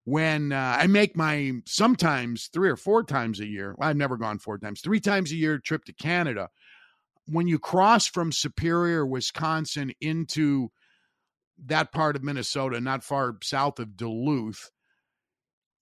When 0.05 0.53
uh, 0.53 0.76
I 0.80 0.88
make 0.88 1.16
my 1.16 1.53
sometimes 1.64 2.48
three 2.53 2.68
or 2.68 2.76
four 2.76 3.05
times 3.05 3.38
a 3.38 3.46
year, 3.46 3.74
well, 3.78 3.88
I've 3.88 3.96
never 3.96 4.16
gone 4.16 4.38
four 4.38 4.59
times, 4.59 4.80
three 4.80 5.00
times 5.00 5.30
a 5.30 5.36
year 5.36 5.59
trip 5.59 5.84
to 5.84 5.92
Canada, 5.92 6.48
when 7.26 7.46
you 7.46 7.59
cross 7.59 8.07
from 8.07 8.32
Superior, 8.32 9.07
Wisconsin 9.07 9.92
into 10.00 10.70
that 11.66 11.92
part 11.92 12.16
of 12.16 12.24
Minnesota, 12.24 12.80
not 12.80 13.05
far 13.05 13.36
south 13.42 13.78
of 13.78 13.96
Duluth, 13.96 14.70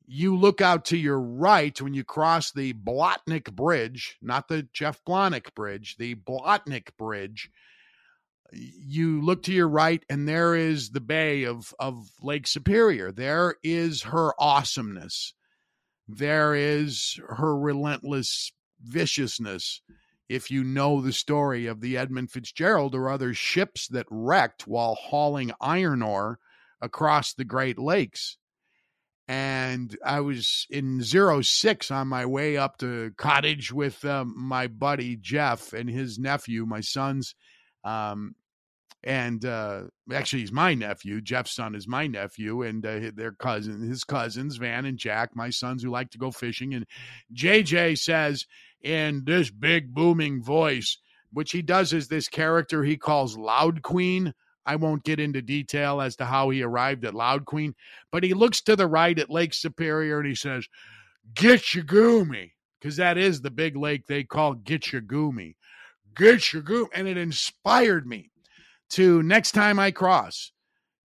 you 0.07 0.37
look 0.37 0.61
out 0.61 0.85
to 0.87 0.97
your 0.97 1.21
right 1.21 1.81
when 1.81 1.95
you 1.95 2.05
cross 2.05 2.53
the 2.53 2.73
Blatnik 2.73 3.53
Bridge, 3.53 4.19
not 4.21 4.49
the 4.49 4.69
Jeff 4.73 5.01
Blatnik 5.07 5.55
Bridge, 5.55 5.97
the 5.99 6.17
Blatnik 6.17 6.89
Bridge. 6.99 7.49
You 8.53 9.21
look 9.21 9.43
to 9.45 9.53
your 9.53 9.69
right, 9.69 10.05
and 10.09 10.29
there 10.29 10.55
is 10.55 10.91
the 10.91 11.01
bay 11.01 11.45
of, 11.45 11.75
of 11.79 12.09
Lake 12.21 12.47
Superior. 12.47 13.13
There 13.13 13.57
is 13.63 14.03
her 14.03 14.33
awesomeness. 14.41 15.35
There 16.09 16.55
is 16.55 17.21
her 17.29 17.57
relentless 17.57 18.53
viciousness. 18.83 19.83
If 20.29 20.51
you 20.51 20.65
know 20.65 21.01
the 21.01 21.13
story 21.13 21.67
of 21.67 21.81
the 21.81 21.97
Edmund 21.97 22.31
Fitzgerald 22.31 22.95
or 22.95 23.09
other 23.09 23.35
ships 23.35 23.89
that 23.89 24.07
wrecked 24.11 24.67
while 24.67 24.95
hauling 24.95 25.53
iron 25.61 26.03
ore 26.03 26.39
across 26.81 27.35
the 27.35 27.45
Great 27.45 27.79
Lakes 27.79 28.39
and 29.31 29.97
I 30.05 30.19
was 30.23 30.67
in 30.71 31.05
zero 31.05 31.41
six 31.41 31.93
on 31.93 32.09
my 32.09 32.27
way 32.27 32.57
up 32.57 32.79
to 32.79 33.13
cottage 33.17 33.73
with 33.73 34.05
um, 34.05 34.35
my 34.37 34.67
buddy 34.67 35.15
Jeff 35.15 35.73
and 35.73 35.89
his 35.89 36.19
nephew, 36.19 36.67
my 36.67 36.81
son's, 36.81 37.37
um, 37.85 38.35
and 39.03 39.45
uh, 39.45 39.83
actually 40.13 40.41
he's 40.41 40.53
my 40.53 40.75
nephew. 40.75 41.21
Jeff's 41.21 41.55
son 41.55 41.75
is 41.75 41.89
my 41.89 42.07
nephew, 42.07 42.63
and 42.63 42.85
uh, 42.85 43.11
their 43.15 43.33
cousin, 43.33 43.89
his 43.89 44.05
cousins 44.05 44.57
Van 44.57 44.85
and 44.85 44.99
Jack, 44.99 45.31
my 45.35 45.51
sons 45.51 45.83
who 45.83 45.91
like 45.91 46.11
to 46.11 46.19
go 46.19 46.31
fishing. 46.31 46.75
And 46.75 46.87
JJ 47.35 47.99
says 47.99 48.47
in 48.83 49.23
this 49.25 49.51
big 49.51 49.95
booming 49.95 50.43
voice, 50.43 50.99
which 51.33 51.53
he 51.53 51.63
does 51.63 51.93
as 51.93 52.09
this 52.09 52.29
character 52.29 52.83
he 52.83 52.97
calls 52.97 53.37
Loud 53.37 53.83
Queen. 53.83 54.35
I 54.67 54.77
won't 54.77 55.05
get 55.05 55.19
into 55.19 55.41
detail 55.41 56.01
as 56.03 56.17
to 56.17 56.27
how 56.27 56.51
he 56.51 56.63
arrived 56.63 57.05
at 57.05 57.15
Loud 57.15 57.47
Queen, 57.47 57.75
but 58.13 58.23
he 58.23 58.35
looks 58.35 58.61
to 58.63 58.77
the 58.77 58.87
right 58.87 59.19
at 59.19 59.31
Lake 59.31 59.55
Superior 59.55 60.19
and 60.19 60.29
he 60.29 60.35
says, 60.35 60.69
Gitche 61.33 61.85
Gumee, 61.87 62.53
because 62.79 62.97
that 62.97 63.17
is 63.17 63.41
the 63.41 63.51
big 63.51 63.77
lake 63.77 64.07
they 64.07 64.25
call 64.25 64.55
Gitche 64.55 65.07
Gumee. 65.07 65.55
Gitchagumi. 66.15 66.89
And 66.95 67.09
it 67.09 67.17
inspired 67.17 68.07
me 68.07 68.30
to 68.91 69.23
next 69.23 69.53
time 69.53 69.79
I 69.79 69.91
cross 69.91 70.53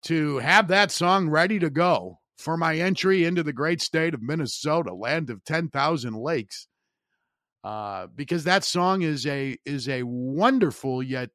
to 0.03 0.37
have 0.37 0.67
that 0.67 0.91
song 0.91 1.29
ready 1.29 1.59
to 1.59 1.69
go 1.69 2.19
for 2.37 2.57
my 2.57 2.77
entry 2.77 3.23
into 3.23 3.43
the 3.43 3.53
great 3.53 3.81
state 3.81 4.13
of 4.13 4.21
Minnesota, 4.21 4.93
land 4.93 5.29
of 5.29 5.43
10,000 5.45 6.13
lakes. 6.15 6.67
Uh, 7.63 8.07
because 8.15 8.43
that 8.43 8.63
song 8.63 9.01
is 9.01 9.25
a 9.25 9.57
is 9.65 9.89
a 9.89 10.03
wonderful 10.03 11.01
yet 11.01 11.31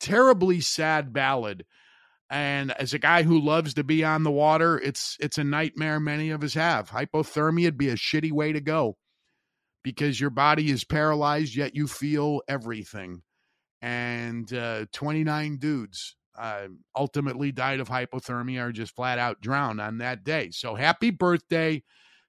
terribly 0.00 0.60
sad 0.60 1.12
ballad. 1.12 1.66
And 2.30 2.72
as 2.72 2.94
a 2.94 2.98
guy 2.98 3.22
who 3.22 3.38
loves 3.38 3.74
to 3.74 3.84
be 3.84 4.02
on 4.02 4.22
the 4.22 4.30
water, 4.30 4.78
it's 4.78 5.18
it's 5.20 5.36
a 5.36 5.44
nightmare 5.44 6.00
many 6.00 6.30
of 6.30 6.42
us 6.42 6.54
have. 6.54 6.88
Hypothermia 6.88 7.66
would 7.66 7.78
be 7.78 7.90
a 7.90 7.96
shitty 7.96 8.32
way 8.32 8.52
to 8.52 8.62
go 8.62 8.96
because 9.82 10.20
your 10.20 10.30
body 10.30 10.70
is 10.70 10.84
paralyzed, 10.84 11.54
yet 11.54 11.74
you 11.74 11.86
feel 11.86 12.40
everything. 12.48 13.22
And 13.80 14.52
uh, 14.52 14.86
29 14.92 15.58
dudes 15.58 16.16
uh, 16.36 16.68
ultimately 16.96 17.52
died 17.52 17.80
of 17.80 17.88
hypothermia 17.88 18.68
or 18.68 18.72
just 18.72 18.94
flat 18.94 19.18
out 19.18 19.40
drowned 19.40 19.80
on 19.80 19.98
that 19.98 20.24
day. 20.24 20.50
So 20.50 20.74
happy 20.74 21.10
birthday 21.10 21.82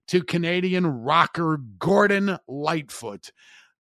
to 0.10 0.24
Canadian 0.24 0.86
rocker 0.86 1.60
Gordon 1.78 2.38
Lightfoot. 2.48 3.32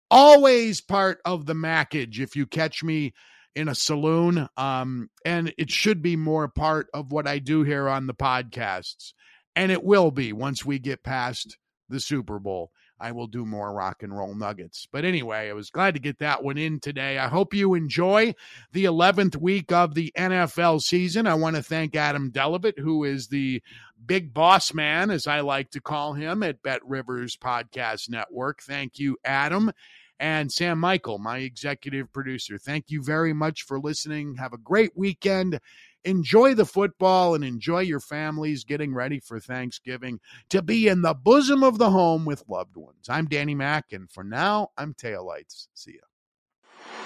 Always 0.10 0.82
part 0.82 1.20
of 1.26 1.46
the 1.46 1.54
mackage. 1.54 2.20
If 2.20 2.36
you 2.36 2.46
catch 2.46 2.84
me 2.84 3.14
in 3.58 3.68
a 3.68 3.76
saloon. 3.76 4.48
Um, 4.56 5.10
and 5.26 5.52
it 5.58 5.72
should 5.72 6.02
be 6.04 6.16
more 6.16 6.48
part 6.48 6.88
of 6.94 7.12
what 7.12 7.28
I 7.28 7.40
do 7.40 7.64
here 7.64 7.90
on 7.90 8.06
the 8.06 8.14
podcasts. 8.14 9.14
And 9.56 9.72
it 9.72 9.84
will 9.84 10.12
be 10.12 10.32
once 10.32 10.64
we 10.64 10.78
get 10.78 11.04
past 11.04 11.58
the 11.90 12.00
Super 12.00 12.38
Bowl. 12.38 12.70
I 13.00 13.12
will 13.12 13.28
do 13.28 13.46
more 13.46 13.74
rock 13.74 14.04
and 14.04 14.16
roll 14.16 14.34
nuggets. 14.34 14.88
But 14.92 15.06
anyway, 15.06 15.50
I 15.50 15.54
was 15.54 15.70
glad 15.70 15.94
to 15.94 16.00
get 16.00 16.20
that 16.20 16.44
one 16.44 16.58
in 16.58 16.80
today. 16.80 17.18
I 17.18 17.28
hope 17.28 17.54
you 17.54 17.74
enjoy 17.74 18.34
the 18.72 18.86
11th 18.86 19.36
week 19.36 19.72
of 19.72 19.94
the 19.94 20.12
NFL 20.18 20.82
season. 20.82 21.28
I 21.28 21.36
want 21.36 21.56
to 21.56 21.64
thank 21.64 21.96
Adam 21.96 22.32
Delevitt, 22.32 22.80
who 22.80 23.04
is 23.04 23.28
the 23.28 23.62
big 24.06 24.34
boss 24.34 24.74
man, 24.74 25.12
as 25.12 25.28
I 25.28 25.42
like 25.42 25.72
to 25.72 25.82
call 25.82 26.14
him, 26.14 26.42
at 26.44 26.64
Bet 26.64 26.84
Rivers 26.86 27.38
Podcast 27.38 28.10
Network. 28.10 28.62
Thank 28.62 29.00
you, 29.00 29.18
Adam 29.24 29.72
and 30.20 30.52
Sam 30.52 30.80
Michael, 30.80 31.20
my 31.20 31.40
executive 31.40 32.12
producer. 32.12 32.58
Thank 32.58 32.86
you 32.90 33.04
very 33.04 33.34
much 33.34 33.64
for 33.64 33.80
listening. 33.80 34.36
Have 34.36 34.54
a 34.54 34.58
great 34.58 34.92
weekend. 34.96 35.60
Enjoy 36.06 36.54
the 36.54 36.66
football 36.66 37.36
and 37.36 37.44
enjoy 37.44 37.82
your 37.82 38.00
families 38.00 38.64
getting 38.64 38.94
ready 38.94 39.20
for 39.20 39.40
Thanksgiving 39.40 40.20
to 40.50 40.62
be 40.62 40.88
in 40.88 41.02
the 41.02 41.14
bosom 41.14 41.64
of 41.64 41.78
the 41.78 41.90
home 41.90 42.26
with 42.26 42.44
loved 42.48 42.78
ones. 42.78 43.08
I'm 43.10 43.28
Danny 43.28 43.56
Mack, 43.56 43.92
and 43.92 44.10
for 44.10 44.24
now, 44.24 44.70
I'm 44.78 44.94
Taillights. 44.94 45.68
See 45.74 45.94
ya. 45.94 46.08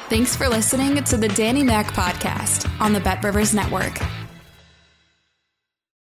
Thanks 0.09 0.35
for 0.35 0.49
listening 0.49 1.03
to 1.03 1.17
the 1.17 1.29
Danny 1.29 1.63
Mack 1.63 1.87
Podcast 1.87 2.69
on 2.81 2.93
the 2.93 2.99
Bet 2.99 3.23
Rivers 3.23 3.53
Network. 3.53 3.97